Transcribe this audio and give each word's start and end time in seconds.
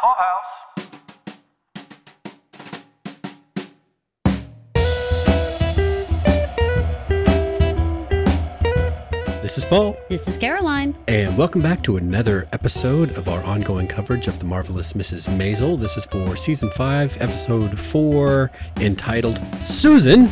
Clubhouse. 0.00 0.80
This 9.42 9.58
is 9.58 9.64
Paul, 9.64 9.96
This 10.08 10.28
is 10.28 10.38
Caroline. 10.38 10.94
and 11.08 11.36
welcome 11.36 11.60
back 11.60 11.82
to 11.82 11.96
another 11.96 12.46
episode 12.52 13.16
of 13.16 13.28
our 13.28 13.42
ongoing 13.42 13.88
coverage 13.88 14.28
of 14.28 14.38
the 14.38 14.44
marvelous 14.44 14.92
Mrs. 14.92 15.28
Maisel. 15.36 15.78
This 15.78 15.96
is 15.96 16.04
for 16.04 16.36
season 16.36 16.70
five, 16.70 17.16
episode 17.20 17.78
four, 17.78 18.50
entitled 18.76 19.40
Susan. 19.60 20.28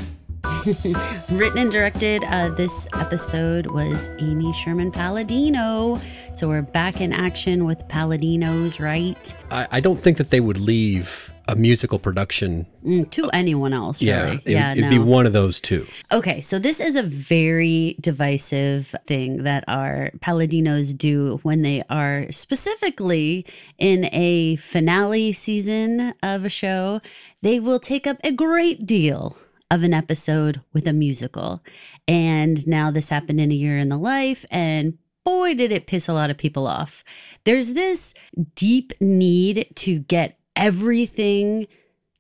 Written 1.31 1.57
and 1.57 1.71
directed, 1.71 2.25
uh, 2.25 2.51
this 2.51 2.87
episode 2.93 3.69
was 3.69 4.11
Amy 4.19 4.53
Sherman 4.53 4.91
Palladino. 4.91 5.99
So 6.35 6.47
we're 6.47 6.61
back 6.61 7.01
in 7.01 7.11
action 7.11 7.65
with 7.65 7.89
Palladinos, 7.89 8.79
right? 8.79 9.35
I, 9.51 9.67
I 9.71 9.81
don't 9.81 9.99
think 9.99 10.19
that 10.19 10.29
they 10.29 10.41
would 10.41 10.61
leave 10.61 11.33
a 11.47 11.57
musical 11.57 11.99
production. 11.99 12.67
Mm, 12.85 13.09
to 13.13 13.31
anyone 13.33 13.73
else, 13.73 14.03
Yeah, 14.03 14.25
really. 14.25 14.37
it, 14.45 14.51
yeah, 14.51 14.73
it'd 14.73 14.85
no. 14.85 14.91
be 14.91 14.99
one 14.99 15.25
of 15.25 15.33
those 15.33 15.59
two. 15.59 15.87
Okay, 16.13 16.43
so 16.43 16.59
this 16.59 16.81
is 16.81 16.97
a 16.97 17.03
very 17.03 17.97
divisive 17.99 18.95
thing 19.07 19.45
that 19.45 19.65
our 19.69 20.11
Palladinos 20.19 20.97
do 20.97 21.41
when 21.45 21.63
they 21.63 21.81
are 21.89 22.27
specifically 22.31 23.47
in 23.79 24.05
a 24.13 24.57
finale 24.57 25.33
season 25.33 26.13
of 26.23 26.45
a 26.45 26.51
show. 26.51 27.01
They 27.41 27.59
will 27.59 27.81
take 27.81 28.07
up 28.07 28.19
a 28.23 28.33
great 28.33 28.85
deal 28.85 29.39
of 29.71 29.83
an 29.83 29.93
episode 29.93 30.61
with 30.73 30.87
a 30.87 30.93
musical. 30.93 31.63
And 32.07 32.67
now 32.67 32.91
this 32.91 33.09
happened 33.09 33.41
in 33.41 33.53
a 33.53 33.55
year 33.55 33.79
in 33.79 33.89
the 33.89 33.99
life, 33.99 34.45
and 34.51 34.99
boy, 35.25 35.55
did 35.55 35.73
it 35.73 35.87
piss 35.87 36.09
a 36.09 36.15
lot 36.15 36.31
of 36.31 36.39
people 36.39 36.67
off. 36.67 37.05
There's 37.45 37.75
this 37.75 38.15
deep 38.55 38.93
need 39.01 39.71
to 39.77 39.99
get 39.99 40.39
everything 40.57 41.67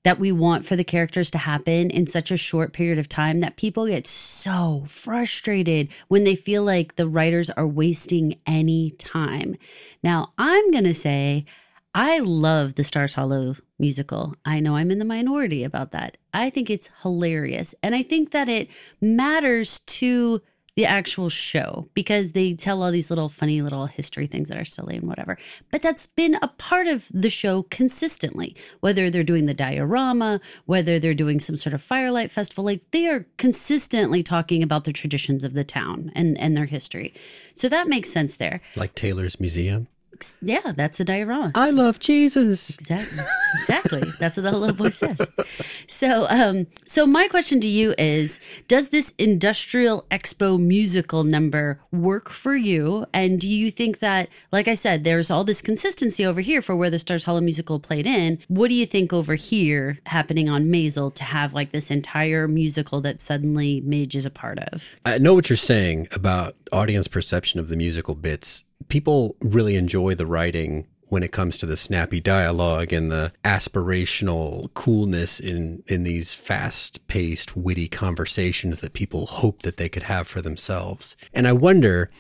that 0.05 0.19
we 0.19 0.30
want 0.30 0.65
for 0.65 0.76
the 0.76 0.85
characters 0.85 1.30
to 1.30 1.38
happen 1.38 1.91
in 1.91 2.07
such 2.07 2.30
a 2.30 2.37
short 2.37 2.73
period 2.73 2.99
of 2.99 3.09
time 3.09 3.41
that 3.41 3.57
people 3.57 3.87
get 3.87 4.07
so 4.07 4.85
frustrated 4.87 5.88
when 6.07 6.24
they 6.24 6.35
feel 6.35 6.63
like 6.63 6.96
the 6.96 7.09
writers 7.09 7.51
are 7.51 7.66
wasting 7.66 8.38
any 8.46 8.93
time. 8.93 9.57
Now, 10.02 10.32
I'm 10.38 10.71
going 10.71 10.85
to 10.85 10.95
say 10.95 11.45
I 12.01 12.21
love 12.21 12.77
the 12.77 12.85
Stars 12.85 13.15
Hollow 13.15 13.57
musical. 13.77 14.37
I 14.45 14.60
know 14.60 14.77
I'm 14.77 14.93
in 14.93 15.01
the 15.01 15.04
minority 15.04 15.65
about 15.65 15.91
that. 15.91 16.16
I 16.32 16.49
think 16.49 16.71
it's 16.71 16.91
hilarious. 17.02 17.74
And 17.82 17.93
I 17.93 18.04
think 18.04 18.30
that 18.30 18.49
it 18.49 18.71
matters 19.01 19.80
to 19.80 20.41
the 20.76 20.87
actual 20.87 21.29
show 21.29 21.88
because 21.95 22.32
they 22.32 22.54
tell 22.54 22.85
all 22.85 22.93
these 22.93 23.10
little 23.10 23.29
funny 23.29 23.63
little 23.63 23.87
history 23.87 24.29
things 24.29 24.49
that 24.49 24.57
are 24.57 24.65
silly 24.65 24.95
and 24.95 25.09
whatever. 25.09 25.37
But 25.73 25.82
that's 25.82 26.07
been 26.07 26.38
a 26.41 26.46
part 26.46 26.87
of 26.87 27.09
the 27.13 27.30
show 27.30 27.65
consistently, 27.65 28.54
whether 28.79 29.10
they're 29.10 29.24
doing 29.24 29.46
the 29.46 29.52
diorama, 29.52 30.41
whether 30.66 31.01
they're 31.01 31.15
doing 31.15 31.41
some 31.41 31.57
sort 31.57 31.74
of 31.74 31.82
firelight 31.82 32.30
festival, 32.30 32.63
like 32.63 32.88
they 32.93 33.09
are 33.09 33.26
consistently 33.38 34.23
talking 34.23 34.63
about 34.63 34.85
the 34.85 34.93
traditions 34.93 35.43
of 35.43 35.52
the 35.52 35.65
town 35.65 36.13
and, 36.15 36.38
and 36.38 36.57
their 36.57 36.66
history. 36.66 37.13
So 37.54 37.69
that 37.69 37.88
makes 37.88 38.09
sense 38.09 38.37
there. 38.37 38.60
Like 38.76 38.95
Taylor's 38.95 39.41
Museum. 39.41 39.88
Yeah, 40.41 40.73
that's 40.77 40.99
the 40.99 41.05
diorama. 41.05 41.52
I 41.55 41.71
love 41.71 41.99
Jesus. 41.99 42.71
Exactly. 42.71 43.24
Exactly. 43.61 44.02
That's 44.19 44.37
what 44.37 44.45
the 44.45 44.52
little 44.52 44.77
boy 44.77 44.91
says. 44.91 45.27
So, 45.87 46.27
um, 46.29 46.66
so 46.85 47.07
my 47.07 47.29
question 47.29 47.60
to 47.60 47.69
you 47.69 47.95
is: 47.99 48.41
Does 48.69 48.91
this 48.91 49.15
industrial 49.19 50.05
expo 50.10 50.60
musical 50.60 51.25
number 51.25 51.80
work 51.91 52.29
for 52.29 52.57
you? 52.57 53.07
And 53.13 53.41
do 53.41 53.49
you 53.49 53.71
think 53.71 53.99
that, 54.01 54.29
like 54.52 54.69
I 54.69 54.75
said, 54.75 55.05
there's 55.05 55.30
all 55.30 55.45
this 55.45 55.63
consistency 55.63 56.25
over 56.25 56.41
here 56.41 56.60
for 56.60 56.77
where 56.77 56.91
the 56.91 56.99
Stars 56.99 57.25
Hollow 57.25 57.41
musical 57.41 57.80
played 57.80 58.07
in? 58.07 58.38
What 58.49 58.69
do 58.69 58.75
you 58.75 58.87
think 58.87 59.13
over 59.13 59.35
here 59.35 59.99
happening 60.07 60.49
on 60.49 60.66
Maisel 60.66 61.15
to 61.15 61.25
have 61.25 61.55
like 61.55 61.73
this 61.73 61.91
entire 61.91 62.47
musical 62.47 63.01
that 63.01 63.21
suddenly 63.21 63.80
Midge 63.80 64.16
is 64.16 64.27
a 64.27 64.31
part 64.31 64.59
of? 64.59 64.94
I 65.04 65.19
know 65.19 65.34
what 65.34 65.48
you're 65.48 65.56
saying 65.56 66.09
about 66.12 66.54
audience 66.72 67.09
perception 67.09 67.60
of 67.60 67.69
the 67.69 67.76
musical 67.76 68.15
bits. 68.15 68.65
People 68.88 69.37
really 69.41 69.76
enjoy 69.76 70.15
the 70.15 70.26
writing 70.26 70.87
when 71.09 71.22
it 71.22 71.32
comes 71.32 71.56
to 71.56 71.66
the 71.66 71.76
snappy 71.76 72.21
dialogue 72.21 72.93
and 72.93 73.10
the 73.10 73.32
aspirational 73.44 74.72
coolness 74.75 75.41
in 75.41 75.82
in 75.87 76.03
these 76.03 76.34
fast-paced 76.34 77.56
witty 77.56 77.88
conversations 77.88 78.81
that 78.81 78.93
people 78.93 79.27
hope 79.27 79.62
that 79.62 79.78
they 79.78 79.88
could 79.88 80.03
have 80.03 80.28
for 80.28 80.43
themselves. 80.43 81.16
And 81.32 81.48
I 81.48 81.53
wonder 81.53 82.10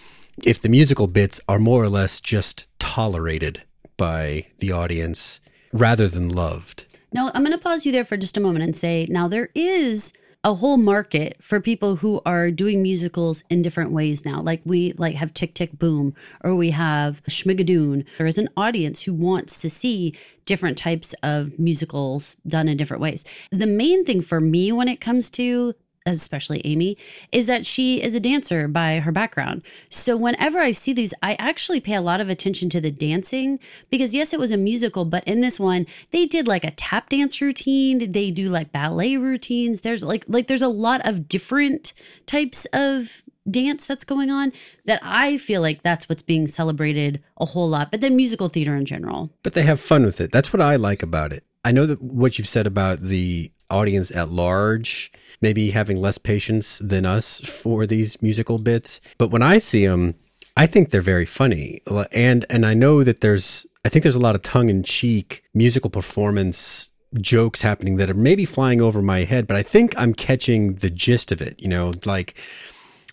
if 0.44 0.60
the 0.60 0.68
musical 0.68 1.06
bits 1.06 1.40
are 1.48 1.58
more 1.58 1.82
or 1.82 1.88
less 1.88 2.20
just 2.20 2.66
tolerated 2.78 3.62
by 3.96 4.46
the 4.58 4.72
audience 4.72 5.40
rather 5.72 6.08
than 6.08 6.28
loved. 6.28 6.86
Now, 7.12 7.30
I'm 7.34 7.42
going 7.42 7.56
to 7.56 7.62
pause 7.62 7.84
you 7.84 7.92
there 7.92 8.04
for 8.04 8.16
just 8.16 8.36
a 8.36 8.40
moment 8.40 8.64
and 8.64 8.76
say, 8.76 9.06
now 9.10 9.28
there 9.28 9.50
is 9.54 10.12
a 10.44 10.54
whole 10.54 10.76
market 10.76 11.36
for 11.42 11.60
people 11.60 11.96
who 11.96 12.20
are 12.24 12.50
doing 12.50 12.80
musicals 12.80 13.42
in 13.50 13.60
different 13.60 13.90
ways 13.90 14.24
now. 14.24 14.40
Like 14.40 14.62
we 14.64 14.92
like 14.92 15.16
have 15.16 15.34
Tick 15.34 15.52
Tick 15.54 15.78
Boom 15.78 16.14
or 16.44 16.54
we 16.54 16.70
have 16.70 17.22
Schmigadoon. 17.24 18.04
There 18.18 18.26
is 18.26 18.38
an 18.38 18.48
audience 18.56 19.02
who 19.02 19.12
wants 19.12 19.60
to 19.62 19.68
see 19.68 20.14
different 20.46 20.78
types 20.78 21.14
of 21.22 21.58
musicals 21.58 22.36
done 22.46 22.68
in 22.68 22.76
different 22.76 23.02
ways. 23.02 23.24
The 23.50 23.66
main 23.66 24.04
thing 24.04 24.20
for 24.20 24.40
me 24.40 24.70
when 24.70 24.88
it 24.88 25.00
comes 25.00 25.28
to 25.30 25.74
especially 26.16 26.60
Amy, 26.64 26.96
is 27.32 27.46
that 27.46 27.66
she 27.66 28.02
is 28.02 28.14
a 28.14 28.20
dancer 28.20 28.68
by 28.68 29.00
her 29.00 29.12
background. 29.12 29.62
So 29.88 30.16
whenever 30.16 30.58
I 30.58 30.70
see 30.70 30.92
these, 30.92 31.14
I 31.22 31.34
actually 31.38 31.80
pay 31.80 31.94
a 31.94 32.00
lot 32.00 32.20
of 32.20 32.28
attention 32.28 32.68
to 32.70 32.80
the 32.80 32.90
dancing 32.90 33.58
because, 33.90 34.14
yes, 34.14 34.32
it 34.32 34.40
was 34.40 34.52
a 34.52 34.56
musical, 34.56 35.04
but 35.04 35.24
in 35.24 35.40
this 35.40 35.58
one, 35.60 35.86
they 36.10 36.26
did 36.26 36.48
like 36.48 36.64
a 36.64 36.70
tap 36.70 37.10
dance 37.10 37.40
routine. 37.40 38.12
They 38.12 38.30
do 38.30 38.48
like 38.48 38.72
ballet 38.72 39.16
routines. 39.16 39.82
There's 39.82 40.04
like, 40.04 40.24
like, 40.28 40.46
there's 40.46 40.62
a 40.62 40.68
lot 40.68 41.06
of 41.06 41.28
different 41.28 41.92
types 42.26 42.66
of 42.72 43.22
dance 43.50 43.86
that's 43.86 44.04
going 44.04 44.30
on 44.30 44.52
that 44.84 45.00
I 45.02 45.38
feel 45.38 45.62
like 45.62 45.82
that's 45.82 46.08
what's 46.08 46.22
being 46.22 46.46
celebrated 46.46 47.22
a 47.38 47.46
whole 47.46 47.68
lot, 47.68 47.90
but 47.90 48.00
then 48.00 48.14
musical 48.16 48.48
theater 48.48 48.76
in 48.76 48.84
general. 48.84 49.30
but 49.42 49.54
they 49.54 49.62
have 49.62 49.80
fun 49.80 50.04
with 50.04 50.20
it. 50.20 50.32
That's 50.32 50.52
what 50.52 50.60
I 50.60 50.76
like 50.76 51.02
about 51.02 51.32
it. 51.32 51.44
I 51.64 51.72
know 51.72 51.86
that 51.86 52.00
what 52.02 52.38
you've 52.38 52.48
said 52.48 52.66
about 52.66 53.00
the 53.00 53.50
audience 53.70 54.10
at 54.10 54.30
large, 54.30 55.12
maybe 55.40 55.70
having 55.70 56.00
less 56.00 56.18
patience 56.18 56.78
than 56.78 57.06
us 57.06 57.40
for 57.40 57.86
these 57.86 58.20
musical 58.22 58.58
bits, 58.58 59.00
but 59.18 59.30
when 59.30 59.42
I 59.42 59.58
see 59.58 59.86
them, 59.86 60.14
I 60.56 60.66
think 60.66 60.90
they're 60.90 61.00
very 61.00 61.26
funny. 61.26 61.80
And 62.12 62.44
and 62.50 62.66
I 62.66 62.74
know 62.74 63.04
that 63.04 63.20
there's 63.20 63.66
I 63.84 63.88
think 63.88 64.02
there's 64.02 64.16
a 64.16 64.20
lot 64.20 64.34
of 64.34 64.42
tongue 64.42 64.68
in 64.68 64.82
cheek 64.82 65.44
musical 65.54 65.90
performance 65.90 66.90
jokes 67.20 67.62
happening 67.62 67.96
that 67.96 68.10
are 68.10 68.14
maybe 68.14 68.44
flying 68.44 68.80
over 68.80 69.00
my 69.00 69.24
head, 69.24 69.46
but 69.46 69.56
I 69.56 69.62
think 69.62 69.94
I'm 69.96 70.12
catching 70.12 70.74
the 70.74 70.90
gist 70.90 71.32
of 71.32 71.40
it, 71.40 71.54
you 71.58 71.68
know, 71.68 71.92
like 72.04 72.34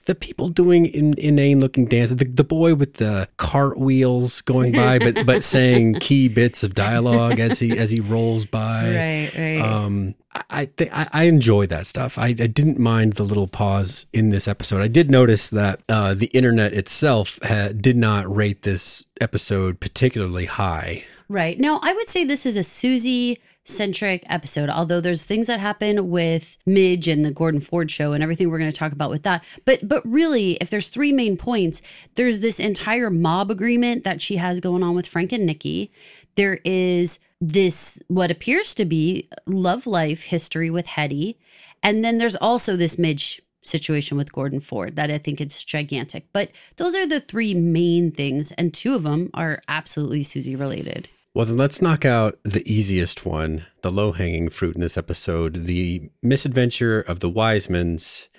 the 0.06 0.16
people 0.16 0.50
doing 0.50 0.86
in, 0.86 1.16
inane 1.18 1.60
looking 1.60 1.86
dances, 1.86 2.18
the, 2.18 2.26
the 2.26 2.44
boy 2.44 2.76
with 2.76 2.96
the 2.96 3.28
cartwheels 3.38 4.42
going 4.42 4.72
by, 4.72 5.00
but 5.00 5.26
but 5.26 5.44
saying 5.56 5.96
key 5.96 6.30
bits 6.30 6.64
of 6.64 6.74
dialogue 6.74 7.40
as 7.40 7.60
he 7.60 7.78
as 7.78 7.92
he 7.92 8.00
rolls 8.00 8.46
by. 8.46 8.86
Right, 8.86 9.32
right. 9.38 9.62
Um, 9.62 10.16
I 10.50 10.66
th- 10.66 10.92
I 10.94 11.08
I 11.12 11.24
enjoy 11.24 11.66
that 11.68 11.88
stuff. 11.88 12.18
I, 12.18 12.28
I 12.28 12.34
didn't 12.34 12.80
mind 12.80 13.14
the 13.14 13.24
little 13.24 13.48
pause 13.48 14.06
in 14.14 14.30
this 14.30 14.48
episode. 14.48 14.82
I 14.82 14.88
did 14.88 15.10
notice 15.10 15.50
that 15.50 15.82
uh, 15.90 16.14
the 16.14 16.28
internet 16.28 16.74
itself 16.74 17.40
ha- 17.44 17.70
did 17.70 17.98
not 17.98 18.34
rate 18.34 18.62
this 18.62 19.06
episode 19.20 19.80
particularly 19.80 20.46
high. 20.46 21.04
Right. 21.28 21.60
Now, 21.60 21.80
I 21.82 21.94
would 21.94 22.08
say 22.08 22.24
this 22.24 22.46
is 22.46 22.58
a 22.58 22.64
Susie 22.64 23.40
centric 23.66 24.24
episode, 24.30 24.70
although 24.70 25.02
there's 25.02 25.24
things 25.24 25.48
that 25.48 25.59
happen 25.59 26.09
with 26.09 26.58
Midge 26.66 27.08
and 27.08 27.26
the 27.26 27.31
Gordon 27.31 27.59
Ford 27.59 27.92
show 27.92 28.14
and 28.14 28.24
everything 28.24 28.50
we're 28.50 28.59
going 28.59 28.72
to 28.72 28.78
talk 28.78 28.92
about 28.92 29.09
with 29.09 29.24
that. 29.24 29.46
But 29.66 29.88
but 29.88 30.06
really, 30.06 30.53
if 30.62 30.70
there's 30.70 30.90
three 30.90 31.12
main 31.12 31.36
points, 31.36 31.81
there's 32.14 32.40
this 32.40 32.59
entire 32.59 33.09
mob 33.09 33.52
agreement 33.52 34.03
that 34.03 34.22
she 34.22 34.38
has 34.38 34.59
going 34.59 34.84
on 34.84 34.96
with 34.96 35.08
Frank 35.08 35.34
and 35.34 35.46
Nikki. 35.46 35.92
There 36.36 36.59
is 36.64 37.20
this 37.41 38.02
what 38.08 38.32
appears 38.32 38.73
to 38.76 38.85
be 38.85 39.28
love 39.46 39.85
life 39.88 40.26
history 40.26 40.70
with 40.70 40.85
Hetty. 40.85 41.38
And 41.84 42.03
then 42.03 42.17
there's 42.17 42.35
also 42.35 42.76
this 42.76 42.97
Midge 42.97 43.41
situation 43.62 44.16
with 44.16 44.32
Gordon 44.32 44.59
Ford 44.59 44.96
that 44.96 45.12
I 45.12 45.17
think 45.17 45.41
it's 45.41 45.64
gigantic. 45.64 46.28
But 46.32 46.52
those 46.78 46.96
are 46.96 47.08
the 47.08 47.20
three 47.20 47.53
main 47.53 48.12
things, 48.12 48.52
and 48.53 48.73
two 48.73 48.94
of 48.96 49.03
them 49.03 49.32
are 49.34 49.62
absolutely 49.67 50.23
Susie 50.23 50.56
related. 50.56 51.09
Well, 51.35 51.46
then 51.46 51.58
let's 51.58 51.82
knock 51.82 52.05
out 52.05 52.40
the 52.43 52.64
easiest 52.66 53.26
one, 53.26 53.66
the 53.82 53.91
low 53.91 54.14
hanging 54.14 54.47
fruit 54.47 54.76
in 54.76 54.79
this 54.79 54.97
episode 54.97 55.66
the 55.66 56.09
misadventure 56.23 57.02
of 57.02 57.20
the 57.20 57.29
Weissmans 57.29 58.29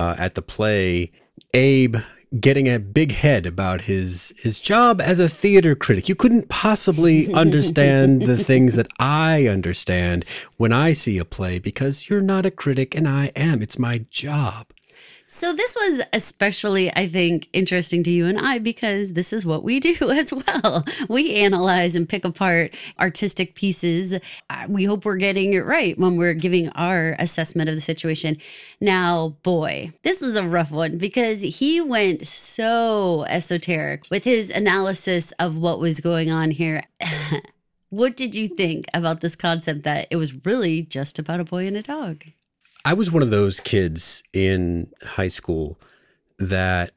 uh, 0.00 0.16
at 0.18 0.34
the 0.34 0.42
play. 0.42 1.12
Abe 1.54 1.98
getting 2.40 2.66
a 2.66 2.80
big 2.80 3.12
head 3.12 3.46
about 3.46 3.82
his 3.82 4.34
his 4.36 4.58
job 4.58 5.00
as 5.00 5.20
a 5.20 5.28
theater 5.28 5.76
critic. 5.76 6.08
You 6.08 6.16
couldn't 6.16 6.48
possibly 6.48 7.32
understand 7.34 8.22
the 8.22 8.36
things 8.36 8.74
that 8.74 8.88
I 8.98 9.46
understand 9.46 10.24
when 10.56 10.72
I 10.72 10.92
see 10.92 11.18
a 11.18 11.24
play 11.24 11.60
because 11.60 12.10
you're 12.10 12.20
not 12.20 12.46
a 12.46 12.50
critic 12.50 12.96
and 12.96 13.06
I 13.06 13.26
am. 13.36 13.62
It's 13.62 13.78
my 13.78 13.98
job. 14.10 14.66
So 15.32 15.52
this 15.52 15.76
was 15.76 16.02
especially, 16.12 16.90
I 16.96 17.06
think, 17.06 17.48
interesting 17.52 18.02
to 18.02 18.10
you 18.10 18.26
and 18.26 18.36
I 18.36 18.58
because 18.58 19.12
this 19.12 19.32
is 19.32 19.46
what 19.46 19.62
we 19.62 19.78
do 19.78 19.94
as 20.10 20.32
well. 20.32 20.84
We 21.08 21.36
analyze 21.36 21.94
and 21.94 22.08
pick 22.08 22.24
apart 22.24 22.74
artistic 22.98 23.54
pieces. 23.54 24.18
Uh, 24.50 24.66
We 24.68 24.86
hope 24.86 25.04
we're 25.04 25.18
getting 25.18 25.52
it 25.52 25.64
right 25.64 25.96
when 25.96 26.16
we're 26.16 26.34
giving 26.34 26.68
our 26.70 27.14
assessment 27.20 27.68
of 27.70 27.76
the 27.76 27.80
situation. 27.80 28.38
Now, 28.80 29.36
boy, 29.44 29.92
this 30.02 30.20
is 30.20 30.34
a 30.34 30.46
rough 30.46 30.72
one 30.72 30.98
because 30.98 31.42
he 31.42 31.80
went 31.80 32.26
so 32.26 33.24
esoteric 33.28 34.06
with 34.10 34.24
his 34.24 34.50
analysis 34.50 35.30
of 35.38 35.56
what 35.56 35.78
was 35.78 36.00
going 36.00 36.32
on 36.32 36.50
here. 36.50 36.82
what 37.88 38.16
did 38.16 38.34
you 38.34 38.48
think 38.48 38.84
about 38.92 39.20
this 39.20 39.36
concept 39.36 39.84
that 39.84 40.08
it 40.10 40.16
was 40.16 40.44
really 40.44 40.82
just 40.82 41.20
about 41.20 41.38
a 41.38 41.44
boy 41.44 41.68
and 41.68 41.76
a 41.76 41.82
dog? 41.82 42.24
I 42.84 42.94
was 42.94 43.10
one 43.12 43.22
of 43.22 43.30
those 43.30 43.60
kids 43.60 44.22
in 44.32 44.88
high 45.02 45.28
school 45.28 45.78
that 46.38 46.92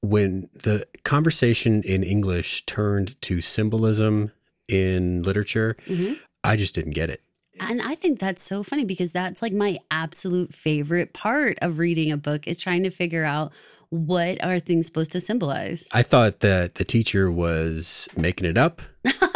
when 0.00 0.48
the 0.54 0.86
conversation 1.04 1.82
in 1.82 2.02
English 2.04 2.64
turned 2.66 3.20
to 3.22 3.40
symbolism 3.40 4.30
in 4.68 5.22
literature, 5.22 5.76
Mhm. 5.88 6.18
I 6.44 6.56
just 6.56 6.74
didn't 6.74 6.92
get 6.92 7.10
it. 7.10 7.22
And 7.58 7.80
I 7.82 7.94
think 7.94 8.20
that's 8.20 8.42
so 8.42 8.62
funny 8.62 8.84
because 8.84 9.12
that's 9.12 9.42
like 9.42 9.52
my 9.52 9.78
absolute 9.90 10.54
favorite 10.54 11.12
part 11.12 11.58
of 11.62 11.78
reading 11.78 12.12
a 12.12 12.16
book 12.16 12.46
is 12.46 12.58
trying 12.58 12.82
to 12.84 12.90
figure 12.90 13.24
out 13.24 13.52
what 13.88 14.42
are 14.44 14.60
things 14.60 14.86
supposed 14.86 15.12
to 15.12 15.20
symbolize. 15.20 15.88
I 15.92 16.02
thought 16.02 16.40
that 16.40 16.74
the 16.74 16.84
teacher 16.84 17.30
was 17.30 18.08
making 18.16 18.46
it 18.46 18.58
up 18.58 18.82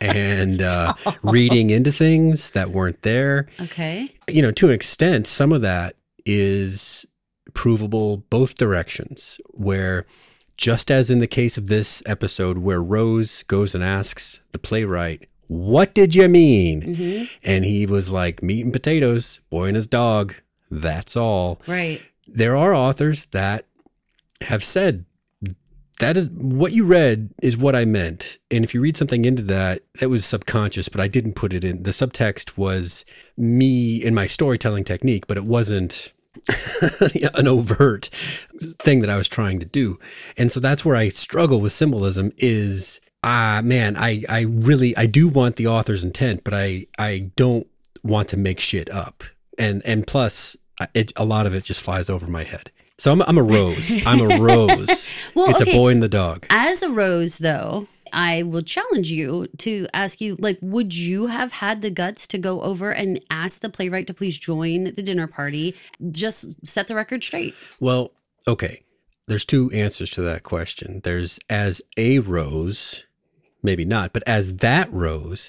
and 0.00 0.62
uh, 0.62 0.94
reading 1.22 1.70
into 1.70 1.92
things 1.92 2.50
that 2.52 2.70
weren't 2.70 3.02
there. 3.02 3.48
Okay. 3.60 4.12
You 4.28 4.42
know, 4.42 4.50
to 4.52 4.66
an 4.68 4.72
extent, 4.72 5.26
some 5.26 5.52
of 5.52 5.60
that 5.62 5.96
is 6.24 7.06
provable 7.54 8.18
both 8.30 8.54
directions, 8.56 9.40
where 9.48 10.06
just 10.56 10.90
as 10.90 11.10
in 11.10 11.18
the 11.20 11.26
case 11.26 11.56
of 11.58 11.66
this 11.66 12.02
episode, 12.06 12.58
where 12.58 12.82
Rose 12.82 13.42
goes 13.44 13.74
and 13.74 13.82
asks 13.82 14.40
the 14.52 14.58
playwright, 14.58 15.28
What 15.48 15.94
did 15.94 16.14
you 16.14 16.28
mean? 16.28 16.94
hmm 16.94 17.24
And 17.42 17.64
he 17.64 17.86
was 17.86 18.10
like, 18.10 18.42
Meat 18.42 18.64
and 18.64 18.72
potatoes, 18.72 19.40
boy 19.50 19.66
and 19.66 19.76
his 19.76 19.86
dog. 19.86 20.34
That's 20.70 21.16
all. 21.16 21.60
Right. 21.66 22.00
there 22.28 22.56
are 22.56 22.72
authors 22.74 23.26
that 23.26 23.64
have 24.42 24.62
said 24.62 25.04
that 26.00 26.16
is 26.16 26.28
what 26.30 26.72
you 26.72 26.84
read 26.84 27.30
is 27.42 27.56
what 27.56 27.76
I 27.76 27.84
meant. 27.84 28.38
And 28.50 28.64
if 28.64 28.74
you 28.74 28.80
read 28.80 28.96
something 28.96 29.24
into 29.24 29.42
that, 29.44 29.82
that 30.00 30.08
was 30.08 30.24
subconscious, 30.24 30.88
but 30.88 31.00
I 31.00 31.08
didn't 31.08 31.34
put 31.34 31.52
it 31.52 31.62
in. 31.62 31.82
The 31.82 31.90
subtext 31.90 32.56
was 32.56 33.04
me 33.36 34.02
in 34.02 34.14
my 34.14 34.26
storytelling 34.26 34.84
technique, 34.84 35.26
but 35.26 35.36
it 35.36 35.44
wasn't 35.44 36.12
an 37.34 37.46
overt 37.46 38.06
thing 38.78 39.00
that 39.00 39.10
I 39.10 39.16
was 39.16 39.28
trying 39.28 39.60
to 39.60 39.66
do. 39.66 39.98
And 40.36 40.50
so 40.50 40.58
that's 40.58 40.84
where 40.84 40.96
I 40.96 41.10
struggle 41.10 41.60
with 41.60 41.72
symbolism 41.72 42.32
is 42.38 43.00
ah 43.22 43.60
man, 43.62 43.96
I 43.96 44.24
I 44.28 44.42
really 44.42 44.96
I 44.96 45.06
do 45.06 45.28
want 45.28 45.56
the 45.56 45.66
author's 45.66 46.04
intent, 46.04 46.44
but 46.44 46.54
I 46.54 46.86
I 46.98 47.30
don't 47.36 47.66
want 48.02 48.28
to 48.28 48.36
make 48.36 48.60
shit 48.60 48.90
up. 48.90 49.22
And 49.58 49.82
and 49.84 50.06
plus 50.06 50.56
it, 50.94 51.12
a 51.16 51.24
lot 51.24 51.46
of 51.46 51.54
it 51.54 51.64
just 51.64 51.82
flies 51.82 52.08
over 52.08 52.26
my 52.26 52.44
head. 52.44 52.70
So 53.00 53.10
I'm, 53.12 53.22
I'm 53.22 53.38
a 53.38 53.42
rose. 53.42 54.04
I'm 54.04 54.20
a 54.20 54.38
rose. 54.42 55.10
Well, 55.34 55.48
it's 55.48 55.62
okay. 55.62 55.72
a 55.72 55.74
boy 55.74 55.92
and 55.92 56.02
the 56.02 56.08
dog. 56.08 56.44
As 56.50 56.82
a 56.82 56.90
rose, 56.90 57.38
though, 57.38 57.88
I 58.12 58.42
will 58.42 58.60
challenge 58.60 59.10
you 59.10 59.46
to 59.56 59.86
ask 59.94 60.20
you, 60.20 60.36
like, 60.38 60.58
would 60.60 60.94
you 60.94 61.28
have 61.28 61.50
had 61.50 61.80
the 61.80 61.88
guts 61.88 62.26
to 62.26 62.36
go 62.36 62.60
over 62.60 62.90
and 62.90 63.18
ask 63.30 63.62
the 63.62 63.70
playwright 63.70 64.06
to 64.08 64.12
please 64.12 64.38
join 64.38 64.84
the 64.84 65.02
dinner 65.02 65.26
party? 65.26 65.74
Just 66.10 66.66
set 66.66 66.88
the 66.88 66.94
record 66.94 67.24
straight. 67.24 67.54
Well, 67.80 68.12
okay. 68.46 68.82
There's 69.28 69.46
two 69.46 69.70
answers 69.70 70.10
to 70.10 70.20
that 70.20 70.42
question. 70.42 71.00
There's 71.02 71.40
as 71.48 71.80
a 71.96 72.18
rose, 72.18 73.06
maybe 73.62 73.86
not, 73.86 74.12
but 74.12 74.24
as 74.26 74.56
that 74.56 74.92
rose 74.92 75.48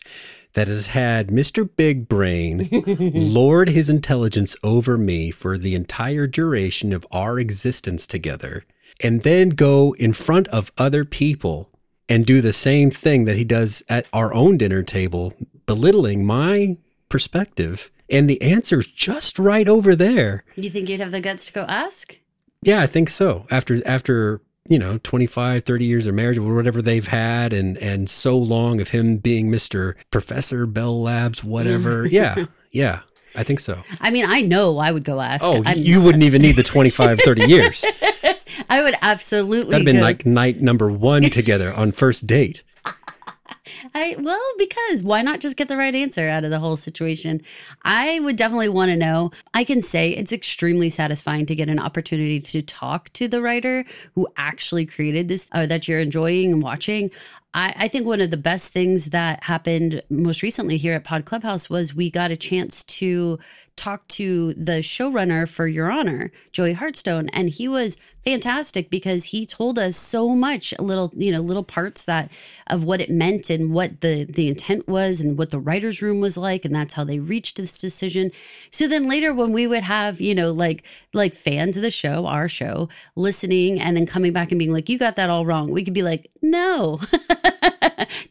that 0.53 0.67
has 0.67 0.87
had 0.89 1.29
Mr. 1.29 1.67
Big 1.75 2.07
Brain 2.07 2.67
lord 3.13 3.69
his 3.69 3.89
intelligence 3.89 4.55
over 4.63 4.97
me 4.97 5.31
for 5.31 5.57
the 5.57 5.75
entire 5.75 6.27
duration 6.27 6.93
of 6.93 7.05
our 7.11 7.39
existence 7.39 8.05
together, 8.05 8.65
and 9.01 9.23
then 9.23 9.49
go 9.49 9.95
in 9.97 10.13
front 10.13 10.47
of 10.49 10.71
other 10.77 11.03
people 11.03 11.69
and 12.09 12.25
do 12.25 12.41
the 12.41 12.53
same 12.53 12.91
thing 12.91 13.25
that 13.25 13.37
he 13.37 13.45
does 13.45 13.83
at 13.87 14.05
our 14.11 14.33
own 14.33 14.57
dinner 14.57 14.83
table, 14.83 15.33
belittling 15.65 16.25
my 16.25 16.77
perspective. 17.07 17.89
And 18.09 18.29
the 18.29 18.41
answer's 18.41 18.87
just 18.87 19.39
right 19.39 19.69
over 19.69 19.95
there. 19.95 20.43
You 20.57 20.69
think 20.69 20.89
you'd 20.89 20.99
have 20.99 21.11
the 21.11 21.21
guts 21.21 21.45
to 21.45 21.53
go 21.53 21.61
ask? 21.69 22.19
Yeah, 22.61 22.81
I 22.81 22.85
think 22.85 23.07
so. 23.07 23.47
After 23.49 23.81
after 23.87 24.41
you 24.69 24.77
know 24.77 24.99
25 24.99 25.63
30 25.63 25.85
years 25.85 26.07
of 26.07 26.13
marriage 26.13 26.37
or 26.37 26.53
whatever 26.55 26.81
they've 26.81 27.07
had 27.07 27.51
and 27.51 27.77
and 27.79 28.09
so 28.09 28.37
long 28.37 28.79
of 28.79 28.89
him 28.89 29.17
being 29.17 29.49
Mr. 29.51 29.95
Professor 30.11 30.65
Bell 30.65 31.01
Labs 31.01 31.43
whatever. 31.43 32.05
Mm. 32.07 32.11
yeah. 32.11 32.45
Yeah. 32.73 32.99
I 33.35 33.43
think 33.43 33.59
so. 33.59 33.83
I 33.99 34.11
mean, 34.11 34.23
I 34.25 34.41
know 34.41 34.77
I 34.77 34.91
would 34.91 35.03
go 35.03 35.19
ask. 35.19 35.43
Oh, 35.45 35.61
I'm 35.65 35.77
you 35.77 35.97
not- 35.97 36.05
wouldn't 36.05 36.23
even 36.23 36.41
need 36.41 36.55
the 36.55 36.63
25 36.63 37.19
30 37.19 37.45
years. 37.47 37.83
I 38.69 38.81
would 38.81 38.95
absolutely. 39.01 39.71
That'd 39.71 39.85
have 39.87 39.93
been 39.93 40.01
go- 40.01 40.07
like 40.07 40.25
night 40.25 40.61
number 40.61 40.89
1 40.89 41.23
together 41.23 41.73
on 41.73 41.91
first 41.91 42.27
date. 42.27 42.63
I 43.93 44.15
well, 44.19 44.41
because 44.57 45.03
why 45.03 45.21
not 45.21 45.39
just 45.39 45.57
get 45.57 45.67
the 45.67 45.77
right 45.77 45.93
answer 45.93 46.27
out 46.27 46.43
of 46.43 46.49
the 46.49 46.59
whole 46.59 46.77
situation? 46.77 47.41
I 47.83 48.19
would 48.19 48.35
definitely 48.35 48.69
want 48.69 48.91
to 48.91 48.97
know. 48.97 49.31
I 49.53 49.63
can 49.63 49.81
say 49.81 50.11
it's 50.11 50.31
extremely 50.31 50.89
satisfying 50.89 51.45
to 51.47 51.55
get 51.55 51.69
an 51.69 51.79
opportunity 51.79 52.39
to 52.39 52.61
talk 52.61 53.09
to 53.13 53.27
the 53.27 53.41
writer 53.41 53.85
who 54.15 54.27
actually 54.37 54.85
created 54.85 55.27
this 55.27 55.47
or 55.53 55.67
that 55.67 55.87
you're 55.87 55.99
enjoying 55.99 56.53
and 56.53 56.63
watching. 56.63 57.11
I, 57.53 57.73
I 57.75 57.87
think 57.87 58.05
one 58.05 58.21
of 58.21 58.31
the 58.31 58.37
best 58.37 58.71
things 58.71 59.07
that 59.07 59.43
happened 59.43 60.01
most 60.09 60.41
recently 60.41 60.77
here 60.77 60.93
at 60.93 61.03
Pod 61.03 61.25
Clubhouse 61.25 61.69
was 61.69 61.93
we 61.93 62.09
got 62.09 62.31
a 62.31 62.37
chance 62.37 62.83
to 62.83 63.39
talk 63.81 64.07
to 64.07 64.53
the 64.53 64.79
showrunner 64.79 65.49
for 65.49 65.67
Your 65.67 65.91
Honor, 65.91 66.31
Joey 66.51 66.75
Hartstone, 66.75 67.29
and 67.33 67.49
he 67.49 67.67
was 67.67 67.97
fantastic 68.23 68.91
because 68.91 69.25
he 69.25 69.43
told 69.43 69.79
us 69.79 69.97
so 69.97 70.35
much 70.35 70.71
little, 70.79 71.11
you 71.15 71.31
know, 71.31 71.41
little 71.41 71.63
parts 71.63 72.03
that 72.03 72.29
of 72.67 72.83
what 72.83 73.01
it 73.01 73.09
meant 73.09 73.49
and 73.49 73.73
what 73.73 74.01
the 74.01 74.23
the 74.23 74.49
intent 74.49 74.87
was 74.87 75.19
and 75.19 75.35
what 75.35 75.49
the 75.49 75.59
writers' 75.59 75.99
room 75.99 76.21
was 76.21 76.37
like, 76.37 76.63
and 76.63 76.75
that's 76.75 76.93
how 76.93 77.03
they 77.03 77.17
reached 77.17 77.57
this 77.57 77.81
decision. 77.81 78.31
So 78.69 78.87
then 78.87 79.09
later, 79.09 79.33
when 79.33 79.51
we 79.51 79.65
would 79.65 79.83
have, 79.83 80.21
you 80.21 80.35
know, 80.35 80.51
like 80.51 80.83
like 81.11 81.33
fans 81.33 81.75
of 81.75 81.81
the 81.81 81.89
show, 81.89 82.27
our 82.27 82.47
show, 82.47 82.87
listening 83.15 83.79
and 83.79 83.97
then 83.97 84.05
coming 84.05 84.31
back 84.31 84.51
and 84.51 84.59
being 84.59 84.71
like, 84.71 84.89
"You 84.89 84.99
got 84.99 85.15
that 85.15 85.31
all 85.31 85.43
wrong," 85.43 85.71
we 85.71 85.83
could 85.83 85.95
be 85.95 86.03
like, 86.03 86.29
"No." 86.43 86.99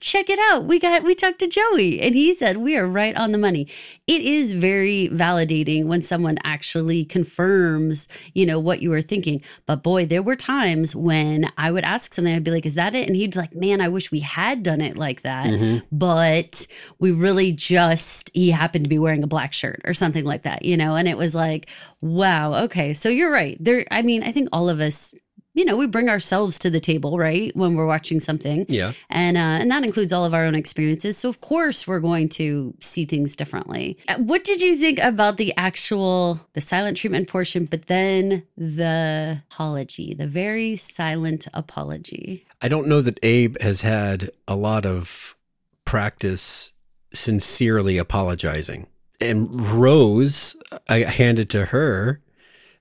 check 0.00 0.28
it 0.30 0.38
out. 0.38 0.64
We 0.64 0.78
got 0.78 1.02
we 1.02 1.14
talked 1.14 1.38
to 1.40 1.46
Joey 1.46 2.00
and 2.00 2.14
he 2.14 2.34
said 2.34 2.58
we 2.58 2.76
are 2.76 2.86
right 2.86 3.16
on 3.16 3.32
the 3.32 3.38
money. 3.38 3.68
It 4.06 4.22
is 4.22 4.54
very 4.54 5.08
validating 5.12 5.84
when 5.84 6.02
someone 6.02 6.38
actually 6.42 7.04
confirms, 7.04 8.08
you 8.34 8.44
know, 8.44 8.58
what 8.58 8.82
you 8.82 8.90
were 8.90 9.02
thinking. 9.02 9.42
But 9.66 9.82
boy, 9.82 10.06
there 10.06 10.22
were 10.22 10.36
times 10.36 10.96
when 10.96 11.50
I 11.56 11.70
would 11.70 11.84
ask 11.84 12.12
something, 12.12 12.34
I'd 12.34 12.44
be 12.44 12.50
like, 12.50 12.66
is 12.66 12.74
that 12.74 12.94
it? 12.94 13.06
And 13.06 13.14
he'd 13.14 13.32
be 13.32 13.38
like, 13.38 13.54
man, 13.54 13.80
I 13.80 13.88
wish 13.88 14.10
we 14.10 14.20
had 14.20 14.62
done 14.62 14.80
it 14.80 14.96
like 14.96 15.22
that. 15.22 15.46
Mm-hmm. 15.46 15.86
But 15.96 16.66
we 16.98 17.10
really 17.10 17.52
just 17.52 18.30
he 18.34 18.50
happened 18.50 18.84
to 18.84 18.88
be 18.88 18.98
wearing 18.98 19.22
a 19.22 19.28
black 19.28 19.52
shirt 19.52 19.80
or 19.84 19.94
something 19.94 20.24
like 20.24 20.42
that, 20.42 20.64
you 20.64 20.76
know, 20.76 20.96
and 20.96 21.06
it 21.06 21.16
was 21.16 21.34
like, 21.34 21.68
wow, 22.00 22.64
okay. 22.64 22.92
So 22.92 23.08
you're 23.08 23.32
right. 23.32 23.56
There 23.60 23.84
I 23.90 24.02
mean, 24.02 24.22
I 24.22 24.32
think 24.32 24.48
all 24.52 24.68
of 24.68 24.80
us 24.80 25.14
you 25.60 25.66
know, 25.66 25.76
we 25.76 25.86
bring 25.86 26.08
ourselves 26.08 26.58
to 26.64 26.70
the 26.70 26.80
table, 26.80 27.12
right? 27.18 27.54
When 27.54 27.74
we're 27.76 27.90
watching 27.96 28.18
something 28.28 28.64
Yeah. 28.68 28.92
and 29.10 29.36
uh, 29.36 29.60
and 29.60 29.70
that 29.72 29.82
includes 29.84 30.10
all 30.14 30.24
of 30.24 30.32
our 30.32 30.44
own 30.48 30.54
experiences. 30.54 31.12
So 31.20 31.28
of 31.28 31.38
course 31.52 31.78
we're 31.88 32.00
going 32.10 32.28
to 32.40 32.46
see 32.80 33.04
things 33.04 33.36
differently. 33.40 33.84
Uh, 34.08 34.16
What 34.30 34.42
did 34.50 34.60
you 34.64 34.72
think 34.84 34.98
about 35.12 35.36
the 35.36 35.50
actual 35.68 36.40
the 36.56 36.62
silent 36.72 36.96
treatment 37.00 37.28
portion, 37.28 37.66
but 37.72 37.82
then 37.94 38.44
the 38.56 39.42
apology, 39.50 40.08
the 40.22 40.26
very 40.42 40.76
silent 40.76 41.42
apology? 41.62 42.46
I 42.62 42.68
don't 42.72 42.88
know 42.88 43.02
that 43.02 43.18
Abe 43.22 43.56
has 43.60 43.82
had 43.82 44.30
a 44.48 44.56
lot 44.56 44.84
of 44.86 45.36
practice 45.84 46.72
sincerely 47.12 47.98
apologizing. 47.98 48.86
And 49.20 49.60
Rose, 49.82 50.56
I 50.88 50.98
handed 51.00 51.50
to 51.50 51.66
her, 51.66 52.20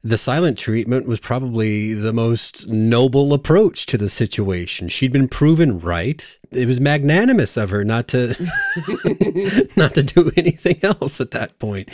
the 0.02 0.18
silent 0.18 0.58
treatment 0.58 1.06
was 1.08 1.20
probably 1.20 1.94
the 1.94 2.14
most 2.14 2.68
noble 2.68 3.34
approach 3.34 3.86
to 3.88 3.98
the 3.98 4.08
situation. 4.10 4.88
She'd 4.88 5.12
been 5.12 5.28
proven 5.28 5.80
right. 5.80 6.38
It 6.52 6.68
was 6.68 6.80
magnanimous 6.80 7.58
of 7.58 7.70
her 7.70 7.84
not 7.84 8.08
to 8.10 8.28
not 9.76 9.96
to 9.96 10.04
do 10.04 10.32
anything 10.38 10.80
else 10.84 11.20
at 11.20 11.32
that 11.32 11.60
point. 11.60 11.90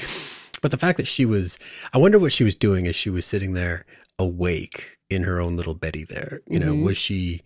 But 0.62 0.72
the 0.72 0.78
fact 0.78 0.98
that 0.98 1.08
she 1.08 1.26
was 1.26 1.60
I 1.94 1.98
wonder 1.98 2.20
what 2.20 2.32
she 2.34 2.44
was 2.44 2.56
doing 2.56 2.88
as 2.88 2.96
she 2.96 3.10
was 3.10 3.26
sitting 3.26 3.54
there 3.54 3.86
awake 4.20 4.98
in 5.10 5.24
her 5.24 5.40
own 5.42 5.56
little 5.58 5.76
Betty 5.76 6.04
there. 6.04 6.42
You 6.48 6.60
know, 6.60 6.74
Mhm. 6.74 6.84
was 6.84 6.98
she 6.98 7.42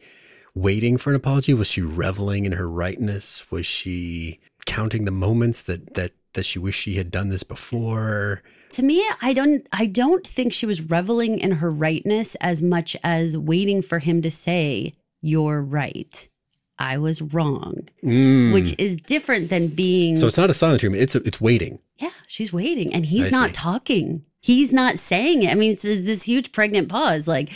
waiting 0.55 0.97
for 0.97 1.09
an 1.09 1.15
apology? 1.15 1.53
Was 1.53 1.67
she 1.69 1.81
reveling 1.81 2.45
in 2.45 2.51
her 2.53 2.69
rightness? 2.69 3.49
Was 3.51 3.65
she 3.65 4.39
counting 4.65 5.05
the 5.05 5.11
moments 5.11 5.63
that 5.63 5.93
that 5.95 6.11
that 6.33 6.45
she 6.45 6.59
wished 6.59 6.81
she 6.81 6.95
had 6.95 7.11
done 7.11 7.29
this 7.29 7.43
before? 7.43 8.43
To 8.71 8.83
me, 8.83 9.03
I 9.21 9.33
don't 9.33 9.65
I 9.71 9.85
don't 9.85 10.25
think 10.25 10.53
she 10.53 10.65
was 10.65 10.89
reveling 10.89 11.39
in 11.39 11.53
her 11.53 11.71
rightness 11.71 12.35
as 12.35 12.61
much 12.61 12.95
as 13.03 13.37
waiting 13.37 13.81
for 13.81 13.99
him 13.99 14.21
to 14.21 14.29
say, 14.31 14.93
You're 15.21 15.61
right. 15.61 16.27
I 16.77 16.97
was 16.97 17.21
wrong. 17.21 17.89
Mm. 18.03 18.53
Which 18.53 18.73
is 18.77 19.01
different 19.01 19.49
than 19.49 19.67
being 19.67 20.17
so 20.17 20.27
it's 20.27 20.37
not 20.37 20.49
a 20.49 20.53
silent 20.53 20.79
treatment. 20.81 21.03
It's 21.03 21.15
it's 21.15 21.41
waiting. 21.41 21.79
Yeah, 21.97 22.11
she's 22.27 22.53
waiting 22.53 22.93
and 22.93 23.05
he's 23.05 23.27
I 23.33 23.37
not 23.37 23.47
see. 23.47 23.53
talking. 23.53 24.25
He's 24.41 24.71
not 24.71 24.97
saying 24.99 25.43
it. 25.43 25.51
I 25.51 25.55
mean, 25.55 25.73
it's 25.73 25.81
this 25.81 26.03
this 26.03 26.23
huge 26.23 26.51
pregnant 26.51 26.89
pause. 26.89 27.27
Like 27.27 27.51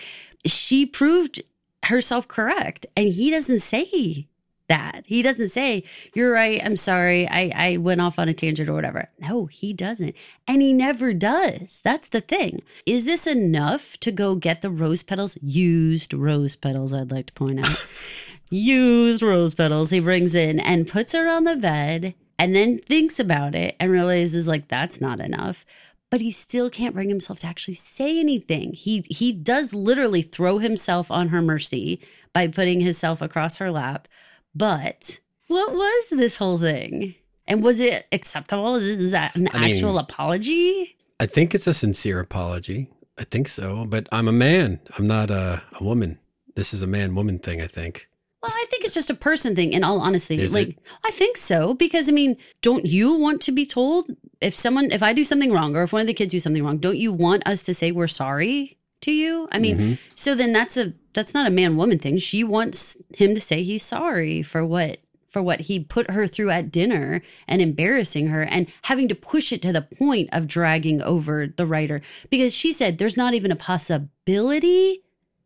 she 0.45 0.85
proved 0.85 1.41
herself 1.85 2.27
correct 2.27 2.85
and 2.97 3.07
he 3.09 3.29
doesn't 3.29 3.59
say 3.59 4.27
that. 4.67 5.03
He 5.07 5.21
doesn't 5.21 5.49
say, 5.49 5.83
You're 6.15 6.31
right. 6.31 6.61
I'm 6.63 6.75
sorry. 6.75 7.27
I, 7.27 7.51
I 7.55 7.77
went 7.77 8.01
off 8.01 8.19
on 8.19 8.29
a 8.29 8.33
tangent 8.33 8.69
or 8.69 8.73
whatever. 8.73 9.09
No, 9.19 9.45
he 9.45 9.73
doesn't. 9.73 10.15
And 10.47 10.61
he 10.61 10.73
never 10.73 11.13
does. 11.13 11.81
That's 11.83 12.07
the 12.07 12.21
thing. 12.21 12.61
Is 12.85 13.05
this 13.05 13.27
enough 13.27 13.97
to 13.97 14.11
go 14.11 14.35
get 14.35 14.61
the 14.61 14.71
rose 14.71 15.03
petals? 15.03 15.37
Used 15.41 16.13
rose 16.13 16.55
petals, 16.55 16.93
I'd 16.93 17.11
like 17.11 17.27
to 17.27 17.33
point 17.33 17.65
out. 17.65 17.85
used 18.49 19.23
rose 19.23 19.53
petals 19.53 19.89
he 19.89 19.99
brings 19.99 20.35
in 20.35 20.59
and 20.59 20.87
puts 20.87 21.13
her 21.13 21.27
on 21.27 21.43
the 21.43 21.55
bed 21.55 22.13
and 22.37 22.55
then 22.55 22.77
thinks 22.77 23.19
about 23.19 23.55
it 23.55 23.75
and 23.79 23.91
realizes 23.91 24.47
like 24.47 24.67
that's 24.67 25.01
not 25.01 25.19
enough 25.19 25.65
but 26.11 26.21
he 26.21 26.29
still 26.29 26.69
can't 26.69 26.93
bring 26.93 27.09
himself 27.09 27.39
to 27.39 27.47
actually 27.47 27.73
say 27.73 28.19
anything 28.19 28.73
he 28.73 29.03
he 29.09 29.31
does 29.31 29.73
literally 29.73 30.21
throw 30.21 30.59
himself 30.59 31.09
on 31.09 31.29
her 31.29 31.41
mercy 31.41 31.99
by 32.31 32.47
putting 32.47 32.81
himself 32.81 33.21
across 33.21 33.57
her 33.57 33.71
lap 33.71 34.07
but 34.55 35.19
what 35.47 35.73
was 35.73 36.09
this 36.11 36.37
whole 36.37 36.57
thing 36.57 37.15
and 37.47 37.63
was 37.63 37.79
it 37.79 38.07
acceptable 38.11 38.75
is, 38.75 38.85
this, 38.85 38.99
is 38.99 39.11
that 39.11 39.35
an 39.35 39.49
I 39.53 39.59
mean- 39.59 39.71
actual 39.71 39.97
apology 39.97 40.95
I 41.19 41.25
think 41.25 41.55
it's 41.55 41.67
a 41.67 41.73
sincere 41.73 42.19
apology. 42.19 42.89
I 43.17 43.23
think 43.23 43.47
so. 43.47 43.85
But 43.85 44.07
I'm 44.11 44.27
a 44.27 44.33
man. 44.33 44.81
I'm 44.97 45.07
not 45.07 45.31
a, 45.31 45.63
a 45.79 45.83
woman. 45.83 46.19
This 46.55 46.73
is 46.73 46.81
a 46.81 46.87
man 46.87 47.15
woman 47.15 47.39
thing, 47.39 47.61
I 47.61 47.67
think. 47.67 48.09
Well, 48.41 48.51
I 48.53 48.65
think 48.69 48.83
it's 48.83 48.93
just 48.93 49.09
a 49.09 49.15
person 49.15 49.55
thing, 49.55 49.71
in 49.71 49.85
all 49.85 50.01
honesty. 50.01 50.37
Is 50.37 50.53
like, 50.53 50.69
it? 50.69 50.79
I 51.05 51.11
think 51.11 51.37
so. 51.37 51.75
Because, 51.75 52.09
I 52.09 52.11
mean, 52.11 52.35
don't 52.61 52.85
you 52.85 53.15
want 53.15 53.39
to 53.43 53.53
be 53.53 53.65
told 53.65 54.09
if 54.41 54.53
someone, 54.53 54.91
if 54.91 55.01
I 55.01 55.13
do 55.13 55.23
something 55.23 55.53
wrong 55.53 55.77
or 55.77 55.83
if 55.83 55.93
one 55.93 56.01
of 56.01 56.07
the 56.07 56.13
kids 56.13 56.31
do 56.31 56.41
something 56.41 56.61
wrong, 56.61 56.79
don't 56.79 56.97
you 56.97 57.13
want 57.13 57.47
us 57.47 57.63
to 57.63 57.73
say 57.73 57.93
we're 57.93 58.07
sorry 58.07 58.77
to 59.03 59.11
you? 59.11 59.47
I 59.51 59.59
mean, 59.59 59.77
Mhm. 59.77 59.97
so 60.15 60.35
then 60.35 60.51
that's 60.53 60.75
a, 60.77 60.93
that's 61.13 61.33
not 61.33 61.47
a 61.47 61.51
man 61.51 61.77
woman 61.77 61.99
thing. 61.99 62.17
She 62.17 62.43
wants 62.43 62.97
him 63.15 63.33
to 63.35 63.39
say 63.39 63.63
he's 63.63 63.83
sorry 63.83 64.41
for 64.43 64.65
what, 64.65 64.97
for 65.29 65.41
what 65.41 65.61
he 65.61 65.79
put 65.79 66.11
her 66.11 66.27
through 66.27 66.49
at 66.51 66.71
dinner 66.71 67.21
and 67.47 67.61
embarrassing 67.61 68.27
her 68.27 68.43
and 68.43 68.67
having 68.83 69.07
to 69.07 69.15
push 69.15 69.51
it 69.53 69.61
to 69.63 69.71
the 69.73 69.81
point 69.81 70.29
of 70.31 70.47
dragging 70.47 71.01
over 71.01 71.47
the 71.47 71.65
writer 71.65 72.01
because 72.29 72.53
she 72.55 72.71
said 72.73 72.97
there's 72.97 73.17
not 73.17 73.33
even 73.33 73.51
a 73.51 73.55
possibility 73.55 75.01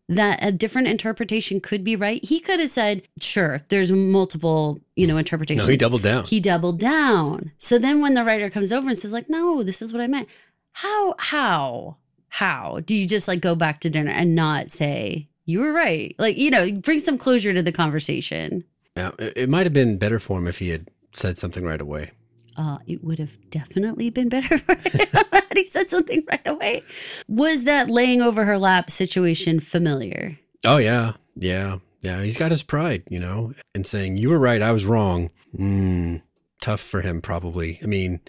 that 0.10 0.40
a 0.42 0.54
different 0.54 0.88
interpretation 0.88 1.60
could 1.60 1.84
be 1.84 1.96
right. 1.96 2.24
He 2.24 2.40
could 2.40 2.62
have 2.62 2.70
said, 2.70 3.02
sure, 3.20 3.64
there's 3.68 3.92
multiple, 3.92 4.80
you 4.96 5.06
know, 5.06 5.18
interpretations. 5.18 5.68
No, 5.68 5.72
he 5.72 5.76
doubled 5.78 6.02
down. 6.02 6.24
He 6.24 6.40
doubled 6.40 6.80
down. 6.80 7.52
So 7.58 7.78
then 7.78 8.00
when 8.00 8.14
the 8.14 8.24
writer 8.24 8.50
comes 8.50 8.72
over 8.72 8.88
and 8.88 8.98
says, 8.98 9.12
like, 9.12 9.30
no, 9.30 9.64
this 9.64 9.82
is 9.82 9.92
what 9.92 10.02
I 10.02 10.08
meant. 10.08 10.30
How, 10.72 11.16
how, 11.18 11.98
how 12.30 12.80
do 12.86 12.96
you 12.96 13.06
just 13.08 13.28
like 13.28 13.42
go 13.42 13.56
back 13.56 13.80
to 13.82 13.90
dinner 13.90 14.12
and 14.12 14.36
not 14.36 14.72
say, 14.72 15.30
you 15.46 15.60
were 15.60 15.72
right? 15.72 16.16
Like, 16.20 16.38
you 16.38 16.50
know, 16.50 16.72
bring 16.72 17.00
some 17.00 17.18
closure 17.18 17.54
to 17.54 17.62
the 17.64 17.72
conversation. 17.72 18.64
yeah, 18.96 19.12
it, 19.20 19.34
it 19.38 19.50
might 19.50 19.66
have 19.66 19.74
been 19.74 19.98
better 19.98 20.20
for 20.20 20.38
him 20.40 20.48
if 20.48 20.60
he 20.60 20.70
had 20.70 20.90
said 21.14 21.38
something 21.38 21.64
right 21.64 21.82
away. 21.82 22.12
uh, 22.58 22.80
it 22.88 23.04
would 23.04 23.20
have 23.20 23.38
definitely 23.50 24.10
been 24.10 24.30
better 24.30 24.58
for 24.66 24.76
him 24.76 25.08
had 25.14 25.56
he 25.58 25.66
said 25.66 25.90
something 25.90 26.24
right 26.30 26.46
away. 26.48 26.84
Was 27.28 27.64
that 27.64 27.90
laying 27.90 28.22
over 28.22 28.46
her 28.46 28.58
lap 28.58 28.90
situation 28.90 29.60
familiar? 29.60 30.38
Oh 30.66 30.78
yeah, 30.78 31.14
yeah, 31.36 31.78
yeah. 32.02 32.22
He's 32.24 32.38
got 32.38 32.52
his 32.52 32.64
pride, 32.64 33.04
you 33.10 33.20
know, 33.20 33.54
and 33.74 33.86
saying 33.88 34.18
you 34.18 34.30
were 34.30 34.40
right, 34.40 34.62
I 34.62 34.72
was 34.72 34.86
wrong. 34.86 35.30
Mm, 35.58 36.22
tough 36.62 36.82
for 36.82 37.02
him, 37.02 37.22
probably. 37.22 37.80
I 37.82 37.86
mean, 37.86 38.20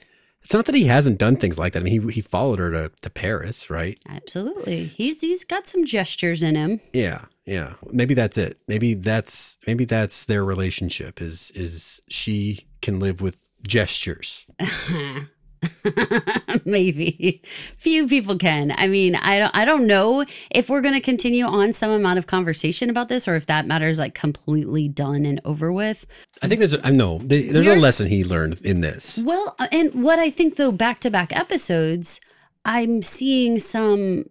it's 0.49 0.55
not 0.55 0.65
that 0.65 0.75
he 0.75 0.85
hasn't 0.85 1.19
done 1.19 1.37
things 1.37 1.59
like 1.59 1.75
that. 1.75 1.81
I 1.81 1.83
mean, 1.83 2.01
he 2.01 2.11
he 2.11 2.21
followed 2.23 2.59
her 2.59 2.71
to, 2.71 2.91
to 3.03 3.11
Paris, 3.11 3.69
right? 3.69 4.01
Absolutely. 4.09 4.87
He's 4.87 5.21
he's 5.21 5.45
got 5.45 5.67
some 5.67 5.85
gestures 5.85 6.43
in 6.43 6.55
him. 6.55 6.81
Yeah, 6.95 7.27
yeah. 7.45 7.75
Maybe 7.93 8.15
that's 8.15 8.39
it. 8.39 8.59
Maybe 8.67 8.95
that's 8.95 9.59
maybe 9.67 9.85
that's 9.85 10.25
their 10.25 10.47
relationship. 10.47 11.21
Is 11.21 11.51
is 11.51 12.01
she 12.09 12.67
can 12.81 12.99
live 12.99 13.21
with 13.21 13.47
gestures. 13.67 14.47
Maybe 16.65 17.43
few 17.77 18.07
people 18.09 18.37
can. 18.37 18.73
I 18.77 18.89
mean, 18.89 19.15
I 19.17 19.39
don't. 19.39 19.57
I 19.57 19.65
don't 19.65 19.87
know 19.87 20.25
if 20.51 20.69
we're 20.69 20.81
going 20.81 20.95
to 20.95 21.01
continue 21.01 21.45
on 21.45 21.73
some 21.73 21.91
amount 21.91 22.19
of 22.19 22.27
conversation 22.27 22.91
about 22.91 23.09
this, 23.09 23.27
or 23.29 23.37
if 23.37 23.47
that 23.47 23.67
matter 23.67 23.89
is 23.89 23.99
like 23.99 24.15
completely 24.15 24.89
done 24.89 25.25
and 25.25 25.41
over 25.45 25.73
with. 25.73 26.07
I 26.43 26.49
think 26.49 26.61
there's 26.61 26.75
a, 26.75 26.87
I 26.87 26.91
know 26.91 27.19
there's 27.19 27.67
a 27.67 27.71
We're- 27.71 27.81
lesson 27.81 28.09
he 28.09 28.25
learned 28.25 28.61
in 28.63 28.81
this. 28.81 29.19
Well, 29.25 29.57
and 29.73 30.03
what 30.03 30.19
I 30.19 30.31
think 30.31 30.57
though, 30.57 30.73
back 30.73 31.01
to 31.01 31.11
back 31.11 31.37
episodes, 31.37 32.21
I'm 32.65 33.03
seeing 33.03 33.59
some 33.59 34.27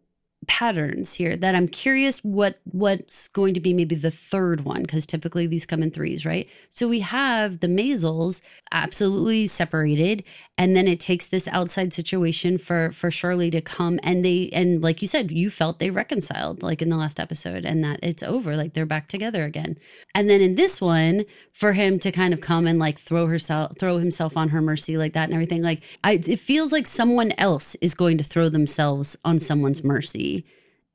patterns 0.47 1.13
here 1.13 1.37
that 1.37 1.53
I'm 1.53 1.67
curious 1.67 2.23
what 2.23 2.59
what's 2.63 3.27
going 3.27 3.53
to 3.53 3.59
be 3.59 3.73
maybe 3.73 3.95
the 3.95 4.09
third 4.09 4.61
one 4.61 4.81
because 4.81 5.05
typically 5.05 5.45
these 5.45 5.65
come 5.65 5.83
in 5.83 5.91
threes, 5.91 6.25
right? 6.25 6.49
So 6.69 6.87
we 6.87 7.01
have 7.01 7.59
the 7.59 7.67
Maisels 7.67 8.41
absolutely 8.71 9.47
separated, 9.47 10.23
and 10.57 10.75
then 10.75 10.87
it 10.87 10.99
takes 10.99 11.27
this 11.27 11.47
outside 11.49 11.93
situation 11.93 12.57
for 12.57 12.91
for 12.91 13.11
Shirley 13.11 13.51
to 13.51 13.61
come 13.61 13.99
and 14.03 14.23
they 14.25 14.49
and 14.53 14.81
like 14.81 15.01
you 15.01 15.07
said, 15.07 15.31
you 15.31 15.49
felt 15.49 15.79
they 15.79 15.91
reconciled 15.91 16.63
like 16.63 16.81
in 16.81 16.89
the 16.89 16.97
last 16.97 17.19
episode, 17.19 17.65
and 17.65 17.83
that 17.83 17.99
it's 18.01 18.23
over, 18.23 18.55
like 18.55 18.73
they're 18.73 18.85
back 18.85 19.07
together 19.07 19.43
again. 19.43 19.77
And 20.15 20.29
then 20.29 20.41
in 20.41 20.55
this 20.55 20.81
one, 20.81 21.25
for 21.57 21.73
him 21.73 21.97
to 21.97 22.11
kind 22.11 22.35
of 22.35 22.39
come 22.39 22.67
and 22.67 22.77
like 22.77 22.99
throw 22.99 23.25
herself 23.25 23.75
throw 23.79 23.97
himself 23.97 24.37
on 24.37 24.49
her 24.49 24.61
mercy 24.61 24.95
like 24.95 25.13
that 25.13 25.25
and 25.25 25.33
everything 25.33 25.63
like 25.63 25.81
I, 26.03 26.13
it 26.13 26.39
feels 26.39 26.71
like 26.71 26.85
someone 26.85 27.33
else 27.39 27.75
is 27.81 27.95
going 27.95 28.19
to 28.19 28.23
throw 28.23 28.47
themselves 28.47 29.17
on 29.25 29.39
someone's 29.39 29.83
mercy 29.83 30.36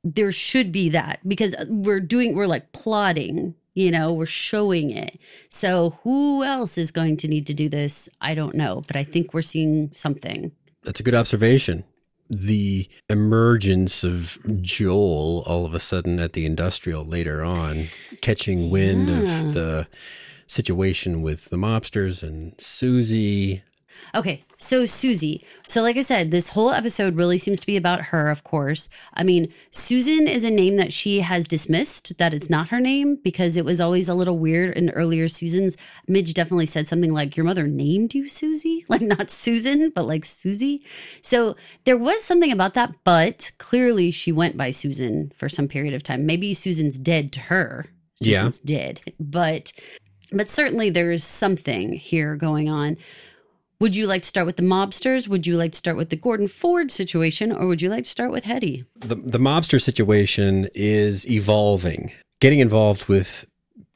there 0.03 0.31
should 0.31 0.71
be 0.71 0.89
that 0.89 1.19
because 1.27 1.55
uh, 1.55 1.65
we're 1.69 1.99
doing 1.99 2.35
we're 2.35 2.47
like 2.47 2.71
plotting 2.73 3.55
you 3.73 3.89
know 3.89 4.11
we're 4.11 4.25
showing 4.25 4.91
it 4.91 5.17
so 5.49 5.97
who 6.03 6.43
else 6.43 6.77
is 6.77 6.91
going 6.91 7.15
to 7.17 7.27
need 7.27 7.47
to 7.47 7.53
do 7.53 7.69
this 7.69 8.09
i 8.21 8.35
don't 8.35 8.53
know 8.55 8.81
but 8.87 8.95
i 8.95 9.03
think 9.03 9.33
we're 9.33 9.41
seeing 9.41 9.89
something 9.93 10.51
That's 10.83 10.99
a 10.99 11.03
good 11.03 11.15
observation. 11.15 11.85
The 12.29 12.87
emergence 13.09 14.03
of 14.03 14.37
Joel 14.61 15.43
all 15.45 15.65
of 15.65 15.73
a 15.73 15.79
sudden 15.79 16.19
at 16.19 16.33
the 16.33 16.45
industrial 16.45 17.05
later 17.05 17.43
on, 17.43 17.87
catching 18.21 18.69
wind 18.69 19.07
Yeah. 19.09 19.39
of 19.41 19.53
the 19.53 19.87
situation 20.47 21.21
with 21.21 21.45
the 21.49 21.57
mobsters 21.57 22.23
and 22.23 22.53
Susie. 22.59 23.61
Okay, 24.15 24.43
so 24.57 24.85
Susie. 24.85 25.45
So, 25.65 25.81
like 25.81 25.97
I 25.97 26.01
said, 26.01 26.31
this 26.31 26.49
whole 26.49 26.71
episode 26.71 27.15
really 27.15 27.37
seems 27.37 27.59
to 27.59 27.65
be 27.65 27.77
about 27.77 28.05
her, 28.05 28.29
of 28.29 28.43
course. 28.43 28.89
I 29.13 29.23
mean, 29.23 29.53
Susan 29.71 30.27
is 30.27 30.43
a 30.43 30.51
name 30.51 30.77
that 30.77 30.93
she 30.93 31.19
has 31.19 31.47
dismissed, 31.47 32.17
that 32.17 32.33
it's 32.33 32.49
not 32.49 32.69
her 32.69 32.79
name 32.79 33.17
because 33.23 33.57
it 33.57 33.65
was 33.65 33.81
always 33.81 34.07
a 34.07 34.13
little 34.13 34.37
weird 34.37 34.77
in 34.77 34.89
earlier 34.91 35.27
seasons. 35.27 35.77
Midge 36.07 36.33
definitely 36.33 36.65
said 36.65 36.87
something 36.87 37.13
like, 37.13 37.35
Your 37.35 37.45
mother 37.45 37.67
named 37.67 38.13
you 38.13 38.27
Susie? 38.27 38.85
Like, 38.93 39.01
not 39.01 39.31
Susan, 39.31 39.89
but 39.89 40.05
like 40.05 40.23
Susie. 40.23 40.85
So, 41.23 41.55
there 41.85 41.97
was 41.97 42.23
something 42.23 42.51
about 42.51 42.75
that, 42.75 42.93
but 43.03 43.51
clearly 43.57 44.11
she 44.11 44.31
went 44.31 44.55
by 44.55 44.69
Susan 44.69 45.31
for 45.35 45.49
some 45.49 45.67
period 45.67 45.95
of 45.95 46.03
time. 46.03 46.27
Maybe 46.27 46.53
Susan's 46.53 46.99
dead 46.99 47.31
to 47.33 47.39
her. 47.41 47.87
Yeah. 48.19 48.41
Susan's 48.41 48.59
dead. 48.59 49.01
But 49.19 49.73
but 50.33 50.49
certainly 50.49 50.89
there 50.89 51.11
is 51.11 51.23
something 51.23 51.93
here 51.93 52.35
going 52.35 52.67
on. 52.67 52.97
Would 53.83 53.97
you 53.97 54.07
like 54.07 54.21
to 54.21 54.27
start 54.29 54.45
with 54.45 54.55
the 54.55 54.63
mobsters? 54.63 55.27
Would 55.27 55.45
you 55.45 55.57
like 55.57 55.73
to 55.73 55.77
start 55.77 55.97
with 55.97 56.07
the 56.07 56.15
Gordon 56.15 56.47
Ford 56.47 56.89
situation, 56.89 57.51
or 57.51 57.67
would 57.67 57.81
you 57.81 57.89
like 57.89 58.05
to 58.05 58.09
start 58.09 58.31
with 58.31 58.45
Hetty? 58.45 58.85
The 58.95 59.15
the 59.15 59.39
mobster 59.39 59.81
situation 59.81 60.69
is 60.73 61.29
evolving. 61.29 62.13
Getting 62.39 62.59
involved 62.59 63.09
with 63.09 63.45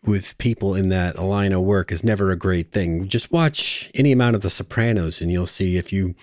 with 0.06 0.38
people 0.40 0.76
in 0.76 0.90
that 0.90 1.18
line 1.18 1.54
of 1.54 1.62
work 1.62 1.90
is 1.94 2.04
never 2.04 2.32
a 2.32 2.36
great 2.36 2.74
thing. 2.74 3.08
Just 3.08 3.32
watch 3.32 3.90
any 3.94 4.12
amount 4.12 4.36
of 4.36 4.42
The 4.42 4.50
Sopranos, 4.50 5.22
and 5.22 5.32
you'll 5.32 5.46
see 5.46 5.78
if 5.78 5.94
you 5.94 6.16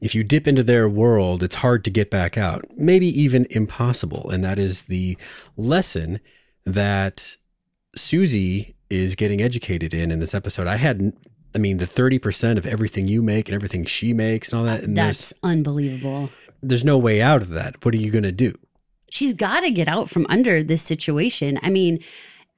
if 0.00 0.16
you 0.16 0.24
dip 0.24 0.48
into 0.48 0.64
their 0.64 0.88
world, 0.88 1.44
it's 1.44 1.54
hard 1.54 1.84
to 1.84 1.92
get 1.92 2.10
back 2.10 2.36
out. 2.36 2.64
Maybe 2.76 3.06
even 3.06 3.46
impossible. 3.50 4.30
And 4.30 4.42
that 4.42 4.58
is 4.58 4.86
the 4.86 5.16
lesson 5.56 6.18
that 6.64 7.36
Susie 7.94 8.74
is 8.90 9.14
getting 9.14 9.40
educated 9.40 9.94
in 9.94 10.10
in 10.10 10.18
this 10.18 10.34
episode. 10.34 10.66
I 10.66 10.76
had, 10.76 11.12
I 11.54 11.58
mean, 11.58 11.78
the 11.78 11.86
thirty 11.86 12.18
percent 12.18 12.58
of 12.58 12.66
everything 12.66 13.06
you 13.06 13.22
make 13.22 13.48
and 13.48 13.54
everything 13.54 13.84
she 13.84 14.12
makes 14.12 14.52
and 14.52 14.58
all 14.60 14.64
that. 14.66 14.82
And 14.82 14.96
there's 14.96 15.30
That's 15.30 15.34
unbelievable. 15.42 16.30
there's 16.62 16.84
no 16.84 16.98
way 16.98 17.20
out 17.20 17.42
of 17.42 17.50
that. 17.50 17.84
What 17.84 17.94
are 17.94 17.98
you 17.98 18.10
going 18.10 18.24
to 18.24 18.32
do? 18.32 18.54
She's 19.10 19.34
got 19.34 19.60
to 19.60 19.70
get 19.70 19.88
out 19.88 20.08
from 20.08 20.26
under 20.30 20.62
this 20.62 20.80
situation. 20.82 21.58
I 21.62 21.68
mean, 21.68 21.98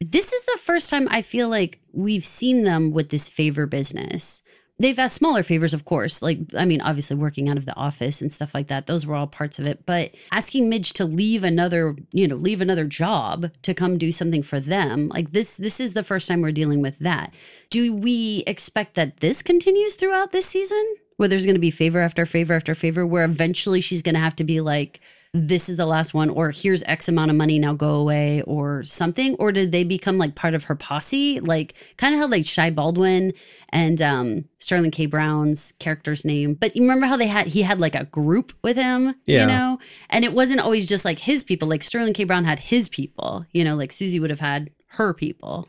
this 0.00 0.32
is 0.32 0.44
the 0.44 0.58
first 0.60 0.88
time 0.90 1.08
I 1.10 1.22
feel 1.22 1.48
like 1.48 1.80
we've 1.92 2.24
seen 2.24 2.62
them 2.64 2.92
with 2.92 3.10
this 3.10 3.28
favor 3.28 3.66
business. 3.66 4.42
They've 4.78 4.98
asked 4.98 5.16
smaller 5.16 5.42
favors, 5.42 5.72
of 5.74 5.84
course. 5.84 6.22
Like, 6.22 6.38
I 6.56 6.64
mean, 6.64 6.80
obviously 6.80 7.16
working 7.16 7.48
out 7.48 7.56
of 7.56 7.66
the 7.66 7.76
office 7.76 8.20
and 8.20 8.30
stuff 8.30 8.54
like 8.54 8.66
that. 8.68 8.86
Those 8.86 9.06
were 9.06 9.14
all 9.14 9.26
parts 9.26 9.58
of 9.58 9.66
it. 9.66 9.86
But 9.86 10.14
asking 10.32 10.68
Midge 10.68 10.92
to 10.94 11.04
leave 11.04 11.44
another, 11.44 11.96
you 12.12 12.26
know, 12.26 12.36
leave 12.36 12.60
another 12.60 12.84
job 12.84 13.50
to 13.62 13.74
come 13.74 13.98
do 13.98 14.10
something 14.10 14.42
for 14.42 14.60
them, 14.60 15.08
like 15.08 15.32
this, 15.32 15.56
this 15.56 15.80
is 15.80 15.92
the 15.92 16.04
first 16.04 16.28
time 16.28 16.42
we're 16.42 16.52
dealing 16.52 16.82
with 16.82 16.98
that. 16.98 17.32
Do 17.70 17.94
we 17.94 18.42
expect 18.46 18.94
that 18.94 19.18
this 19.18 19.42
continues 19.42 19.94
throughout 19.94 20.32
this 20.32 20.46
season? 20.46 20.84
Where 21.16 21.28
there's 21.28 21.46
going 21.46 21.54
to 21.54 21.60
be 21.60 21.70
favor 21.70 22.00
after 22.00 22.26
favor 22.26 22.54
after 22.54 22.74
favor, 22.74 23.06
where 23.06 23.24
eventually 23.24 23.80
she's 23.80 24.02
going 24.02 24.16
to 24.16 24.20
have 24.20 24.34
to 24.36 24.44
be 24.44 24.60
like, 24.60 25.00
this 25.36 25.68
is 25.68 25.76
the 25.76 25.84
last 25.84 26.14
one, 26.14 26.30
or 26.30 26.52
here's 26.52 26.84
X 26.84 27.08
amount 27.08 27.28
of 27.28 27.36
money, 27.36 27.58
now 27.58 27.74
go 27.74 27.96
away, 27.96 28.40
or 28.42 28.84
something? 28.84 29.34
Or 29.40 29.50
did 29.50 29.72
they 29.72 29.82
become 29.82 30.16
like 30.16 30.36
part 30.36 30.54
of 30.54 30.64
her 30.64 30.76
posse? 30.76 31.40
Like 31.40 31.74
kind 31.96 32.14
of 32.14 32.20
how 32.20 32.28
like 32.28 32.46
Shy 32.46 32.70
Baldwin 32.70 33.32
and 33.70 34.00
um, 34.00 34.44
Sterling 34.60 34.92
K. 34.92 35.06
Brown's 35.06 35.72
character's 35.80 36.24
name. 36.24 36.54
But 36.54 36.76
you 36.76 36.82
remember 36.82 37.06
how 37.06 37.16
they 37.16 37.26
had 37.26 37.48
he 37.48 37.62
had 37.62 37.80
like 37.80 37.96
a 37.96 38.04
group 38.04 38.52
with 38.62 38.76
him, 38.76 39.16
Yeah. 39.26 39.40
you 39.40 39.46
know? 39.48 39.78
And 40.08 40.24
it 40.24 40.32
wasn't 40.32 40.60
always 40.60 40.86
just 40.86 41.04
like 41.04 41.18
his 41.18 41.42
people. 41.42 41.66
Like 41.66 41.82
Sterling 41.82 42.14
K. 42.14 42.22
Brown 42.22 42.44
had 42.44 42.60
his 42.60 42.88
people, 42.88 43.44
you 43.50 43.64
know, 43.64 43.74
like 43.74 43.90
Susie 43.90 44.20
would 44.20 44.30
have 44.30 44.38
had 44.40 44.70
her 44.90 45.12
people. 45.12 45.68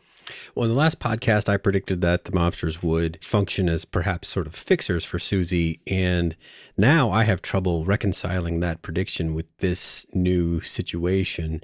Well, 0.54 0.64
in 0.64 0.74
the 0.74 0.78
last 0.78 0.98
podcast, 0.98 1.48
I 1.48 1.56
predicted 1.56 2.00
that 2.00 2.24
the 2.24 2.32
mobsters 2.32 2.82
would 2.82 3.22
function 3.24 3.68
as 3.68 3.84
perhaps 3.84 4.28
sort 4.28 4.46
of 4.46 4.54
fixers 4.54 5.04
for 5.04 5.18
Susie. 5.18 5.80
And 5.86 6.36
now 6.76 7.10
I 7.10 7.24
have 7.24 7.42
trouble 7.42 7.84
reconciling 7.84 8.60
that 8.60 8.82
prediction 8.82 9.34
with 9.34 9.46
this 9.58 10.06
new 10.12 10.60
situation. 10.60 11.62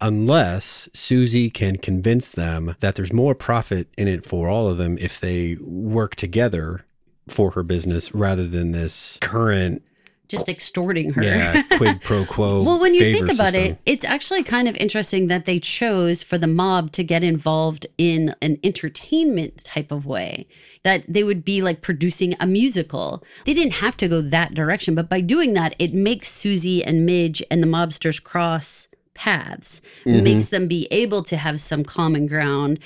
Unless 0.00 0.88
Susie 0.94 1.50
can 1.50 1.76
convince 1.76 2.28
them 2.28 2.74
that 2.80 2.94
there's 2.94 3.12
more 3.12 3.34
profit 3.34 3.88
in 3.98 4.08
it 4.08 4.24
for 4.24 4.48
all 4.48 4.68
of 4.68 4.78
them 4.78 4.96
if 4.98 5.20
they 5.20 5.56
work 5.60 6.16
together 6.16 6.86
for 7.28 7.50
her 7.52 7.62
business 7.62 8.14
rather 8.14 8.46
than 8.46 8.72
this 8.72 9.18
current, 9.20 9.82
Just 10.30 10.48
extorting 10.48 11.12
her. 11.14 11.22
yeah, 11.22 11.62
quid 11.76 12.00
pro 12.00 12.24
quo. 12.24 12.62
Well, 12.62 12.80
when 12.80 12.94
you 12.94 13.12
think 13.12 13.24
about 13.24 13.52
system. 13.52 13.72
it, 13.72 13.78
it's 13.84 14.04
actually 14.04 14.44
kind 14.44 14.68
of 14.68 14.76
interesting 14.76 15.26
that 15.26 15.44
they 15.44 15.58
chose 15.58 16.22
for 16.22 16.38
the 16.38 16.46
mob 16.46 16.92
to 16.92 17.02
get 17.02 17.24
involved 17.24 17.86
in 17.98 18.34
an 18.40 18.58
entertainment 18.62 19.64
type 19.64 19.90
of 19.90 20.06
way. 20.06 20.46
That 20.84 21.04
they 21.06 21.24
would 21.24 21.44
be 21.44 21.60
like 21.60 21.82
producing 21.82 22.36
a 22.40 22.46
musical. 22.46 23.22
They 23.44 23.54
didn't 23.54 23.74
have 23.74 23.96
to 23.98 24.08
go 24.08 24.22
that 24.22 24.54
direction, 24.54 24.94
but 24.94 25.10
by 25.10 25.20
doing 25.20 25.52
that, 25.54 25.74
it 25.78 25.92
makes 25.92 26.28
Susie 26.30 26.82
and 26.82 27.04
Midge 27.04 27.42
and 27.50 27.62
the 27.62 27.66
mobsters 27.66 28.22
cross 28.22 28.88
paths, 29.20 29.82
mm-hmm. 30.06 30.24
makes 30.24 30.48
them 30.48 30.66
be 30.66 30.88
able 30.90 31.22
to 31.22 31.36
have 31.36 31.60
some 31.60 31.84
common 31.84 32.26
ground. 32.26 32.78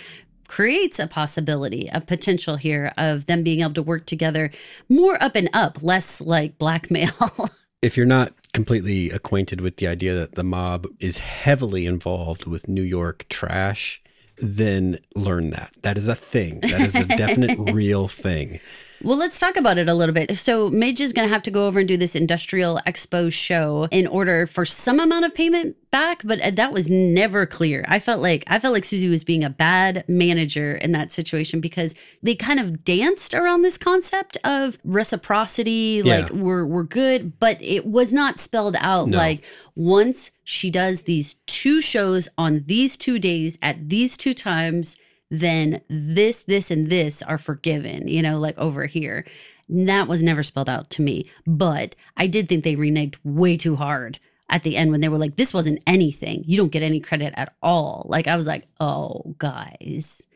Creates 0.49 0.99
a 0.99 1.07
possibility, 1.07 1.89
a 1.93 2.01
potential 2.01 2.57
here 2.57 2.93
of 2.97 3.27
them 3.27 3.43
being 3.43 3.61
able 3.61 3.75
to 3.75 3.83
work 3.83 4.07
together 4.07 4.51
more 4.89 5.23
up 5.23 5.37
and 5.37 5.49
up, 5.53 5.83
less 5.83 6.21
like 6.21 6.59
blackmail. 6.59 7.11
if 7.83 7.97
you're 7.97 8.07
not 8.07 8.33
completely 8.53 9.11
acquainted 9.11 9.61
with 9.61 9.77
the 9.77 9.87
idea 9.87 10.15
that 10.15 10.37
the 10.37 10.45
mob 10.45 10.87
is 11.01 11.19
heavily 11.19 11.87
involved 11.87 12.47
with 12.47 12.69
New 12.69 12.83
York 12.83 13.27
trash, 13.29 14.01
then 14.39 14.99
learn 15.15 15.51
that. 15.51 15.73
That 15.83 15.99
is 15.99 16.09
a 16.09 16.15
thing. 16.15 16.61
That 16.61 16.81
is 16.81 16.95
a 16.95 17.05
definite 17.05 17.59
real 17.73 18.09
thing. 18.09 18.61
Well, 19.05 19.19
let's 19.19 19.39
talk 19.39 19.57
about 19.57 19.77
it 19.79 19.89
a 19.89 19.95
little 19.95 20.15
bit. 20.15 20.37
So, 20.37 20.71
Midge 20.71 21.01
is 21.01 21.13
going 21.13 21.29
to 21.29 21.33
have 21.33 21.43
to 21.45 21.51
go 21.51 21.67
over 21.67 21.79
and 21.79 21.87
do 21.87 21.97
this 21.97 22.17
industrial 22.17 22.81
expo 22.87 23.33
show 23.33 23.87
in 23.91 24.07
order 24.07 24.47
for 24.47 24.65
some 24.65 24.99
amount 24.99 25.27
of 25.27 25.35
payment 25.35 25.77
back, 25.91 26.23
but 26.25 26.41
uh, 26.41 26.51
that 26.53 26.73
was 26.73 26.89
never 26.89 27.45
clear. 27.47 27.85
I 27.87 27.99
felt 27.99 28.21
like 28.23 28.45
I 28.47 28.59
felt 28.59 28.73
like 28.75 28.85
Susie 28.85 29.09
was 29.09 29.23
being 29.23 29.45
a 29.45 29.51
bad 29.51 30.05
manager 30.09 30.75
in 30.77 30.93
that 30.93 31.13
situation 31.13 31.61
because 31.61 31.95
they 32.23 32.35
kind 32.35 32.59
of 32.59 32.83
danced 32.83 33.35
around 33.35 33.63
this 33.63 33.77
concept 33.79 34.37
of 34.43 34.79
reciprocity, 34.85 36.03
Yeah. 36.05 36.21
like 36.21 36.31
we're 36.33 36.65
we're 36.67 36.83
good, 36.85 37.39
but 37.39 37.59
it 37.61 37.87
was 37.87 38.13
not 38.13 38.39
spelled 38.39 38.77
out 38.81 39.09
No. 39.09 39.19
like 39.19 39.45
once 39.77 40.31
she 40.45 40.71
does 40.71 41.03
these 41.03 41.35
two 41.47 41.81
shows 41.81 42.29
on 42.39 42.65
these 42.67 42.97
two 42.97 43.19
days 43.19 43.59
at 43.63 43.89
these 43.89 44.17
two 44.17 44.35
times 44.35 44.97
then 45.41 45.81
this, 45.89 46.43
this, 46.43 46.71
and 46.71 46.91
this 46.91 47.23
are 47.23 47.39
forgiven, 47.39 48.09
you 48.09 48.23
know, 48.23 48.39
like 48.39 48.59
over 48.59 48.87
here. 48.87 49.27
That 49.69 50.09
was 50.09 50.23
never 50.23 50.43
spelled 50.43 50.69
out 50.69 50.91
to 50.91 51.03
me. 51.03 51.31
But 51.47 51.95
I 52.17 52.27
did 52.27 52.49
think 52.49 52.65
they 52.65 52.77
reneged 52.77 53.17
way 53.25 53.57
too 53.57 53.77
hard 53.77 54.19
at 54.51 54.63
the 54.63 54.77
end 54.77 54.91
when 54.91 55.01
they 55.01 55.09
were 55.09 55.19
like, 55.19 55.37
this 55.37 55.55
wasn't 55.55 55.83
anything. 55.87 56.45
You 56.47 56.57
don't 56.57 56.73
get 56.73 56.83
any 56.83 57.01
credit 57.01 57.33
at 57.37 57.55
all. 57.63 58.05
Like, 58.09 58.29
I 58.29 58.37
was 58.37 58.47
like, 58.47 58.67
oh, 58.79 59.35
guys, 59.39 60.27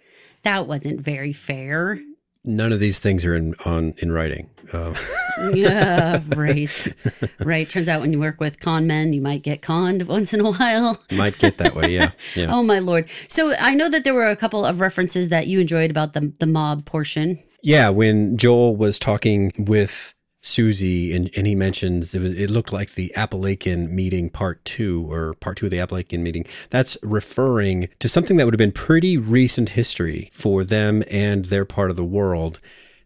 that 0.44 0.66
wasn't 0.66 1.01
very 1.01 1.33
fair. 1.33 2.01
None 2.48 2.72
of 2.72 2.80
these 2.80 2.98
things 2.98 3.26
are 3.26 3.34
in 3.34 3.54
on 3.66 3.94
in 3.98 4.11
writing. 4.11 4.48
Um, 4.72 4.94
yeah, 5.52 6.22
right. 6.37 6.94
Right. 7.38 7.68
Turns 7.68 7.88
out 7.88 8.00
when 8.00 8.12
you 8.12 8.18
work 8.18 8.40
with 8.40 8.58
con 8.58 8.87
men, 8.87 9.12
you 9.12 9.20
might 9.20 9.42
get 9.42 9.61
conned 9.62 10.06
once 10.06 10.32
in 10.32 10.40
a 10.40 10.50
while. 10.50 10.98
might 11.12 11.38
get 11.38 11.58
that 11.58 11.74
way. 11.74 11.94
Yeah, 11.94 12.12
yeah. 12.34 12.48
Oh 12.50 12.62
my 12.62 12.78
lord. 12.78 13.08
So 13.28 13.52
I 13.58 13.74
know 13.74 13.88
that 13.90 14.04
there 14.04 14.14
were 14.14 14.28
a 14.28 14.37
couple 14.37 14.64
of 14.64 14.80
references 14.80 15.28
that 15.28 15.46
you 15.46 15.61
enjoyed 15.61 15.90
about 15.90 16.14
the 16.14 16.32
the 16.38 16.46
mob 16.46 16.87
portion. 16.87 17.38
Yeah, 17.62 17.90
when 17.90 18.37
Joel 18.37 18.76
was 18.76 18.98
talking 18.98 19.52
with 19.58 20.14
Susie 20.40 21.14
and, 21.14 21.31
and 21.37 21.46
he 21.46 21.55
mentions 21.55 22.14
it, 22.14 22.20
was, 22.20 22.33
it 22.33 22.51
looked 22.51 22.72
like 22.72 22.92
the 22.92 23.12
Apalachin 23.16 23.90
meeting 23.90 24.31
part 24.31 24.64
two 24.64 25.11
or 25.11 25.35
part 25.35 25.57
two 25.57 25.66
of 25.66 25.70
the 25.70 25.79
Apalachin 25.79 26.20
meeting. 26.20 26.46
That's 26.70 26.96
referring 27.03 27.88
to 27.98 28.09
something 28.09 28.37
that 28.37 28.44
would 28.44 28.55
have 28.55 28.59
been 28.59 28.72
pretty 28.72 29.16
recent 29.16 29.70
history 29.70 30.31
for 30.33 30.64
them 30.64 31.03
and 31.11 31.46
their 31.46 31.64
part 31.64 31.90
of 31.90 31.96
the 31.96 32.05
world. 32.05 32.61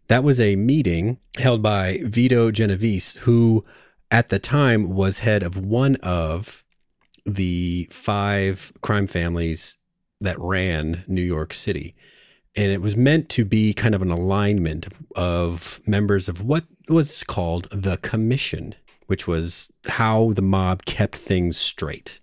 That 0.08 0.24
was 0.24 0.40
a 0.40 0.56
meeting 0.56 1.18
held 1.38 1.62
by 1.62 2.00
Vito 2.04 2.50
Genovese, 2.50 3.16
who 3.18 3.64
at 4.10 4.28
the 4.28 4.38
time 4.38 4.90
was 4.90 5.20
head 5.20 5.42
of 5.42 5.56
one 5.56 5.96
of 5.96 6.64
the 7.24 7.88
five 7.90 8.72
crime 8.82 9.06
families 9.06 9.78
that 10.20 10.38
ran 10.38 11.04
New 11.06 11.22
York 11.22 11.54
City 11.54 11.94
and 12.56 12.70
it 12.70 12.82
was 12.82 12.96
meant 12.96 13.28
to 13.30 13.44
be 13.44 13.72
kind 13.72 13.94
of 13.94 14.02
an 14.02 14.10
alignment 14.10 14.88
of 15.16 15.80
members 15.86 16.28
of 16.28 16.42
what 16.42 16.64
was 16.88 17.24
called 17.24 17.68
the 17.70 17.96
commission, 17.98 18.74
which 19.06 19.26
was 19.26 19.70
how 19.86 20.32
the 20.32 20.42
mob 20.42 20.84
kept 20.84 21.16
things 21.16 21.56
straight. 21.56 22.20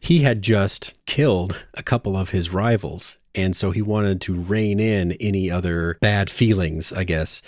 He 0.00 0.20
had 0.20 0.42
just 0.42 0.92
killed 1.06 1.66
a 1.74 1.82
couple 1.82 2.16
of 2.16 2.30
his 2.30 2.52
rivals, 2.52 3.16
and 3.34 3.56
so 3.56 3.70
he 3.70 3.82
wanted 3.82 4.20
to 4.22 4.34
rein 4.34 4.78
in 4.78 5.12
any 5.12 5.50
other 5.50 5.96
bad 6.00 6.28
feelings, 6.28 6.92
I 6.92 7.04
guess. 7.04 7.40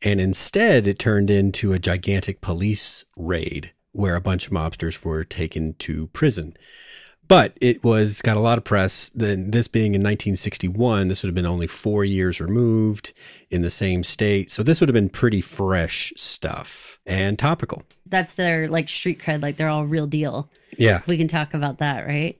And 0.00 0.20
instead, 0.20 0.86
it 0.86 0.98
turned 0.98 1.30
into 1.30 1.72
a 1.72 1.78
gigantic 1.78 2.40
police 2.40 3.04
raid 3.16 3.72
where 3.92 4.16
a 4.16 4.20
bunch 4.20 4.46
of 4.46 4.52
mobsters 4.52 5.04
were 5.04 5.24
taken 5.24 5.74
to 5.74 6.08
prison. 6.08 6.56
But 7.26 7.56
it 7.60 7.82
was 7.82 8.20
got 8.20 8.36
a 8.36 8.40
lot 8.40 8.58
of 8.58 8.64
press. 8.64 9.10
Then 9.14 9.50
this 9.50 9.68
being 9.68 9.94
in 9.94 10.02
1961, 10.02 11.08
this 11.08 11.22
would 11.22 11.28
have 11.28 11.34
been 11.34 11.46
only 11.46 11.66
four 11.66 12.04
years 12.04 12.40
removed 12.40 13.12
in 13.50 13.62
the 13.62 13.70
same 13.70 14.04
state. 14.04 14.50
So 14.50 14.62
this 14.62 14.80
would 14.80 14.88
have 14.88 14.94
been 14.94 15.08
pretty 15.08 15.40
fresh 15.40 16.12
stuff 16.16 16.98
and 17.06 17.38
topical. 17.38 17.82
That's 18.06 18.34
their 18.34 18.68
like 18.68 18.88
street 18.88 19.20
cred, 19.20 19.42
like 19.42 19.56
they're 19.56 19.68
all 19.68 19.86
real 19.86 20.06
deal. 20.06 20.50
Yeah. 20.76 21.00
We 21.06 21.16
can 21.16 21.28
talk 21.28 21.54
about 21.54 21.78
that, 21.78 22.06
right? 22.06 22.38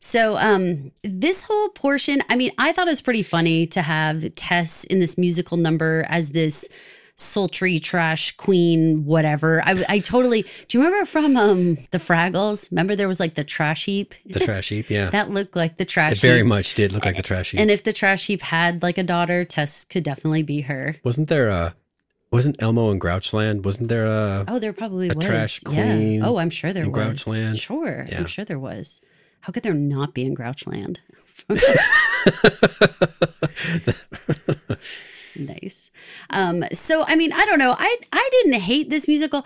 So, 0.00 0.36
um, 0.36 0.92
this 1.02 1.44
whole 1.44 1.70
portion, 1.70 2.22
I 2.28 2.36
mean, 2.36 2.50
I 2.58 2.72
thought 2.72 2.86
it 2.86 2.90
was 2.90 3.00
pretty 3.00 3.22
funny 3.22 3.66
to 3.68 3.80
have 3.80 4.34
Tess 4.34 4.84
in 4.84 4.98
this 4.98 5.16
musical 5.16 5.56
number 5.56 6.04
as 6.10 6.32
this 6.32 6.68
sultry 7.16 7.78
trash 7.78 8.32
queen, 8.36 9.04
whatever. 9.04 9.62
I, 9.64 9.84
I 9.88 9.98
totally. 10.00 10.42
Do 10.68 10.78
you 10.78 10.84
remember 10.84 11.06
from 11.06 11.36
um 11.36 11.74
the 11.90 11.98
Fraggles? 11.98 12.70
Remember 12.70 12.96
there 12.96 13.08
was 13.08 13.20
like 13.20 13.34
the 13.34 13.44
trash 13.44 13.84
heap 13.84 14.14
The 14.26 14.40
trash 14.40 14.68
heap. 14.70 14.90
Yeah. 14.90 15.10
that 15.10 15.30
looked 15.30 15.54
like 15.56 15.76
the 15.76 15.84
trash 15.84 16.12
it 16.12 16.18
very 16.18 16.38
heap. 16.38 16.46
much 16.46 16.74
did 16.74 16.92
look 16.92 17.04
like 17.04 17.16
the 17.16 17.22
trash 17.22 17.52
heap. 17.52 17.60
And 17.60 17.70
if 17.70 17.84
the 17.84 17.92
trash 17.92 18.26
heap 18.26 18.42
had 18.42 18.82
like 18.82 18.98
a 18.98 19.02
daughter, 19.04 19.44
Tess 19.44 19.84
could 19.84 20.02
definitely 20.02 20.42
be 20.42 20.62
her. 20.62 20.96
wasn't 21.04 21.28
there 21.28 21.48
a, 21.48 21.74
wasn't 22.32 22.60
Elmo 22.60 22.90
in 22.90 22.98
Grouchland? 22.98 23.64
Wasn't 23.64 23.88
there 23.88 24.06
a, 24.06 24.44
Oh, 24.48 24.58
there 24.58 24.72
probably 24.72 25.08
A 25.08 25.14
was. 25.14 25.24
trash 25.24 25.60
yeah. 25.70 25.94
queen 25.94 26.24
Oh, 26.24 26.38
I'm 26.38 26.50
sure 26.50 26.72
there 26.72 26.90
was. 26.90 27.22
Grouchland? 27.22 27.60
Sure. 27.60 28.06
Yeah. 28.08 28.18
I'm 28.18 28.26
sure 28.26 28.44
there 28.44 28.58
was. 28.58 29.00
How 29.42 29.52
could 29.52 29.62
there 29.62 29.74
not 29.74 30.14
be 30.14 30.24
in 30.24 30.34
Grouchland? 30.34 30.98
so 36.94 37.04
I 37.08 37.16
mean, 37.16 37.32
I 37.32 37.44
don't 37.44 37.58
know. 37.58 37.74
I 37.76 37.98
I 38.12 38.28
didn't 38.32 38.60
hate 38.60 38.88
this 38.88 39.08
musical. 39.08 39.44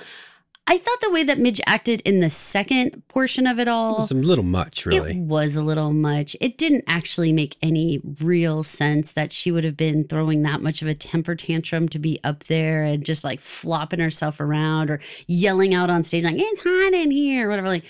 I 0.71 0.77
thought 0.77 1.01
the 1.01 1.11
way 1.11 1.25
that 1.25 1.39
Midge 1.39 1.63
acted 1.67 2.03
in 2.03 2.21
the 2.21 2.29
second 2.29 3.09
portion 3.09 3.47
of 3.47 3.59
it 3.59 3.69
all 3.69 4.03
it's 4.03 4.13
a 4.13 4.15
little 4.15 4.45
much, 4.45 4.85
really. 4.85 5.13
it 5.13 5.17
was 5.17 5.57
a 5.57 5.63
little 5.63 5.95
much. 5.95 6.37
It 6.43 6.59
didn't 6.59 6.85
actually 6.87 7.33
make 7.33 7.57
any 7.63 8.03
real 8.21 8.63
sense 8.63 9.13
that 9.15 9.33
she 9.33 9.51
would 9.51 9.65
have 9.65 9.79
been 9.79 10.05
throwing 10.07 10.43
that 10.43 10.61
much 10.61 10.83
of 10.83 10.89
a 10.89 10.93
temper 10.93 11.35
tantrum 11.35 11.89
to 11.89 11.99
be 11.99 12.21
up 12.23 12.45
there 12.45 12.85
and 12.85 13.03
just 13.03 13.25
like 13.25 13.41
flopping 13.41 14.01
herself 14.01 14.41
around 14.41 14.91
or 14.91 15.01
yelling 15.27 15.75
out 15.75 15.89
on 15.89 16.03
stage 16.03 16.25
like 16.25 16.37
it's 16.37 16.61
hot 16.63 16.93
in 16.93 17.11
here 17.11 17.47
or 17.47 17.51
whatever. 17.51 17.69
Like, 17.69 17.85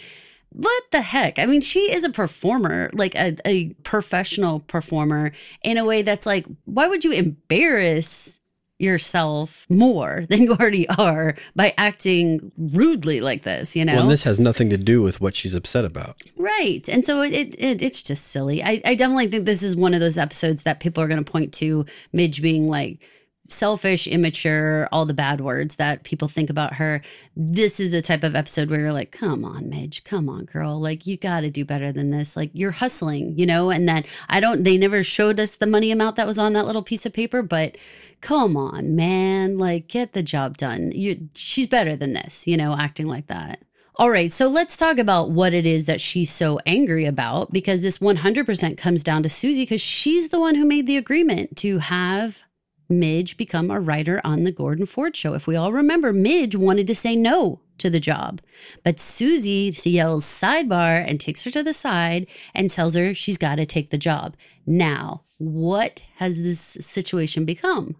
what 0.50 0.84
the 0.92 1.02
heck? 1.02 1.40
I 1.40 1.46
mean, 1.46 1.62
she 1.62 1.92
is 1.92 2.04
a 2.04 2.10
performer, 2.10 2.90
like 2.92 3.16
a, 3.16 3.36
a 3.44 3.70
professional 3.82 4.60
performer 4.60 5.32
in 5.64 5.78
a 5.78 5.84
way 5.84 6.02
that's 6.02 6.26
like, 6.26 6.46
why 6.64 6.86
would 6.86 7.02
you 7.02 7.10
embarrass 7.10 8.37
yourself 8.78 9.66
more 9.68 10.24
than 10.30 10.42
you 10.42 10.52
already 10.52 10.88
are 10.88 11.34
by 11.54 11.74
acting 11.76 12.52
rudely 12.56 13.20
like 13.20 13.42
this, 13.42 13.76
you 13.76 13.84
know? 13.84 13.94
Well, 13.94 14.02
and 14.02 14.10
this 14.10 14.24
has 14.24 14.38
nothing 14.40 14.70
to 14.70 14.78
do 14.78 15.02
with 15.02 15.20
what 15.20 15.36
she's 15.36 15.54
upset 15.54 15.84
about. 15.84 16.20
Right. 16.36 16.88
And 16.88 17.04
so 17.04 17.22
it, 17.22 17.32
it, 17.32 17.54
it 17.58 17.82
it's 17.82 18.02
just 18.02 18.28
silly. 18.28 18.62
I, 18.62 18.80
I 18.84 18.94
definitely 18.94 19.28
think 19.28 19.44
this 19.44 19.62
is 19.62 19.76
one 19.76 19.94
of 19.94 20.00
those 20.00 20.18
episodes 20.18 20.62
that 20.62 20.80
people 20.80 21.02
are 21.02 21.08
going 21.08 21.22
to 21.22 21.30
point 21.30 21.52
to 21.54 21.84
Midge 22.12 22.40
being 22.40 22.68
like, 22.68 23.02
selfish, 23.48 24.06
immature, 24.06 24.88
all 24.92 25.06
the 25.06 25.14
bad 25.14 25.40
words 25.40 25.76
that 25.76 26.04
people 26.04 26.28
think 26.28 26.50
about 26.50 26.74
her. 26.74 27.00
This 27.34 27.80
is 27.80 27.90
the 27.90 28.02
type 28.02 28.22
of 28.22 28.36
episode 28.36 28.70
where 28.70 28.80
you're 28.80 28.92
like, 28.92 29.10
come 29.10 29.44
on, 29.44 29.68
Midge, 29.68 30.04
come 30.04 30.28
on, 30.28 30.44
girl. 30.44 30.78
Like, 30.78 31.06
you 31.06 31.16
got 31.16 31.40
to 31.40 31.50
do 31.50 31.64
better 31.64 31.90
than 31.90 32.10
this. 32.10 32.36
Like, 32.36 32.50
you're 32.52 32.72
hustling, 32.72 33.38
you 33.38 33.46
know? 33.46 33.70
And 33.70 33.88
that 33.88 34.06
I 34.28 34.38
don't, 34.40 34.64
they 34.64 34.76
never 34.76 35.02
showed 35.02 35.40
us 35.40 35.56
the 35.56 35.66
money 35.66 35.90
amount 35.90 36.16
that 36.16 36.26
was 36.26 36.38
on 36.38 36.52
that 36.52 36.66
little 36.66 36.82
piece 36.82 37.06
of 37.06 37.12
paper, 37.12 37.42
but 37.42 37.76
come 38.20 38.56
on, 38.56 38.94
man. 38.94 39.56
Like, 39.56 39.88
get 39.88 40.12
the 40.12 40.22
job 40.22 40.58
done. 40.58 40.92
You, 40.92 41.28
she's 41.34 41.66
better 41.66 41.96
than 41.96 42.12
this, 42.12 42.46
you 42.46 42.56
know, 42.56 42.76
acting 42.76 43.06
like 43.06 43.28
that. 43.28 43.62
All 44.00 44.10
right, 44.10 44.30
so 44.30 44.46
let's 44.46 44.76
talk 44.76 44.96
about 44.98 45.30
what 45.30 45.52
it 45.52 45.66
is 45.66 45.86
that 45.86 46.00
she's 46.00 46.30
so 46.30 46.60
angry 46.64 47.04
about 47.04 47.52
because 47.52 47.82
this 47.82 47.98
100% 47.98 48.78
comes 48.78 49.02
down 49.02 49.24
to 49.24 49.28
Susie 49.28 49.62
because 49.62 49.80
she's 49.80 50.28
the 50.28 50.38
one 50.38 50.54
who 50.54 50.64
made 50.64 50.86
the 50.86 50.96
agreement 50.96 51.56
to 51.56 51.78
have 51.78 52.44
Midge 52.88 53.36
become 53.36 53.70
a 53.70 53.80
writer 53.80 54.20
on 54.24 54.44
the 54.44 54.52
Gordon 54.52 54.86
Ford 54.86 55.16
show. 55.16 55.34
If 55.34 55.46
we 55.46 55.56
all 55.56 55.72
remember, 55.72 56.12
Midge 56.12 56.56
wanted 56.56 56.86
to 56.86 56.94
say 56.94 57.14
no 57.16 57.60
to 57.78 57.90
the 57.90 58.00
job, 58.00 58.40
but 58.82 58.98
Susie 58.98 59.72
yells 59.84 60.24
sidebar 60.24 61.04
and 61.06 61.20
takes 61.20 61.44
her 61.44 61.50
to 61.50 61.62
the 61.62 61.74
side 61.74 62.26
and 62.54 62.68
tells 62.68 62.96
her 62.96 63.14
she's 63.14 63.38
got 63.38 63.56
to 63.56 63.66
take 63.66 63.90
the 63.90 63.98
job. 63.98 64.36
Now, 64.66 65.22
what 65.36 66.02
has 66.16 66.42
this 66.42 66.58
situation 66.60 67.44
become? 67.44 67.96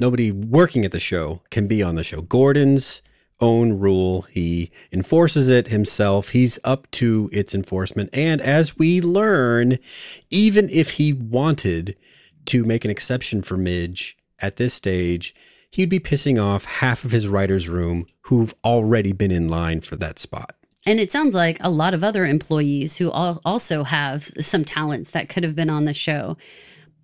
Nobody 0.00 0.32
working 0.32 0.84
at 0.84 0.92
the 0.92 1.00
show 1.00 1.42
can 1.50 1.66
be 1.66 1.82
on 1.82 1.96
the 1.96 2.04
show. 2.04 2.22
Gordon's 2.22 3.02
own 3.40 3.78
rule. 3.78 4.22
He 4.22 4.70
enforces 4.92 5.48
it 5.48 5.68
himself. 5.68 6.30
He's 6.30 6.58
up 6.64 6.90
to 6.92 7.28
its 7.32 7.54
enforcement. 7.54 8.08
And 8.12 8.40
as 8.40 8.78
we 8.78 9.00
learn, 9.00 9.78
even 10.30 10.68
if 10.70 10.92
he 10.92 11.12
wanted 11.12 11.96
to 12.46 12.64
make 12.64 12.84
an 12.84 12.90
exception 12.90 13.42
for 13.42 13.56
Midge 13.56 14.16
at 14.40 14.56
this 14.56 14.74
stage, 14.74 15.34
he'd 15.70 15.88
be 15.88 16.00
pissing 16.00 16.42
off 16.42 16.64
half 16.64 17.04
of 17.04 17.12
his 17.12 17.28
writer's 17.28 17.68
room 17.68 18.06
who've 18.22 18.54
already 18.64 19.12
been 19.12 19.30
in 19.30 19.48
line 19.48 19.80
for 19.80 19.96
that 19.96 20.18
spot. 20.18 20.56
And 20.84 20.98
it 20.98 21.12
sounds 21.12 21.34
like 21.34 21.58
a 21.60 21.70
lot 21.70 21.94
of 21.94 22.02
other 22.02 22.26
employees 22.26 22.96
who 22.96 23.10
also 23.10 23.84
have 23.84 24.24
some 24.24 24.64
talents 24.64 25.12
that 25.12 25.28
could 25.28 25.44
have 25.44 25.54
been 25.54 25.70
on 25.70 25.84
the 25.84 25.94
show. 25.94 26.36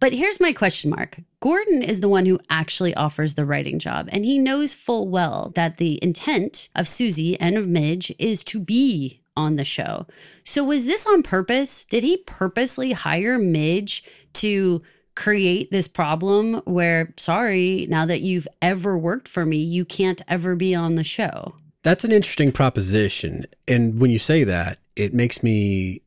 But 0.01 0.12
here's 0.12 0.40
my 0.40 0.53
question 0.53 0.90
mark 0.90 1.18
Gordon 1.40 1.83
is 1.83 2.01
the 2.01 2.09
one 2.09 2.27
who 2.27 2.40
actually 2.51 2.94
offers 2.94 3.35
the 3.35 3.44
writing 3.44 3.79
job, 3.79 4.09
and 4.11 4.24
he 4.24 4.38
knows 4.38 4.74
full 4.74 5.09
well 5.09 5.53
that 5.55 5.77
the 5.77 5.98
intent 6.03 6.68
of 6.74 6.88
Susie 6.88 7.38
and 7.40 7.57
of 7.57 7.68
Midge 7.68 8.12
is 8.18 8.44
to 8.44 8.61
be 8.61 9.20
on 9.37 9.57
the 9.57 9.64
show. 9.64 10.07
So, 10.44 10.64
was 10.64 10.87
this 10.87 11.07
on 11.07 11.22
purpose? 11.22 11.85
Did 11.85 12.03
he 12.03 12.18
purposely 12.18 12.92
hire 12.92 13.38
Midge 13.38 14.03
to 14.35 14.83
create 15.18 15.68
this 15.72 15.88
problem 15.88 16.62
where, 16.64 17.12
sorry, 17.16 17.87
now 17.90 18.07
that 18.07 18.20
you've 18.20 18.46
ever 18.62 18.96
worked 18.96 19.26
for 19.26 19.44
me, 19.44 19.57
you 19.57 19.85
can't 19.85 20.22
ever 20.28 20.54
be 20.54 20.76
on 20.76 20.94
the 20.94 21.02
show. 21.02 21.57
That's 21.83 22.04
an 22.04 22.12
interesting 22.12 22.52
proposition. 22.52 23.44
And 23.66 24.00
when 24.00 24.12
you 24.12 24.20
say 24.20 24.44
that, 24.44 24.78
it 24.94 25.12
makes 25.12 25.42
me 25.42 26.02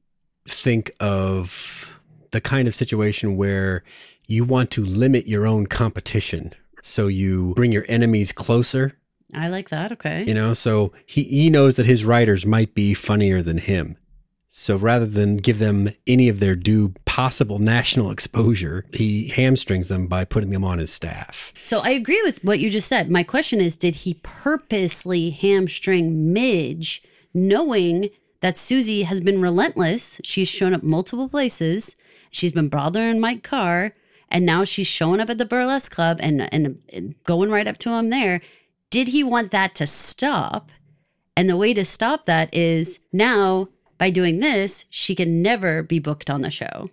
think 0.47 0.91
of 1.02 2.00
the 2.32 2.39
kind 2.39 2.69
of 2.69 2.74
situation 2.74 3.36
where 3.36 3.84
you 4.30 4.45
want 4.45 4.71
to 4.71 4.86
limit 4.86 5.28
your 5.28 5.45
own 5.45 5.67
competition. 5.67 6.54
So 6.82 7.08
you 7.08 7.54
bring 7.54 7.74
your 7.74 7.86
enemies 7.89 8.32
closer. 8.32 8.97
I 9.34 9.50
like 9.50 9.69
that. 9.69 9.91
Okay. 9.91 10.24
You 10.26 10.34
know, 10.34 10.54
so 10.54 10.93
he, 11.06 11.24
he 11.24 11.50
knows 11.50 11.76
that 11.76 11.86
his 11.86 12.06
writers 12.06 12.45
might 12.45 12.74
be 12.74 12.93
funnier 12.93 13.41
than 13.41 13.58
him. 13.58 13.97
So 14.54 14.76
rather 14.76 15.06
than 15.06 15.38
give 15.38 15.60
them 15.60 15.92
any 16.06 16.28
of 16.28 16.42
their 16.42 16.56
due 16.56 16.94
possible 17.06 17.58
national 17.58 18.12
exposure, 18.12 18.86
he 18.94 19.30
hamstrings 19.30 19.88
them 19.88 20.08
by 20.08 20.26
putting 20.26 20.50
them 20.50 20.66
on 20.66 20.78
his 20.78 20.92
staff. 20.92 21.54
So 21.64 21.80
I 21.80 21.92
agree 21.92 22.22
with 22.22 22.44
what 22.44 22.60
you 22.60 22.70
just 22.70 22.90
said. 22.90 23.10
My 23.10 23.24
question 23.24 23.62
is 23.62 23.78
did 23.78 23.96
he 23.96 24.16
purposely 24.24 25.30
hamstring 25.30 26.34
Midge 26.34 27.02
knowing 27.34 28.10
that 28.42 28.58
Susie 28.58 29.04
has 29.04 29.22
been 29.22 29.42
relentless? 29.42 30.20
She's 30.26 30.50
shown 30.50 30.74
up 30.74 30.84
multiple 30.84 31.30
places. 31.30 31.96
She's 32.30 32.52
been 32.52 32.68
bothering 32.68 33.22
Mike 33.22 33.44
Carr, 33.44 33.94
and 34.28 34.46
now 34.46 34.66
she's 34.66 34.88
showing 34.88 35.22
up 35.22 35.30
at 35.30 35.38
the 35.38 35.46
burlesque 35.46 35.94
club 35.94 36.20
and, 36.22 36.54
and, 36.54 37.16
going 37.24 37.52
right 37.52 37.68
up 37.68 37.78
to 37.78 37.92
him 37.92 38.10
there. 38.10 38.42
Did 38.90 39.08
he 39.08 39.24
want 39.24 39.52
that 39.52 39.76
to 39.76 39.88
stop? 39.88 40.74
And 41.38 41.50
the 41.50 41.56
way 41.56 41.74
to 41.74 41.86
stop 41.86 42.26
that 42.26 42.54
is 42.54 43.00
now 43.14 43.70
by 44.02 44.10
doing 44.10 44.40
this, 44.40 44.86
she 44.90 45.14
can 45.14 45.44
never 45.44 45.84
be 45.84 46.00
booked 46.00 46.28
on 46.28 46.42
the 46.42 46.50
show. 46.50 46.90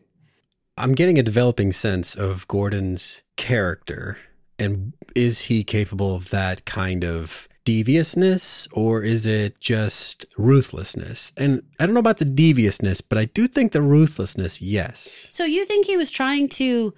I'm 0.77 0.93
getting 0.93 1.19
a 1.19 1.23
developing 1.23 1.73
sense 1.73 2.15
of 2.15 2.47
Gordon's 2.49 3.23
character. 3.39 4.19
And 4.59 4.93
is 5.17 5.41
he 5.41 5.65
capable 5.65 6.15
of 6.15 6.29
that 6.29 6.67
kind 6.67 7.07
of 7.07 7.49
deviousness 7.65 8.69
or 8.73 9.03
is 9.03 9.25
it 9.25 9.59
just 9.59 10.27
ruthlessness? 10.37 11.33
And 11.39 11.63
I 11.81 11.87
don't 11.87 11.95
know 11.95 12.01
about 12.01 12.19
the 12.19 12.27
deviousness, 12.27 13.01
but 13.01 13.17
I 13.17 13.25
do 13.25 13.49
think 13.49 13.73
the 13.73 13.81
ruthlessness, 13.81 14.61
yes. 14.61 15.29
So 15.31 15.45
you 15.47 15.65
think 15.65 15.87
he 15.87 15.97
was 15.97 16.11
trying 16.11 16.51
to 16.51 16.93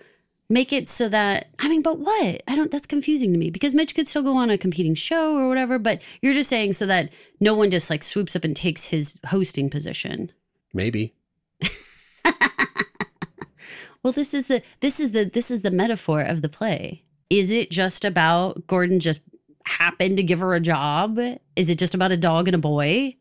make 0.50 0.72
it 0.72 0.88
so 0.88 1.08
that 1.08 1.48
I 1.58 1.68
mean, 1.68 1.80
but 1.80 1.98
what? 1.98 2.42
I 2.46 2.56
don't 2.56 2.70
that's 2.70 2.86
confusing 2.86 3.32
to 3.32 3.38
me 3.38 3.50
because 3.50 3.74
Midge 3.74 3.94
could 3.94 4.08
still 4.08 4.22
go 4.22 4.36
on 4.36 4.50
a 4.50 4.58
competing 4.58 4.94
show 4.94 5.36
or 5.36 5.48
whatever, 5.48 5.78
but 5.78 6.02
you're 6.20 6.34
just 6.34 6.50
saying 6.50 6.74
so 6.74 6.84
that 6.86 7.10
no 7.38 7.54
one 7.54 7.70
just 7.70 7.88
like 7.88 8.02
swoops 8.02 8.36
up 8.36 8.44
and 8.44 8.54
takes 8.54 8.86
his 8.86 9.18
hosting 9.28 9.70
position. 9.70 10.32
Maybe. 10.74 11.14
well, 14.02 14.12
this 14.12 14.34
is 14.34 14.48
the 14.48 14.62
this 14.80 15.00
is 15.00 15.12
the 15.12 15.24
this 15.24 15.50
is 15.50 15.62
the 15.62 15.70
metaphor 15.70 16.20
of 16.20 16.42
the 16.42 16.48
play. 16.48 17.04
Is 17.30 17.50
it 17.50 17.70
just 17.70 18.04
about 18.04 18.66
Gordon 18.66 18.98
just 18.98 19.20
happened 19.64 20.16
to 20.16 20.22
give 20.22 20.40
her 20.40 20.54
a 20.54 20.60
job? 20.60 21.18
Is 21.54 21.70
it 21.70 21.78
just 21.78 21.94
about 21.94 22.12
a 22.12 22.16
dog 22.16 22.48
and 22.48 22.56
a 22.56 22.58
boy? 22.58 23.16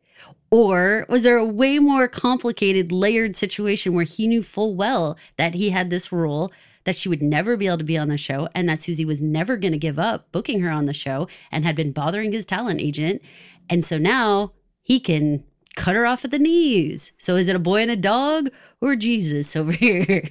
Or 0.51 1.05
was 1.07 1.23
there 1.23 1.37
a 1.37 1.45
way 1.45 1.77
more 1.77 2.07
complicated, 2.07 2.91
layered 2.91 3.35
situation 3.35 3.93
where 3.93 4.05
he 4.05 4.27
knew 4.27 4.41
full 4.41 4.75
well 4.75 5.15
that 5.37 5.53
he 5.53 5.69
had 5.69 5.91
this 5.91 6.11
rule 6.11 6.51
that 6.83 6.95
she 6.95 7.09
would 7.09 7.21
never 7.21 7.57
be 7.57 7.67
able 7.67 7.77
to 7.77 7.83
be 7.83 7.97
on 7.97 8.07
the 8.09 8.17
show 8.17 8.47
and 8.55 8.67
that 8.69 8.81
Susie 8.81 9.05
was 9.05 9.21
never 9.21 9.57
going 9.57 9.71
to 9.71 9.77
give 9.77 9.99
up 9.99 10.31
booking 10.31 10.61
her 10.61 10.69
on 10.69 10.85
the 10.85 10.93
show 10.93 11.27
and 11.51 11.65
had 11.65 11.75
been 11.75 11.91
bothering 11.91 12.31
his 12.31 12.45
talent 12.45 12.81
agent. 12.81 13.21
And 13.69 13.83
so 13.83 13.97
now 13.97 14.53
he 14.81 14.99
can 14.99 15.43
cut 15.75 15.95
her 15.95 16.05
off 16.05 16.25
at 16.25 16.31
the 16.31 16.39
knees. 16.39 17.11
So 17.17 17.35
is 17.35 17.47
it 17.47 17.55
a 17.55 17.59
boy 17.59 17.81
and 17.81 17.91
a 17.91 17.95
dog 17.95 18.49
or 18.81 18.95
Jesus 18.95 19.55
over 19.55 19.71
here? 19.73 20.23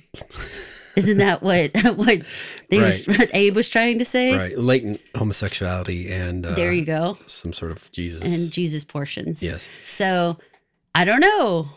Isn't 0.97 1.19
that 1.19 1.43
what 1.43 1.71
what, 1.97 2.23
they 2.71 2.81
right. 2.81 3.05
what 3.07 3.31
Abe 3.33 3.55
was 3.55 3.69
trying 3.71 3.99
to 4.01 4.05
say? 4.05 4.37
Right, 4.37 4.59
latent 4.59 5.01
homosexuality 5.17 6.11
and 6.11 6.45
uh, 6.45 6.55
there 6.55 6.73
you 6.73 6.85
go, 6.85 7.19
some 7.27 7.53
sort 7.53 7.71
of 7.71 7.91
Jesus 7.93 8.23
and 8.23 8.51
Jesus 8.53 8.85
portions. 8.85 9.43
Yes. 9.43 9.69
So 9.85 10.39
I 10.95 11.05
don't 11.05 11.21
know 11.21 11.69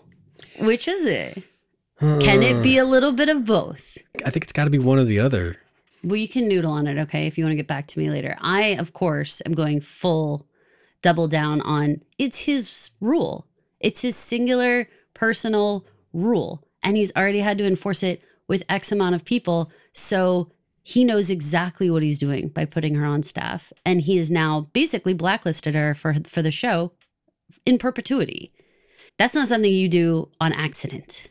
which 0.60 0.88
is 0.88 1.06
it. 1.06 1.44
Can 2.02 2.42
it 2.42 2.64
be 2.64 2.80
a 2.80 2.86
little 2.86 3.12
bit 3.12 3.30
of 3.30 3.46
both? 3.46 4.00
I 4.26 4.32
think 4.32 4.44
it's 4.44 4.52
got 4.52 4.64
to 4.64 4.72
be 4.72 4.80
one 4.80 4.98
or 4.98 5.04
the 5.04 5.20
other. 5.20 5.58
Well, 6.04 6.16
you 6.16 6.28
can 6.28 6.48
noodle 6.48 6.72
on 6.72 6.88
it, 6.88 6.98
okay, 6.98 7.28
if 7.28 7.38
you 7.38 7.44
want 7.44 7.52
to 7.52 7.58
get 7.58 7.68
back 7.68 7.86
to 7.88 8.00
me 8.00 8.10
later. 8.10 8.36
I, 8.42 8.70
of 8.70 8.92
course, 8.92 9.40
am 9.46 9.54
going 9.54 9.82
full 9.82 10.48
double 11.04 11.28
down 11.28 11.62
on 11.62 12.02
it's 12.18 12.46
his 12.46 12.90
rule. 13.00 13.46
It's 13.80 14.02
his 14.02 14.16
singular 14.16 14.88
personal 15.14 15.86
rule. 16.12 16.68
And 16.84 16.98
he's 16.98 17.14
already 17.16 17.40
had 17.40 17.60
to 17.60 17.66
enforce 17.68 18.02
it 18.02 18.24
with 18.48 18.64
X 18.68 18.92
amount 18.92 19.14
of 19.14 19.24
people. 19.24 19.72
So 19.94 20.52
he 20.82 21.06
knows 21.06 21.30
exactly 21.30 21.92
what 21.92 22.02
he's 22.02 22.18
doing 22.18 22.48
by 22.48 22.66
putting 22.66 22.96
her 22.96 23.06
on 23.06 23.22
staff. 23.22 23.72
And 23.86 24.02
he 24.02 24.18
has 24.18 24.32
now 24.32 24.70
basically 24.74 25.14
blacklisted 25.14 25.76
her 25.76 25.94
for, 25.94 26.16
for 26.26 26.42
the 26.42 26.52
show 26.52 26.94
in 27.64 27.78
perpetuity. 27.78 28.52
That's 29.18 29.36
not 29.36 29.48
something 29.48 29.72
you 29.72 29.88
do 29.88 30.30
on 30.40 30.52
accident. 30.54 31.30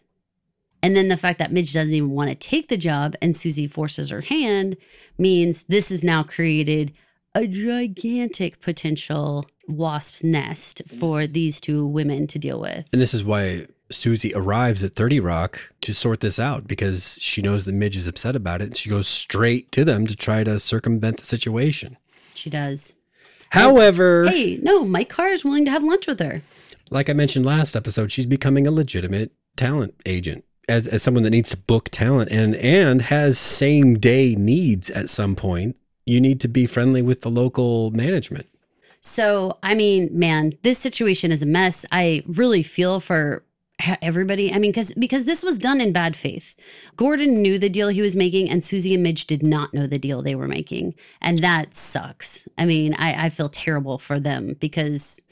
And 0.83 0.97
then 0.97 1.09
the 1.09 1.17
fact 1.17 1.39
that 1.39 1.53
Midge 1.53 1.73
doesn't 1.73 1.95
even 1.95 2.11
want 2.11 2.31
to 2.31 2.35
take 2.35 2.69
the 2.69 2.77
job 2.77 3.15
and 3.21 3.37
Susie 3.37 3.67
forces 3.67 4.11
her 4.11 4.23
hand 4.23 4.77
means 5.19 5.65
this 5.65 5.91
has 5.91 6.03
now 6.03 6.23
created 6.23 6.93
a 7.35 7.47
gigantic 7.47 8.61
potential 8.61 9.47
wasp's 9.69 10.25
nest 10.25 10.83
for 10.87 11.27
these 11.27 11.61
two 11.61 11.87
women 11.87 12.27
to 12.27 12.39
deal 12.39 12.61
with. 12.61 12.89
And 12.93 13.01
this 13.01 13.15
is 13.15 13.25
why 13.25 13.67
Susie 13.91 14.33
arrives 14.35 14.83
at 14.83 14.93
30 14.93 15.21
Rock 15.21 15.73
to 15.83 15.93
sort 15.93 16.21
this 16.21 16.39
out 16.39 16.67
because 16.67 17.19
she 17.21 17.43
knows 17.43 17.65
that 17.65 17.75
Midge 17.75 17.97
is 17.97 18.07
upset 18.07 18.35
about 18.35 18.63
it. 18.63 18.69
And 18.69 18.77
she 18.77 18.91
goes 18.91 19.07
straight 19.07 19.71
to 19.73 19.85
them 19.85 20.07
to 20.07 20.17
try 20.17 20.45
to 20.45 20.59
circumvent 20.59 21.19
the 21.19 21.25
situation. 21.25 21.97
She 22.35 22.51
does. 22.51 22.95
However, 23.51 24.23
and, 24.23 24.31
hey, 24.31 24.59
no, 24.63 24.85
Mike 24.85 25.09
Carr 25.09 25.29
is 25.29 25.45
willing 25.45 25.65
to 25.65 25.71
have 25.71 25.83
lunch 25.83 26.07
with 26.07 26.21
her. 26.21 26.43
Like 26.89 27.11
I 27.11 27.13
mentioned 27.13 27.45
last 27.45 27.77
episode, 27.77 28.13
she's 28.13 28.27
becoming 28.27 28.67
a 28.67 28.71
legitimate 28.71 29.33
talent 29.57 29.95
agent 30.07 30.45
as, 30.71 30.87
as 30.87 31.03
someone 31.03 31.25
that 31.25 31.31
needs 31.31 31.51
to 31.51 31.57
book 31.57 31.91
talent 31.91 32.31
and 32.31 32.55
and 32.57 33.03
has 33.03 33.39
same 33.39 33.99
day 33.99 34.35
needs 34.35 34.89
at 34.91 35.11
some 35.11 35.37
point 35.37 35.77
you 36.07 36.21
need 36.21 36.41
to 36.41 36.49
be 36.49 36.67
friendly 36.67 37.03
with 37.03 37.21
the 37.21 37.31
local 37.31 37.91
management. 37.93 38.47
So, 39.01 39.59
I 39.63 39.75
mean, 39.75 40.11
man, 40.13 40.53
this 40.63 40.79
situation 40.79 41.31
is 41.31 41.43
a 41.43 41.47
mess. 41.47 41.87
I 41.91 42.23
really 42.27 42.63
feel 42.63 43.01
for 43.01 43.45
everybody. 44.03 44.53
I 44.53 44.59
mean, 44.59 44.73
because 44.73 44.93
because 44.95 45.25
this 45.25 45.43
was 45.43 45.59
done 45.59 45.81
in 45.81 45.93
bad 45.93 46.17
faith. 46.17 46.55
Gordon 46.97 47.41
knew 47.41 47.59
the 47.59 47.71
deal 47.71 47.89
he 47.89 48.03
was 48.03 48.17
making, 48.17 48.51
and 48.51 48.63
Susie 48.63 48.93
and 48.93 49.03
Midge 49.03 49.27
did 49.27 49.43
not 49.43 49.73
know 49.73 49.87
the 49.87 49.99
deal 49.99 50.21
they 50.21 50.35
were 50.35 50.49
making, 50.49 50.95
and 51.21 51.39
that 51.39 51.75
sucks. 51.75 52.47
I 52.59 52.67
mean, 52.67 52.95
I, 52.99 53.27
I 53.27 53.29
feel 53.31 53.49
terrible 53.49 53.99
for 53.99 54.21
them 54.21 54.57
because 54.61 55.23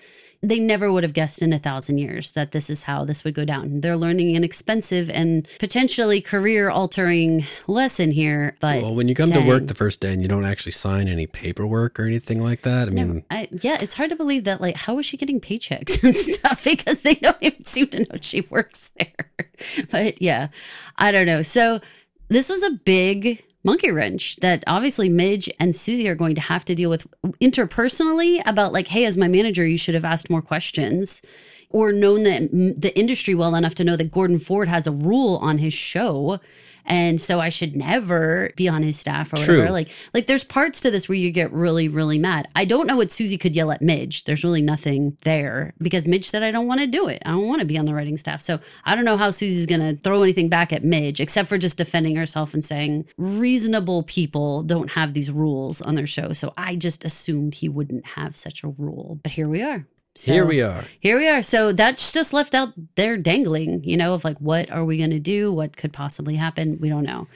they 0.41 0.61
never 0.61 0.93
would 0.93 1.03
have 1.03 1.13
guessed 1.13 1.43
in 1.43 1.53
a 1.53 1.59
thousand 1.59 1.99
years 1.99 2.33
that 2.33 2.53
this 2.53 2.71
is 2.71 2.85
how 2.85 3.05
this 3.05 3.25
would 3.25 3.35
go 3.35 3.45
down. 3.45 3.81
They're 3.81 3.97
learning 3.97 4.37
an 4.37 4.45
expensive 4.45 5.11
and 5.11 5.49
potentially 5.59 6.21
career 6.21 6.71
altering 6.71 7.45
lesson 7.67 8.13
here. 8.13 8.57
But 8.61 8.83
well, 8.83 8.95
when 8.95 9.09
you 9.09 9.17
come 9.17 9.31
dang. 9.31 9.43
to 9.43 9.49
work 9.49 9.67
the 9.67 9.75
first 9.75 10.01
day 10.01 10.13
and 10.13 10.23
you 10.23 10.29
don't 10.29 10.45
actually 10.45 10.73
sign 10.73 11.09
any 11.09 11.27
paperwork 11.27 11.99
or 11.99 12.05
anything 12.05 12.41
like 12.41 12.63
that, 12.63 12.87
I 12.87 12.91
mean, 12.93 13.25
I, 13.31 13.49
yeah, 13.63 13.79
it's 13.81 13.95
hard 13.95 14.11
to 14.11 14.17
believe 14.17 14.45
that. 14.45 14.61
Like, 14.61 14.77
how 14.77 14.99
is 15.01 15.07
she 15.07 15.17
getting 15.17 15.41
paychecks 15.41 16.03
and 16.05 16.15
stuff? 16.15 16.63
Because 16.63 17.01
they 17.01 17.17
don't 17.17 17.37
even 17.41 17.65
seem 17.65 17.89
to 17.89 18.01
know 18.01 18.19
she 18.21 18.43
works 18.43 18.93
there. 18.99 19.31
but 19.91 20.23
yeah, 20.23 20.49
I 20.97 21.11
don't 21.11 21.27
know. 21.27 21.43
So 21.43 21.81
this 22.29 22.49
was 22.49 22.63
a 22.63 22.71
big 22.71 23.43
monkey 23.69 23.91
wrench 23.91 24.37
that 24.37 24.65
obviously 24.67 25.11
Midge 25.11 25.51
and 25.61 25.77
Susie 25.77 26.09
are 26.09 26.15
going 26.15 26.35
to 26.35 26.41
have 26.41 26.65
to 26.65 26.75
deal 26.75 26.89
with 26.89 27.07
interpersonally 27.39 28.41
about 28.47 28.73
like, 28.73 28.89
hey, 28.89 29.05
as 29.05 29.19
my 29.19 29.29
manager, 29.29 29.67
you 29.67 29.77
should 29.77 29.95
have 29.95 30.07
asked 30.07 30.31
more 30.31 30.41
questions 30.41 31.21
or 31.69 31.93
known 31.93 32.23
the, 32.23 32.75
the 32.79 32.99
industry 32.99 33.35
well 33.35 33.55
enough 33.55 33.75
to 33.75 33.85
know 33.85 33.95
that 33.95 34.11
Gordon 34.11 34.39
Ford 34.39 34.69
has 34.69 34.87
a 34.87 34.91
rule 34.91 35.37
on 35.43 35.59
his 35.59 35.75
show 35.75 36.41
and 36.89 37.21
so 37.21 37.39
I 37.39 37.51
should 37.51 37.77
never 37.77 38.51
be 38.57 38.67
on 38.67 38.83
his 38.83 38.99
staff 38.99 39.33
or 39.33 39.37
whatever. 39.37 39.71
Like, 39.71 39.91
like 40.15 40.27
there's 40.27 40.43
parts 40.43 40.81
to 40.81 40.91
this 40.91 41.09
where 41.09 41.17
you 41.17 41.31
get 41.31 41.53
really, 41.53 41.89
really 41.89 42.19
mad. 42.19 42.49
I 42.57 42.65
don't 42.65 42.87
know 42.87 42.97
what 42.97 43.11
Susie 43.11 43.37
could 43.37 43.55
yell 43.55 43.71
at 43.71 43.83
Midge. 43.83 44.25
There's 44.25 44.43
really 44.43 44.63
nothing 44.63 45.17
there 45.23 45.75
because 45.79 46.07
Midge 46.07 46.25
said 46.25 46.43
I 46.43 46.51
don't 46.51 46.67
want 46.67 46.81
to 46.81 46.87
do 46.87 47.07
it. 47.09 47.23
I 47.27 47.31
don't 47.31 47.47
want 47.47 47.61
to 47.61 47.67
be 47.67 47.79
on 47.79 47.85
the 47.85 47.95
writing 47.95 48.17
staff. 48.17 48.41
So 48.41 48.59
I 48.85 48.95
don't 48.95 49.05
know 49.05 49.19
how 49.19 49.31
Susie's 49.31 49.67
going 49.67 49.81
to 49.81 50.01
throw 50.01 50.23
anything 50.23 50.49
back 50.49 50.73
at 50.73 50.83
Midge 50.83 51.21
except 51.21 51.49
for 51.49 51.59
just 51.59 51.77
defending 51.77 52.17
herself 52.17 52.55
and 52.55 52.65
saying 52.65 53.07
reasonable 53.19 54.03
people 54.05 54.63
don't 54.63 54.91
have 54.93 55.13
these 55.13 55.31
rules 55.31 55.83
on 55.83 55.95
their 55.95 56.07
show. 56.07 56.33
So 56.33 56.55
I 56.57 56.75
just 56.75 57.05
assumed 57.05 57.57
he 57.57 57.69
wouldn't 57.69 58.07
have 58.07 58.35
such 58.35 58.65
a 58.65 58.69
rule. 58.69 59.21
But 59.23 59.33
here 59.33 59.49
we 59.49 59.63
are. 59.63 59.87
So, 60.19 60.33
here 60.33 60.45
we 60.45 60.61
are. 60.61 60.85
Here 60.99 61.17
we 61.17 61.29
are. 61.29 61.43
So 61.43 61.73
that's 61.73 62.13
just 62.13 62.33
left 62.33 62.53
out 62.53 62.73
there 62.97 63.17
dangling, 63.17 63.85
you 63.85 63.97
know, 63.97 64.15
of 64.15 64.25
like, 64.25 64.37
what 64.39 64.69
are 64.69 64.85
we 64.85 64.99
going 64.99 65.11
to 65.11 65.21
do? 65.21 65.53
What 65.53 65.77
could 65.77 65.93
possibly 65.93 66.35
happen? 66.35 66.79
We 66.81 66.89
don't 66.89 67.05
know. 67.05 67.29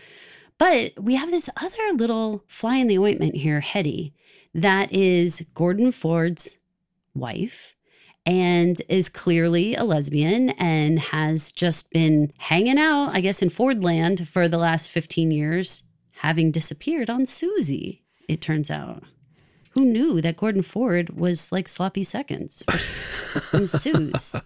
But 0.59 0.95
we 1.01 1.14
have 1.14 1.31
this 1.31 1.49
other 1.57 1.92
little 1.95 2.42
fly 2.49 2.79
in 2.79 2.88
the 2.88 2.99
ointment 2.99 3.37
here, 3.37 3.61
Hetty, 3.61 4.12
that 4.53 4.92
is 4.92 5.47
Gordon 5.55 5.92
Ford's 5.92 6.59
wife 7.14 7.77
and 8.27 8.83
is 8.88 9.09
clearly 9.09 9.77
a 9.77 9.85
lesbian 9.85 10.51
and 10.51 10.99
has 10.99 11.53
just 11.53 11.92
been 11.92 12.33
hanging 12.38 12.81
out, 12.81 13.11
I 13.12 13.21
guess, 13.21 13.42
in 13.42 13.49
Fordland 13.49 14.27
for 14.27 14.49
the 14.49 14.59
last 14.59 14.90
15 14.90 15.31
years, 15.31 15.85
having 16.16 16.51
disappeared 16.51 17.09
on 17.09 17.27
Susie, 17.27 18.03
it 18.29 18.40
turns 18.40 18.73
out 18.73 19.05
who 19.75 19.85
knew 19.85 20.21
that 20.21 20.37
Gordon 20.37 20.63
Ford 20.63 21.11
was 21.11 21.53
like 21.53 21.69
sloppy 21.69 22.05
seconds 22.05 22.63
from 23.51 23.67
Suze? 23.67 24.37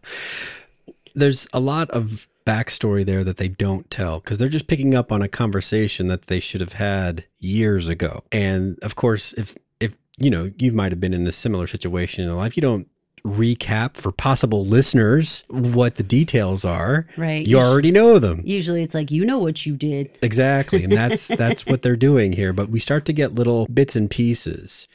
There's 1.15 1.49
a 1.53 1.61
lot 1.61 1.91
of 1.91 2.29
backstory 2.47 3.05
there 3.05 3.25
that 3.25 3.37
they 3.37 3.49
don't 3.49 3.91
tell 3.91 4.21
because 4.21 4.39
they're 4.39 4.49
just 4.49 4.69
picking 4.69 4.95
up 4.95 5.11
on 5.11 5.21
a 5.21 5.29
conversation 5.29 6.07
that 6.09 6.23
they 6.23 6.41
should 6.41 6.61
have 6.61 6.75
had 6.75 7.25
years 7.39 7.89
ago. 7.89 8.23
And 8.31 8.79
of 8.83 8.95
course, 8.97 9.33
if 9.35 9.57
if 9.81 9.97
you 10.19 10.31
know 10.31 10.53
you 10.59 10.73
might 10.73 10.93
have 10.93 11.01
been 11.01 11.15
in 11.15 11.27
a 11.27 11.33
similar 11.33 11.67
situation 11.67 12.25
in 12.25 12.35
life, 12.37 12.57
you 12.57 12.61
don't 12.61 12.89
recap 13.25 13.97
for 13.97 14.13
possible 14.13 14.65
listeners 14.65 15.43
what 15.49 15.97
the 15.97 16.03
details 16.05 16.65
are. 16.65 17.07
Right. 17.19 17.45
You 17.45 17.59
already 17.59 17.91
know 17.91 18.21
them. 18.21 18.43
Usually 18.45 18.83
it's 18.83 18.95
like 18.95 19.11
you 19.11 19.25
know 19.25 19.39
what 19.39 19.67
you 19.67 19.77
did. 19.77 20.17
Exactly. 20.23 20.85
And 20.85 20.93
that's 20.93 21.27
that's 21.37 21.67
what 21.67 21.83
they're 21.83 21.97
doing 21.97 22.33
here, 22.33 22.53
but 22.53 22.69
we 22.69 22.79
start 22.79 23.05
to 23.07 23.13
get 23.13 23.35
little 23.35 23.67
bits 23.67 23.97
and 23.97 24.09
pieces 24.09 24.89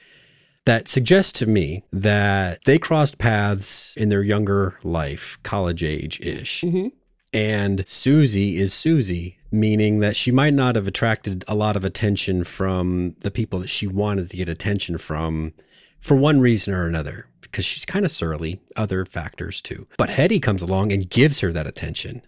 that 0.65 0.88
suggests 0.88 1.32
to 1.39 1.45
me 1.45 1.84
that 1.91 2.63
they 2.65 2.78
crossed 2.78 3.17
paths 3.17 3.95
in 3.97 4.10
their 4.10 4.24
younger 4.24 4.78
life, 4.84 5.39
college 5.43 5.84
age 5.84 6.19
ish. 6.21 6.62
Mm-hmm. 6.62 6.89
And 7.34 7.88
Susie 7.88 8.58
is 8.58 8.74
Susie, 8.74 9.38
meaning 9.52 10.00
that 10.00 10.15
she 10.15 10.32
might 10.32 10.54
not 10.54 10.76
have 10.76 10.88
attracted 10.88 11.45
a 11.47 11.56
lot 11.56 11.76
of 11.76 11.86
attention 11.86 12.43
from 12.43 13.15
the 13.21 13.32
people 13.32 13.60
that 13.60 13.69
she 13.69 13.88
wanted 13.88 14.30
to 14.30 14.38
get 14.38 14.50
attention 14.50 14.97
from 14.97 15.54
for 16.00 16.17
one 16.17 16.41
reason 16.41 16.74
or 16.74 16.86
another, 16.88 17.28
because 17.41 17.63
she's 17.63 17.86
kind 17.86 18.06
of 18.06 18.12
surly, 18.12 18.60
other 18.76 19.06
factors 19.06 19.62
too. 19.62 19.88
But 19.97 20.10
Hetty 20.10 20.39
comes 20.39 20.62
along 20.62 20.91
and 20.91 21.10
gives 21.10 21.39
her 21.39 21.52
that 21.54 21.67
attention. 21.67 22.21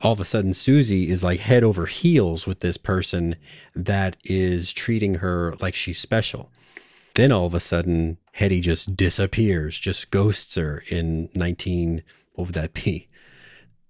All 0.00 0.12
of 0.12 0.20
a 0.20 0.24
sudden, 0.24 0.54
Susie 0.54 1.10
is 1.10 1.24
like 1.24 1.40
head 1.40 1.64
over 1.64 1.86
heels 1.86 2.46
with 2.46 2.60
this 2.60 2.76
person 2.76 3.36
that 3.74 4.16
is 4.24 4.72
treating 4.72 5.16
her 5.16 5.54
like 5.60 5.74
she's 5.74 5.98
special. 5.98 6.50
Then 7.18 7.32
all 7.32 7.46
of 7.46 7.54
a 7.54 7.58
sudden, 7.58 8.16
Hetty 8.30 8.60
just 8.60 8.94
disappears, 8.94 9.76
just 9.76 10.12
ghosts 10.12 10.54
her 10.54 10.84
in 10.86 11.28
19, 11.34 12.04
what 12.34 12.46
would 12.46 12.54
that 12.54 12.74
be? 12.74 13.08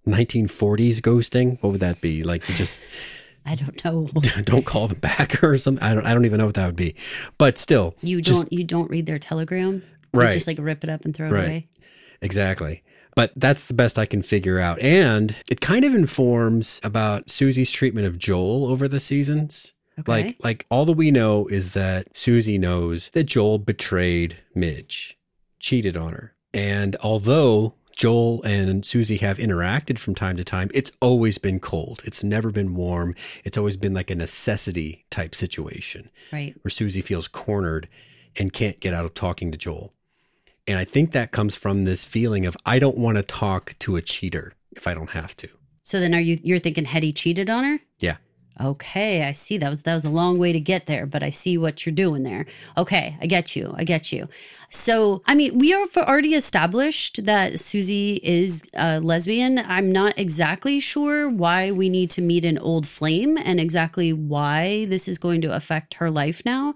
1940s 0.07 1.03
ghosting? 1.03 1.63
What 1.63 1.73
would 1.73 1.81
that 1.81 2.01
be? 2.01 2.23
Like 2.23 2.49
you 2.49 2.55
just. 2.55 2.89
I 3.45 3.55
don't 3.55 3.85
know. 3.85 4.09
don't 4.45 4.65
call 4.65 4.89
them 4.89 5.01
back 5.01 5.45
or 5.45 5.59
something. 5.59 5.85
I 5.85 5.93
don't. 5.93 6.07
I 6.07 6.15
don't 6.15 6.25
even 6.25 6.39
know 6.39 6.47
what 6.47 6.55
that 6.55 6.65
would 6.65 6.75
be. 6.75 6.95
But 7.37 7.59
still, 7.59 7.95
you 8.01 8.23
just, 8.23 8.45
don't. 8.45 8.53
You 8.55 8.65
don't 8.65 8.89
read 8.89 9.05
their 9.05 9.19
telegram. 9.19 9.83
Right. 10.15 10.29
You 10.29 10.33
just 10.33 10.47
like 10.47 10.57
rip 10.59 10.83
it 10.83 10.89
up 10.89 11.05
and 11.05 11.15
throw 11.15 11.29
it 11.29 11.33
right. 11.33 11.45
away. 11.45 11.69
Exactly. 12.23 12.83
But 13.15 13.33
that's 13.37 13.67
the 13.67 13.75
best 13.75 13.99
I 13.99 14.07
can 14.07 14.23
figure 14.23 14.59
out, 14.59 14.81
and 14.81 15.37
it 15.51 15.61
kind 15.61 15.85
of 15.85 15.95
informs 15.95 16.81
about 16.83 17.29
Susie's 17.29 17.71
treatment 17.71 18.07
of 18.07 18.19
Joel 18.19 18.71
over 18.71 18.89
the 18.89 19.01
seasons. 19.01 19.75
Okay. 19.99 20.11
Like 20.11 20.37
like 20.43 20.67
all 20.71 20.85
that 20.85 20.93
we 20.93 21.11
know 21.11 21.47
is 21.47 21.73
that 21.75 22.17
Susie 22.17 22.59
knows 22.59 23.09
that 23.11 23.25
Joel 23.25 23.59
betrayed 23.59 24.39
Midge, 24.55 25.19
cheated 25.59 25.97
on 25.97 26.13
her. 26.13 26.35
And 26.55 26.97
although 27.03 27.75
Joel 27.99 28.43
and 28.45 28.87
Susie 28.87 29.17
have 29.17 29.39
interacted 29.39 29.99
from 29.99 30.15
time 30.15 30.37
to 30.37 30.45
time, 30.45 30.71
it's 30.73 30.93
always 31.01 31.37
been 31.37 31.59
cold. 31.59 32.01
It's 32.05 32.23
never 32.23 32.53
been 32.53 32.75
warm. 32.75 33.17
It's 33.45 33.59
always 33.59 33.77
been 33.77 33.93
like 33.93 34.11
a 34.11 34.15
necessity 34.15 35.05
type 35.11 35.35
situation. 35.35 36.09
Right. 36.33 36.55
Where 36.63 36.71
Susie 36.71 37.01
feels 37.01 37.27
cornered 37.27 37.89
and 38.39 38.53
can't 38.53 38.79
get 38.79 38.95
out 38.95 39.05
of 39.05 39.15
talking 39.15 39.51
to 39.51 39.59
Joel. 39.59 39.93
And 40.69 40.79
I 40.79 40.85
think 40.85 41.11
that 41.11 41.33
comes 41.33 41.57
from 41.57 41.85
this 41.85 42.05
feeling 42.05 42.47
of 42.47 42.57
I 42.65 42.79
don't 42.79 42.99
want 42.99 43.17
to 43.17 43.25
talk 43.25 43.75
to 43.81 43.97
a 43.97 44.03
cheater 44.03 44.55
if 44.73 44.87
I 44.87 44.95
don't 44.95 45.11
have 45.11 45.37
to. 45.39 45.49
So 45.83 45.99
then 45.99 46.15
are 46.15 46.21
you 46.21 46.39
you're 46.43 46.59
thinking 46.59 46.85
Hetty 46.85 47.13
cheated 47.13 47.51
on 47.51 47.65
her? 47.65 47.81
Yeah. 47.99 48.19
Okay, 48.61 49.25
I 49.25 49.33
see. 49.33 49.57
That 49.57 49.71
was 49.71 49.85
that 49.85 49.95
was 49.95 50.05
a 50.05 50.11
long 50.11 50.37
way 50.39 50.53
to 50.53 50.59
get 50.59 50.87
there, 50.87 51.07
but 51.07 51.23
I 51.23 51.31
see 51.31 51.57
what 51.57 51.87
you're 51.87 51.95
doing 51.95 52.25
there. 52.25 52.45
Okay, 52.77 53.17
I 53.21 53.27
get 53.27 53.55
you. 53.55 53.73
I 53.77 53.85
get 53.85 54.11
you. 54.13 54.29
So, 54.71 55.23
I 55.27 55.35
mean, 55.35 55.59
we 55.59 55.73
are 55.73 55.87
already 55.97 56.35
established 56.35 57.25
that 57.25 57.61
Susie 57.61 58.21
is 58.23 58.63
a 58.75 59.01
lesbian. 59.01 59.59
I'm 59.59 59.93
not 59.93 60.19
exactly 60.19 60.81
sure 60.81 61.29
why 61.29 61.71
we 61.71 61.89
need 61.89 62.11
to 62.11 62.23
meet 62.23 62.45
an 62.45 62.59
old 62.59 62.87
flame 62.87 63.39
and 63.39 63.61
exactly 63.61 64.13
why 64.13 64.87
this 64.87 65.09
is 65.09 65.19
going 65.19 65.41
to 65.43 65.55
affect 65.55 65.95
her 65.95 66.11
life 66.11 66.43
now. 66.45 66.75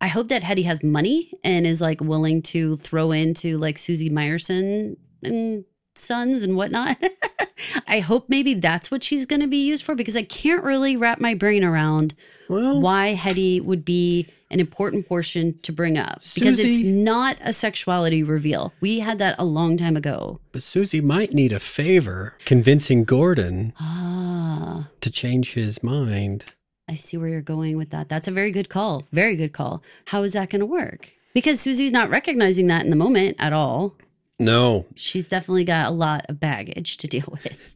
I 0.00 0.06
hope 0.06 0.28
that 0.28 0.44
Hetty 0.44 0.62
has 0.62 0.82
money 0.84 1.32
and 1.42 1.66
is 1.66 1.80
like 1.80 2.00
willing 2.00 2.40
to 2.42 2.76
throw 2.76 3.10
into 3.10 3.58
like 3.58 3.76
Susie 3.76 4.10
Myerson 4.10 4.96
and 5.22 5.64
sons 5.98 6.42
and 6.42 6.56
whatnot. 6.56 6.96
I 7.86 8.00
hope 8.00 8.28
maybe 8.28 8.54
that's 8.54 8.90
what 8.90 9.02
she's 9.02 9.26
going 9.26 9.40
to 9.40 9.46
be 9.46 9.64
used 9.64 9.84
for 9.84 9.94
because 9.94 10.16
I 10.16 10.22
can't 10.22 10.62
really 10.62 10.96
wrap 10.96 11.20
my 11.20 11.34
brain 11.34 11.64
around 11.64 12.14
well, 12.48 12.80
why 12.80 13.14
Hetty 13.14 13.60
would 13.60 13.84
be 13.84 14.28
an 14.50 14.60
important 14.60 15.06
portion 15.06 15.58
to 15.58 15.72
bring 15.72 15.98
up 15.98 16.20
because 16.34 16.58
it's 16.60 16.80
not 16.80 17.36
a 17.42 17.52
sexuality 17.52 18.22
reveal. 18.22 18.72
We 18.80 19.00
had 19.00 19.18
that 19.18 19.36
a 19.38 19.44
long 19.44 19.76
time 19.76 19.96
ago. 19.96 20.40
But 20.52 20.62
Susie 20.62 21.00
might 21.00 21.32
need 21.32 21.52
a 21.52 21.60
favor 21.60 22.34
convincing 22.44 23.04
Gordon 23.04 23.74
ah. 23.78 24.88
to 25.00 25.10
change 25.10 25.54
his 25.54 25.82
mind. 25.82 26.52
I 26.88 26.94
see 26.94 27.18
where 27.18 27.28
you're 27.28 27.42
going 27.42 27.76
with 27.76 27.90
that. 27.90 28.08
That's 28.08 28.28
a 28.28 28.32
very 28.32 28.50
good 28.50 28.70
call. 28.70 29.04
Very 29.12 29.36
good 29.36 29.52
call. 29.52 29.82
How 30.06 30.22
is 30.22 30.32
that 30.32 30.48
going 30.48 30.60
to 30.60 30.66
work? 30.66 31.10
Because 31.34 31.60
Susie's 31.60 31.92
not 31.92 32.08
recognizing 32.08 32.66
that 32.68 32.84
in 32.84 32.90
the 32.90 32.96
moment 32.96 33.36
at 33.38 33.52
all. 33.52 33.94
No. 34.38 34.86
She's 34.94 35.28
definitely 35.28 35.64
got 35.64 35.88
a 35.88 35.94
lot 35.94 36.26
of 36.28 36.38
baggage 36.38 36.96
to 36.98 37.08
deal 37.08 37.28
with. 37.44 37.74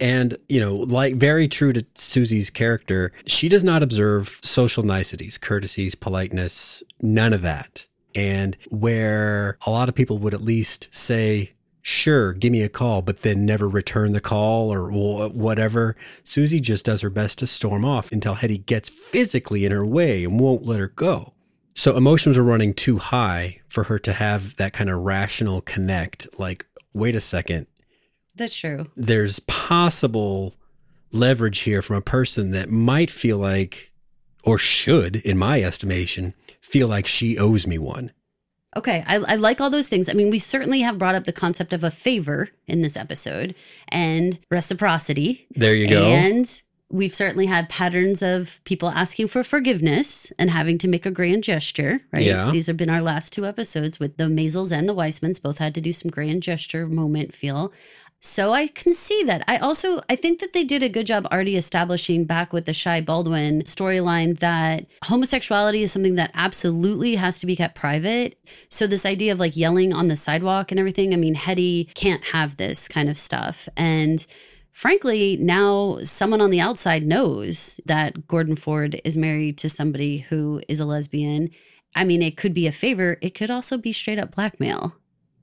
And, 0.00 0.36
you 0.48 0.60
know, 0.60 0.76
like 0.76 1.16
very 1.16 1.48
true 1.48 1.72
to 1.72 1.84
Susie's 1.94 2.50
character, 2.50 3.12
she 3.26 3.48
does 3.48 3.64
not 3.64 3.82
observe 3.82 4.38
social 4.42 4.84
niceties, 4.84 5.38
courtesies, 5.38 5.94
politeness, 5.94 6.82
none 7.00 7.32
of 7.32 7.42
that. 7.42 7.86
And 8.14 8.56
where 8.70 9.58
a 9.66 9.70
lot 9.70 9.88
of 9.88 9.94
people 9.94 10.18
would 10.18 10.34
at 10.34 10.40
least 10.40 10.94
say, 10.94 11.52
sure, 11.82 12.32
give 12.32 12.52
me 12.52 12.62
a 12.62 12.68
call, 12.68 13.02
but 13.02 13.22
then 13.22 13.44
never 13.44 13.68
return 13.68 14.12
the 14.12 14.20
call 14.20 14.72
or 14.72 14.88
whatever. 15.30 15.96
Susie 16.22 16.60
just 16.60 16.84
does 16.84 17.00
her 17.00 17.10
best 17.10 17.38
to 17.40 17.46
storm 17.46 17.84
off 17.84 18.12
until 18.12 18.34
Hetty 18.34 18.58
gets 18.58 18.88
physically 18.88 19.64
in 19.64 19.72
her 19.72 19.84
way 19.84 20.24
and 20.24 20.38
won't 20.38 20.64
let 20.64 20.80
her 20.80 20.88
go. 20.88 21.32
So 21.78 21.96
emotions 21.96 22.36
were 22.36 22.42
running 22.42 22.74
too 22.74 22.98
high 22.98 23.60
for 23.68 23.84
her 23.84 24.00
to 24.00 24.12
have 24.12 24.56
that 24.56 24.72
kind 24.72 24.90
of 24.90 24.98
rational 24.98 25.60
connect. 25.60 26.26
Like, 26.36 26.66
wait 26.92 27.14
a 27.14 27.20
second, 27.20 27.68
That's 28.34 28.56
true. 28.56 28.86
there's 28.96 29.38
possible 29.38 30.56
leverage 31.12 31.60
here 31.60 31.80
from 31.80 31.94
a 31.94 32.00
person 32.00 32.50
that 32.50 32.68
might 32.68 33.12
feel 33.12 33.38
like, 33.38 33.92
or 34.42 34.58
should, 34.58 35.16
in 35.16 35.38
my 35.38 35.62
estimation, 35.62 36.34
feel 36.60 36.88
like 36.88 37.06
she 37.06 37.38
owes 37.38 37.64
me 37.64 37.78
one. 37.78 38.10
Okay, 38.76 39.04
I, 39.06 39.18
I 39.18 39.34
like 39.36 39.60
all 39.60 39.70
those 39.70 39.88
things. 39.88 40.08
I 40.08 40.14
mean, 40.14 40.30
we 40.30 40.40
certainly 40.40 40.80
have 40.80 40.98
brought 40.98 41.14
up 41.14 41.24
the 41.24 41.32
concept 41.32 41.72
of 41.72 41.84
a 41.84 41.92
favor 41.92 42.48
in 42.66 42.82
this 42.82 42.96
episode 42.96 43.54
and 43.86 44.40
reciprocity. 44.50 45.46
There 45.54 45.76
you 45.76 45.88
go. 45.88 46.02
And 46.02 46.60
we've 46.90 47.14
certainly 47.14 47.46
had 47.46 47.68
patterns 47.68 48.22
of 48.22 48.60
people 48.64 48.88
asking 48.88 49.28
for 49.28 49.44
forgiveness 49.44 50.32
and 50.38 50.50
having 50.50 50.78
to 50.78 50.88
make 50.88 51.04
a 51.04 51.10
grand 51.10 51.44
gesture, 51.44 52.00
right? 52.12 52.24
Yeah. 52.24 52.50
These 52.50 52.66
have 52.66 52.76
been 52.76 52.90
our 52.90 53.02
last 53.02 53.32
two 53.32 53.44
episodes 53.44 54.00
with 54.00 54.16
the 54.16 54.24
Maisels 54.24 54.72
and 54.72 54.88
the 54.88 54.94
Weissmans. 54.94 55.42
Both 55.42 55.58
had 55.58 55.74
to 55.74 55.80
do 55.80 55.92
some 55.92 56.10
grand 56.10 56.42
gesture 56.42 56.86
moment 56.86 57.34
feel. 57.34 57.72
So 58.20 58.52
I 58.52 58.66
can 58.66 58.94
see 58.94 59.22
that. 59.24 59.44
I 59.46 59.58
also 59.58 60.00
I 60.08 60.16
think 60.16 60.40
that 60.40 60.52
they 60.52 60.64
did 60.64 60.82
a 60.82 60.88
good 60.88 61.06
job 61.06 61.26
already 61.26 61.56
establishing 61.56 62.24
back 62.24 62.52
with 62.52 62.64
the 62.64 62.72
Shy 62.72 63.00
Baldwin 63.00 63.62
storyline 63.62 64.40
that 64.40 64.86
homosexuality 65.04 65.82
is 65.82 65.92
something 65.92 66.16
that 66.16 66.32
absolutely 66.34 67.14
has 67.14 67.38
to 67.38 67.46
be 67.46 67.54
kept 67.54 67.76
private. 67.76 68.36
So 68.70 68.88
this 68.88 69.06
idea 69.06 69.30
of 69.30 69.38
like 69.38 69.56
yelling 69.56 69.92
on 69.92 70.08
the 70.08 70.16
sidewalk 70.16 70.72
and 70.72 70.80
everything, 70.80 71.12
I 71.12 71.16
mean, 71.16 71.34
Hetty 71.34 71.90
can't 71.94 72.24
have 72.24 72.56
this 72.56 72.88
kind 72.88 73.08
of 73.08 73.16
stuff. 73.16 73.68
And 73.76 74.26
frankly, 74.78 75.36
now 75.40 75.98
someone 76.04 76.40
on 76.40 76.50
the 76.50 76.60
outside 76.60 77.04
knows 77.04 77.80
that 77.84 78.28
Gordon 78.28 78.54
Ford 78.54 79.00
is 79.02 79.16
married 79.16 79.58
to 79.58 79.68
somebody 79.68 80.18
who 80.18 80.62
is 80.68 80.78
a 80.78 80.84
lesbian. 80.84 81.50
I 81.96 82.04
mean, 82.04 82.22
it 82.22 82.36
could 82.36 82.54
be 82.54 82.68
a 82.68 82.72
favor, 82.72 83.18
it 83.20 83.34
could 83.34 83.50
also 83.50 83.76
be 83.76 83.92
straight 83.92 84.20
up 84.20 84.36
blackmail 84.36 84.94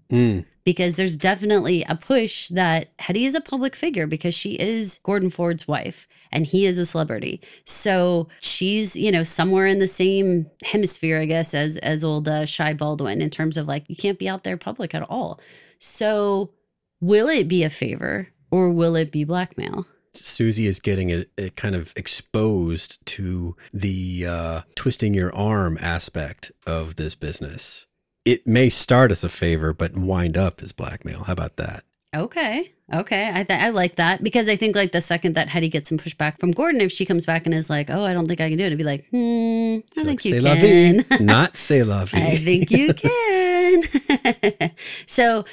Mm. 0.09 0.45
because 0.63 0.95
there's 0.95 1.17
definitely 1.17 1.83
a 1.89 1.95
push 1.95 2.47
that 2.49 2.91
Hetty 2.99 3.25
is 3.25 3.35
a 3.35 3.41
public 3.41 3.75
figure 3.75 4.07
because 4.07 4.35
she 4.35 4.51
is 4.51 4.99
Gordon 5.03 5.31
Ford's 5.31 5.67
wife 5.67 6.07
and 6.31 6.45
he 6.45 6.65
is 6.65 6.79
a 6.79 6.85
celebrity. 6.85 7.41
So 7.65 8.29
she's, 8.39 8.95
you 8.95 9.11
know, 9.11 9.23
somewhere 9.23 9.65
in 9.65 9.79
the 9.79 9.87
same 9.87 10.45
hemisphere, 10.63 11.19
I 11.19 11.25
guess, 11.25 11.53
as 11.53 11.75
as 11.77 12.03
old 12.03 12.29
uh, 12.29 12.45
Shy 12.45 12.71
Baldwin 12.73 13.19
in 13.19 13.31
terms 13.31 13.57
of 13.57 13.67
like 13.67 13.83
you 13.89 13.95
can't 13.97 14.19
be 14.19 14.29
out 14.29 14.43
there 14.43 14.57
public 14.57 14.93
at 14.95 15.01
all. 15.09 15.41
So 15.79 16.51
will 17.01 17.27
it 17.27 17.47
be 17.47 17.63
a 17.63 17.69
favor 17.69 18.29
or 18.51 18.69
will 18.69 18.95
it 18.95 19.11
be 19.11 19.23
blackmail? 19.23 19.85
Susie 20.13 20.65
is 20.65 20.79
getting 20.79 21.09
it, 21.09 21.29
it 21.37 21.55
kind 21.55 21.75
of 21.75 21.93
exposed 21.95 23.05
to 23.05 23.55
the 23.73 24.25
uh, 24.25 24.61
twisting 24.75 25.13
your 25.13 25.35
arm 25.35 25.77
aspect 25.81 26.51
of 26.65 26.95
this 26.95 27.15
business. 27.15 27.85
It 28.23 28.47
may 28.47 28.69
start 28.69 29.11
as 29.11 29.23
a 29.23 29.29
favor, 29.29 29.73
but 29.73 29.95
wind 29.95 30.37
up 30.37 30.61
as 30.63 30.71
blackmail. 30.71 31.23
How 31.25 31.33
about 31.33 31.57
that? 31.57 31.83
Okay. 32.15 32.71
Okay. 32.93 33.29
I 33.33 33.43
th- 33.43 33.59
I 33.59 33.69
like 33.69 33.95
that 33.95 34.23
because 34.23 34.47
I 34.47 34.55
think 34.55 34.75
like 34.75 34.91
the 34.91 35.01
second 35.01 35.35
that 35.35 35.49
Hetty 35.49 35.69
gets 35.69 35.89
some 35.89 35.97
pushback 35.97 36.39
from 36.39 36.51
Gordon, 36.51 36.81
if 36.81 36.91
she 36.91 37.05
comes 37.05 37.25
back 37.25 37.45
and 37.45 37.53
is 37.53 37.69
like, 37.69 37.89
"Oh, 37.89 38.03
I 38.03 38.13
don't 38.13 38.27
think 38.27 38.39
I 38.39 38.49
can 38.49 38.57
do 38.57 38.63
it," 38.63 38.67
it'd 38.67 38.77
be 38.77 38.83
like, 38.83 39.07
"Hmm, 39.09 39.79
I 39.99 40.03
think 40.05 40.23
you 40.23 40.41
can." 40.41 41.05
not 41.19 41.57
say 41.57 41.83
la 41.83 42.05
I 42.13 42.35
think 42.37 42.71
you 42.71 42.93
can. 42.93 44.71
so 45.07 45.45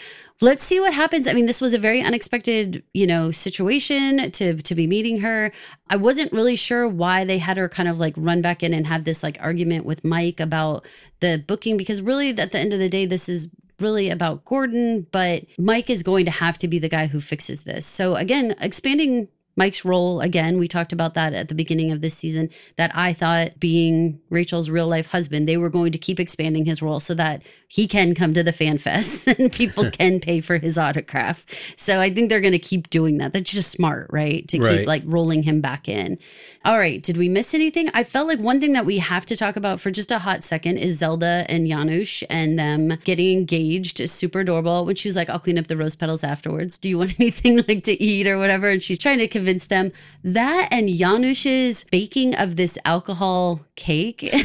let's 0.42 0.64
see 0.64 0.80
what 0.80 0.92
happens. 0.92 1.28
I 1.28 1.32
mean, 1.32 1.46
this 1.46 1.60
was 1.60 1.72
a 1.72 1.78
very 1.78 2.02
unexpected, 2.02 2.82
you 2.92 3.06
know, 3.06 3.30
situation 3.30 4.30
to 4.32 4.56
to 4.56 4.74
be 4.74 4.86
meeting 4.86 5.20
her. 5.20 5.52
I 5.88 5.96
wasn't 5.96 6.32
really 6.32 6.56
sure 6.56 6.88
why 6.88 7.24
they 7.24 7.38
had 7.38 7.56
her 7.56 7.68
kind 7.68 7.88
of 7.88 7.98
like 7.98 8.14
run 8.16 8.42
back 8.42 8.62
in 8.62 8.74
and 8.74 8.86
have 8.86 9.04
this 9.04 9.22
like 9.22 9.38
argument 9.40 9.86
with 9.86 10.04
Mike 10.04 10.40
about 10.40 10.86
the 11.20 11.42
booking 11.46 11.76
because 11.76 12.02
really 12.02 12.30
at 12.30 12.52
the 12.52 12.58
end 12.58 12.72
of 12.72 12.78
the 12.78 12.88
day 12.88 13.06
this 13.06 13.28
is 13.28 13.48
really 13.78 14.10
about 14.10 14.44
Gordon, 14.44 15.06
but 15.10 15.44
Mike 15.58 15.90
is 15.90 16.02
going 16.02 16.24
to 16.24 16.30
have 16.30 16.58
to 16.58 16.68
be 16.68 16.78
the 16.78 16.88
guy 16.88 17.06
who 17.06 17.20
fixes 17.20 17.64
this. 17.64 17.86
So 17.86 18.16
again, 18.16 18.54
expanding 18.60 19.28
Mike's 19.56 19.84
role 19.84 20.20
again, 20.20 20.58
we 20.58 20.66
talked 20.68 20.92
about 20.92 21.14
that 21.14 21.34
at 21.34 21.48
the 21.48 21.54
beginning 21.54 21.90
of 21.92 22.00
this 22.00 22.14
season. 22.16 22.48
That 22.76 22.90
I 22.94 23.12
thought 23.12 23.60
being 23.60 24.20
Rachel's 24.30 24.70
real 24.70 24.86
life 24.88 25.08
husband, 25.08 25.48
they 25.48 25.56
were 25.56 25.68
going 25.70 25.92
to 25.92 25.98
keep 25.98 26.18
expanding 26.18 26.64
his 26.64 26.80
role 26.82 27.00
so 27.00 27.14
that 27.14 27.42
he 27.68 27.86
can 27.86 28.14
come 28.14 28.34
to 28.34 28.42
the 28.42 28.52
fan 28.52 28.78
fest 28.78 29.26
and 29.38 29.52
people 29.52 29.90
can 29.98 30.20
pay 30.20 30.40
for 30.40 30.58
his 30.58 30.76
autograph. 30.78 31.44
So 31.76 32.00
I 32.00 32.12
think 32.12 32.28
they're 32.28 32.40
going 32.40 32.52
to 32.52 32.58
keep 32.58 32.90
doing 32.90 33.18
that. 33.18 33.32
That's 33.32 33.52
just 33.52 33.70
smart, 33.70 34.08
right? 34.10 34.46
To 34.48 34.58
Right. 34.58 34.78
keep 34.78 34.86
like 34.86 35.02
rolling 35.06 35.42
him 35.44 35.60
back 35.60 35.88
in. 35.88 36.18
All 36.64 36.78
right, 36.78 37.02
did 37.02 37.16
we 37.16 37.28
miss 37.28 37.54
anything? 37.54 37.90
I 37.92 38.04
felt 38.04 38.28
like 38.28 38.38
one 38.38 38.60
thing 38.60 38.72
that 38.74 38.86
we 38.86 38.98
have 38.98 39.26
to 39.26 39.36
talk 39.36 39.56
about 39.56 39.80
for 39.80 39.90
just 39.90 40.12
a 40.12 40.20
hot 40.20 40.42
second 40.44 40.78
is 40.78 40.98
Zelda 40.98 41.44
and 41.48 41.66
Janusz 41.66 42.22
and 42.30 42.58
them 42.58 42.98
getting 43.04 43.36
engaged. 43.38 43.98
Is 44.00 44.12
super 44.12 44.40
adorable. 44.40 44.84
When 44.86 44.94
she 44.94 45.08
was 45.08 45.16
like, 45.16 45.28
"I'll 45.28 45.40
clean 45.40 45.58
up 45.58 45.66
the 45.66 45.76
rose 45.76 45.96
petals 45.96 46.22
afterwards. 46.22 46.78
Do 46.78 46.88
you 46.88 46.98
want 46.98 47.14
anything 47.18 47.56
like 47.66 47.82
to 47.84 48.00
eat 48.00 48.26
or 48.28 48.38
whatever?" 48.38 48.68
And 48.68 48.80
she's 48.82 48.98
trying 49.00 49.18
to 49.18 49.26
convince 49.42 49.66
them 49.66 49.90
that 50.22 50.68
and 50.70 50.88
Janusz's 50.88 51.84
baking 51.90 52.36
of 52.36 52.54
this 52.54 52.78
alcohol 52.84 53.66
cake. 53.74 54.32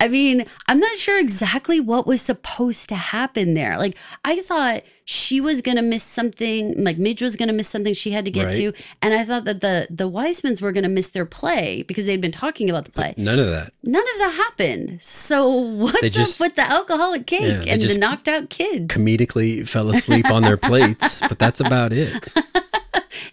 I 0.00 0.08
mean, 0.08 0.44
I'm 0.66 0.78
not 0.78 0.96
sure 0.96 1.18
exactly 1.18 1.80
what 1.80 2.06
was 2.06 2.20
supposed 2.22 2.88
to 2.90 2.94
happen 2.94 3.54
there. 3.54 3.76
Like, 3.76 3.96
I 4.24 4.40
thought 4.42 4.82
she 5.04 5.40
was 5.40 5.62
gonna 5.62 5.82
miss 5.82 6.02
something, 6.04 6.82
like 6.84 6.96
Midge 6.98 7.22
was 7.22 7.34
gonna 7.36 7.52
miss 7.52 7.68
something 7.68 7.92
she 7.94 8.10
had 8.12 8.24
to 8.26 8.30
get 8.30 8.46
Right. 8.46 8.54
to, 8.54 8.72
and 9.02 9.14
I 9.14 9.24
thought 9.24 9.44
that 9.44 9.60
the 9.60 9.86
the 9.90 10.08
Weissmans 10.10 10.60
were 10.62 10.70
gonna 10.72 10.88
miss 10.88 11.08
their 11.08 11.24
play 11.26 11.82
because 11.88 12.06
they'd 12.06 12.20
been 12.20 12.32
talking 12.32 12.68
about 12.70 12.84
the 12.84 12.92
play. 12.92 13.14
None 13.16 13.38
of 13.38 13.46
that. 13.46 13.72
None 13.82 14.02
of 14.02 14.18
that 14.18 14.32
happened. 14.36 15.00
So 15.02 15.48
what's 15.82 16.10
just- 16.10 16.40
up 16.40 16.46
with 16.46 16.56
the 16.56 16.62
alcoholic 16.70 17.26
cake 17.26 17.66
Yeah, 17.66 17.72
and 17.74 17.82
the 17.82 17.98
knocked 17.98 18.28
out 18.28 18.50
kids? 18.50 18.86
Comedically 18.94 19.66
fell 19.66 19.88
asleep 19.90 20.30
on 20.30 20.42
their 20.42 20.56
plates, 20.58 21.20
but 21.26 21.38
that's 21.38 21.60
about 21.60 21.92
it. 21.92 22.12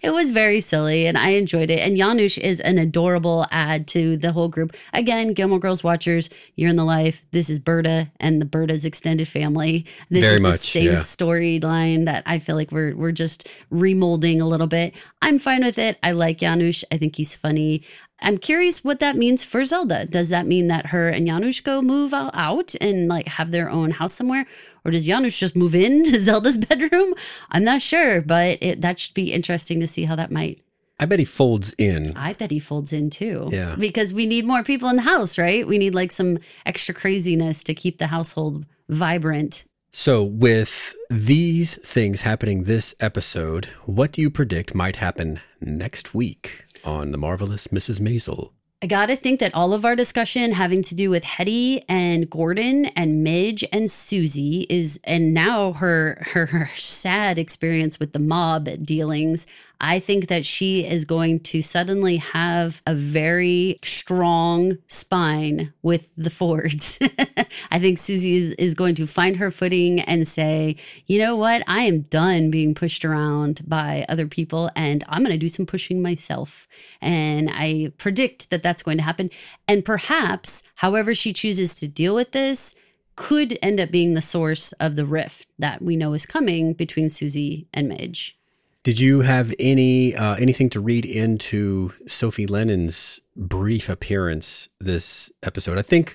It 0.02 0.10
was 0.10 0.30
very 0.30 0.60
silly 0.60 1.06
and 1.06 1.16
I 1.16 1.30
enjoyed 1.30 1.70
it. 1.70 1.80
And 1.80 1.96
Janusz 1.96 2.38
is 2.38 2.60
an 2.60 2.78
adorable 2.78 3.46
add 3.50 3.86
to 3.88 4.16
the 4.16 4.32
whole 4.32 4.48
group. 4.48 4.76
Again, 4.92 5.32
Gilmore 5.32 5.58
Girls 5.58 5.84
watchers, 5.84 6.30
you're 6.54 6.70
in 6.70 6.76
the 6.76 6.84
life. 6.84 7.26
This 7.30 7.50
is 7.50 7.58
Berta 7.58 8.10
and 8.20 8.40
the 8.40 8.46
Berta's 8.46 8.84
extended 8.84 9.28
family. 9.28 9.86
This 10.10 10.22
Very 10.22 10.36
is 10.36 10.42
the 10.42 10.58
same 10.58 10.86
yeah. 10.86 10.92
storyline 10.92 12.04
that 12.06 12.22
I 12.26 12.38
feel 12.38 12.56
like 12.56 12.72
we're 12.72 12.94
we're 12.94 13.12
just 13.12 13.48
remolding 13.72 14.40
a 14.40 14.44
little 14.44 14.66
bit. 14.66 14.94
I'm 15.22 15.38
fine 15.38 15.62
with 15.62 15.78
it. 15.78 15.98
I 16.02 16.12
like 16.12 16.38
Janusz. 16.38 16.84
I 16.90 16.96
think 16.98 17.16
he's 17.16 17.36
funny. 17.36 17.82
I'm 18.20 18.38
curious 18.38 18.82
what 18.82 18.98
that 19.00 19.16
means 19.16 19.44
for 19.44 19.64
Zelda. 19.64 20.06
Does 20.06 20.30
that 20.30 20.46
mean 20.46 20.68
that 20.68 20.86
her 20.86 21.08
and 21.08 21.26
Janusz 21.26 21.60
go 21.60 21.82
move 21.82 22.14
out 22.14 22.74
and 22.80 23.08
like 23.08 23.28
have 23.28 23.50
their 23.50 23.68
own 23.68 23.90
house 23.90 24.14
somewhere? 24.14 24.46
Or 24.86 24.90
does 24.90 25.06
Janusz 25.06 25.36
just 25.36 25.56
move 25.56 25.74
in 25.74 26.04
to 26.10 26.18
Zelda's 26.20 26.56
bedroom? 26.56 27.12
I'm 27.50 27.64
not 27.64 27.82
sure, 27.82 28.22
but 28.22 28.58
it, 28.62 28.80
that 28.82 29.00
should 29.00 29.14
be 29.14 29.32
interesting 29.32 29.80
to 29.80 29.86
see 29.86 30.04
how 30.04 30.14
that 30.14 30.30
might. 30.30 30.60
I 30.98 31.04
bet 31.04 31.18
he 31.18 31.24
folds 31.24 31.74
in. 31.76 32.16
I 32.16 32.32
bet 32.32 32.52
he 32.52 32.60
folds 32.60 32.92
in 32.92 33.10
too. 33.10 33.48
Yeah. 33.50 33.74
Because 33.76 34.14
we 34.14 34.24
need 34.24 34.46
more 34.46 34.62
people 34.62 34.88
in 34.88 34.96
the 34.96 35.02
house, 35.02 35.36
right? 35.36 35.66
We 35.66 35.76
need 35.76 35.94
like 35.94 36.12
some 36.12 36.38
extra 36.64 36.94
craziness 36.94 37.62
to 37.64 37.74
keep 37.74 37.98
the 37.98 38.06
household 38.06 38.64
vibrant. 38.88 39.64
So, 39.92 40.24
with 40.24 40.94
these 41.10 41.76
things 41.78 42.20
happening 42.20 42.64
this 42.64 42.94
episode, 43.00 43.66
what 43.84 44.12
do 44.12 44.20
you 44.20 44.30
predict 44.30 44.74
might 44.74 44.96
happen 44.96 45.40
next 45.60 46.14
week 46.14 46.64
on 46.84 47.12
The 47.12 47.18
Marvelous 47.18 47.68
Mrs. 47.68 47.98
Maisel? 47.98 48.52
I 48.82 48.86
got 48.88 49.06
to 49.06 49.16
think 49.16 49.40
that 49.40 49.54
all 49.54 49.72
of 49.72 49.86
our 49.86 49.96
discussion 49.96 50.52
having 50.52 50.82
to 50.82 50.94
do 50.94 51.08
with 51.08 51.24
Hetty 51.24 51.82
and 51.88 52.28
Gordon 52.28 52.86
and 52.86 53.24
Midge 53.24 53.64
and 53.72 53.90
Susie 53.90 54.66
is, 54.68 55.00
and 55.04 55.32
now 55.32 55.72
her, 55.72 56.22
her 56.32 56.46
her 56.46 56.70
sad 56.76 57.38
experience 57.38 57.98
with 57.98 58.12
the 58.12 58.18
mob 58.18 58.68
dealings. 58.84 59.46
I 59.80 59.98
think 59.98 60.26
that 60.28 60.44
she 60.44 60.86
is 60.86 61.06
going 61.06 61.40
to 61.40 61.62
suddenly 61.62 62.18
have 62.18 62.82
a 62.86 62.94
very 62.94 63.78
strong 63.82 64.76
spine 64.88 65.72
with 65.82 66.10
the 66.14 66.30
Fords. 66.30 66.98
I 67.70 67.78
think 67.78 67.98
Susie 67.98 68.36
is, 68.36 68.50
is 68.52 68.74
going 68.74 68.94
to 68.96 69.06
find 69.06 69.36
her 69.36 69.50
footing 69.50 70.00
and 70.00 70.26
say, 70.26 70.76
you 71.06 71.18
know 71.18 71.36
what? 71.36 71.62
I 71.66 71.82
am 71.82 72.00
done 72.00 72.50
being 72.50 72.74
pushed 72.74 73.04
around 73.04 73.62
by 73.66 74.04
other 74.08 74.26
people 74.26 74.70
and 74.76 75.04
I'm 75.08 75.22
going 75.22 75.32
to 75.32 75.38
do 75.38 75.48
some 75.48 75.66
pushing 75.66 76.02
myself. 76.02 76.66
And 77.00 77.50
I 77.52 77.92
predict 77.98 78.50
that 78.50 78.62
that's 78.62 78.82
going 78.82 78.98
to 78.98 79.04
happen. 79.04 79.30
And 79.68 79.84
perhaps, 79.84 80.62
however 80.76 81.14
she 81.14 81.32
chooses 81.32 81.74
to 81.76 81.88
deal 81.88 82.14
with 82.14 82.32
this, 82.32 82.74
could 83.16 83.58
end 83.62 83.80
up 83.80 83.90
being 83.90 84.14
the 84.14 84.22
source 84.22 84.72
of 84.72 84.94
the 84.94 85.06
rift 85.06 85.48
that 85.58 85.82
we 85.82 85.96
know 85.96 86.12
is 86.12 86.26
coming 86.26 86.74
between 86.74 87.08
Susie 87.08 87.66
and 87.72 87.88
Midge. 87.88 88.38
Did 88.86 89.00
you 89.00 89.22
have 89.22 89.52
any 89.58 90.14
uh, 90.14 90.36
anything 90.36 90.70
to 90.70 90.80
read 90.80 91.04
into 91.04 91.92
Sophie 92.06 92.46
Lennon's 92.46 93.20
brief 93.34 93.88
appearance 93.88 94.68
this 94.78 95.32
episode? 95.42 95.76
I 95.76 95.82
think 95.82 96.14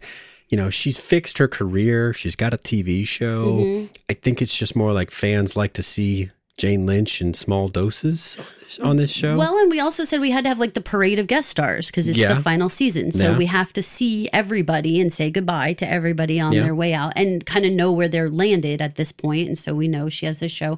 you 0.52 0.58
know 0.58 0.70
she's 0.70 1.00
fixed 1.00 1.40
her 1.40 1.48
career. 1.48 2.14
She's 2.14 2.36
got 2.36 2.54
a 2.54 2.58
TV 2.58 3.08
show. 3.08 3.46
Mm-hmm. 3.58 3.94
I 4.10 4.14
think 4.14 4.42
it's 4.42 4.56
just 4.56 4.76
more 4.76 4.94
like 4.94 5.10
fans 5.10 5.56
like 5.56 5.74
to 5.74 5.82
see 5.84 6.30
Jane 6.58 6.86
Lynch 6.86 7.22
in 7.22 7.34
small 7.34 7.70
doses 7.70 8.38
on 8.84 8.98
this 8.98 9.10
show. 9.12 9.36
Well, 9.38 9.58
and 9.58 9.72
we 9.72 9.80
also 9.80 10.04
said 10.04 10.22
we 10.22 10.30
had 10.32 10.44
to 10.44 10.50
have 10.50 10.60
like 10.60 10.76
the 10.76 10.82
parade 10.82 11.18
of 11.18 11.26
guest 11.26 11.50
stars 11.50 11.88
because 11.88 12.08
it's 12.08 12.20
Yeah. 12.20 12.34
the 12.36 12.40
final 12.42 12.70
season. 12.70 13.12
So 13.12 13.32
Yeah. 13.32 13.38
we 13.38 13.46
have 13.48 13.74
to 13.74 13.82
see 13.82 14.30
everybody 14.32 15.02
and 15.02 15.12
say 15.12 15.32
goodbye 15.32 15.74
to 15.74 15.90
everybody 15.90 16.40
on 16.40 16.52
Yeah. 16.54 16.64
their 16.64 16.76
way 16.76 16.94
out 16.94 17.14
and 17.16 17.44
kind 17.46 17.66
of 17.66 17.72
know 17.72 17.92
where 17.92 18.08
they're 18.10 18.30
landed 18.30 18.80
at 18.82 18.96
this 18.98 19.12
point. 19.12 19.48
And 19.48 19.58
so 19.58 19.74
we 19.74 19.88
know 19.88 20.08
she 20.10 20.26
has 20.28 20.40
this 20.40 20.52
show. 20.52 20.78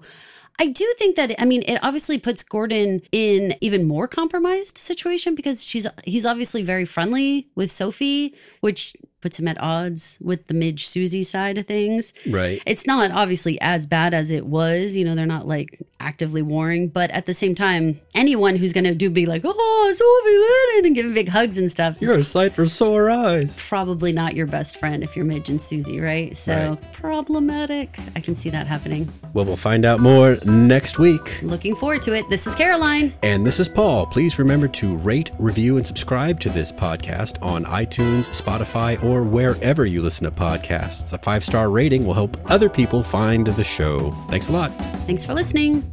I 0.59 0.67
do 0.67 0.86
think 0.99 1.15
that 1.15 1.34
I 1.41 1.45
mean 1.45 1.63
it 1.67 1.80
obviously 1.84 2.19
puts 2.19 2.43
Gordon 2.43 3.01
in 3.11 3.55
even 3.59 3.86
more 3.86 4.07
compromised 4.07 4.78
situation 4.78 5.34
because 5.36 5.65
she's 5.65 5.88
he's 6.05 6.26
obviously 6.28 6.61
very 6.61 6.86
friendly 6.86 7.47
with 7.55 7.71
Sophie, 7.71 8.36
which 8.61 8.95
puts 9.24 9.39
him 9.39 9.47
at 9.47 9.59
odds 9.61 10.19
with 10.21 10.45
the 10.47 10.53
Midge 10.53 10.86
Susie 10.86 11.24
side 11.24 11.57
of 11.57 11.65
things. 11.65 12.13
right. 12.30 12.61
It's 12.65 12.86
not 12.86 13.09
obviously 13.11 13.59
as 13.61 13.88
bad 13.88 14.13
as 14.13 14.30
it 14.30 14.45
was. 14.45 14.97
You 14.97 15.05
know, 15.05 15.15
they're 15.15 15.26
not 15.26 15.47
like 15.47 15.80
actively 16.03 16.41
warring, 16.41 16.89
but 16.89 17.09
at 17.11 17.25
the 17.25 17.33
same 17.33 17.55
time, 17.55 17.99
anyone 18.13 18.55
who's 18.57 18.73
going 18.73 18.83
to 18.83 18.93
do 18.93 19.09
be 19.09 19.25
like, 19.25 19.41
oh, 19.45 19.93
Sophie 19.95 20.37
Lennon 20.77 20.85
and 20.87 20.95
give 20.95 21.13
big 21.13 21.29
hugs 21.29 21.57
and 21.57 21.71
stuff, 21.71 21.97
You're 22.01 22.17
a 22.17 22.23
sight 22.23 22.53
for 22.55 22.65
sore 22.65 23.09
eyes. 23.09 23.57
probably 23.67 24.11
not 24.11 24.35
your 24.35 24.45
best 24.47 24.77
friend 24.77 25.03
if 25.03 25.15
you're 25.15 25.25
Midge 25.25 25.49
and 25.49 25.59
Susie, 25.61 25.99
right? 26.01 26.35
So 26.35 26.77
problematic. 26.91 27.97
I 28.15 28.19
can 28.19 28.35
see 28.35 28.49
that 28.49 28.67
happening. 28.67 29.11
Well, 29.33 29.45
we'll 29.45 29.55
find 29.55 29.85
out 29.85 29.99
more 29.99 30.37
next 30.45 30.99
week. 30.99 31.41
Looking 31.41 31.75
forward 31.75 32.01
to 32.03 32.13
it. 32.13 32.29
This 32.29 32.45
is 32.47 32.55
Caroline. 32.55 33.13
And 33.23 33.45
this 33.47 33.59
is 33.59 33.69
Paul. 33.69 34.05
Please 34.05 34.37
remember 34.39 34.67
to 34.67 34.97
rate, 34.97 35.31
review, 35.39 35.77
and 35.77 35.87
subscribe 35.87 36.39
to 36.41 36.49
this 36.49 36.71
podcast 36.71 37.41
on 37.41 37.63
iTunes, 37.65 38.29
Spotify, 38.29 39.01
or 39.03 39.23
wherever 39.23 39.85
you 39.85 40.01
listen 40.01 40.25
to 40.25 40.31
podcasts. 40.31 41.13
A 41.13 41.17
five 41.17 41.43
star 41.43 41.69
rating 41.69 42.05
will 42.05 42.13
help 42.13 42.37
other 42.51 42.69
people 42.69 43.01
find 43.03 43.47
the 43.47 43.63
show. 43.63 44.11
Thanks 44.29 44.49
a 44.49 44.51
lot. 44.51 44.71
Thanks 45.07 45.23
for 45.25 45.33
listening. 45.33 45.92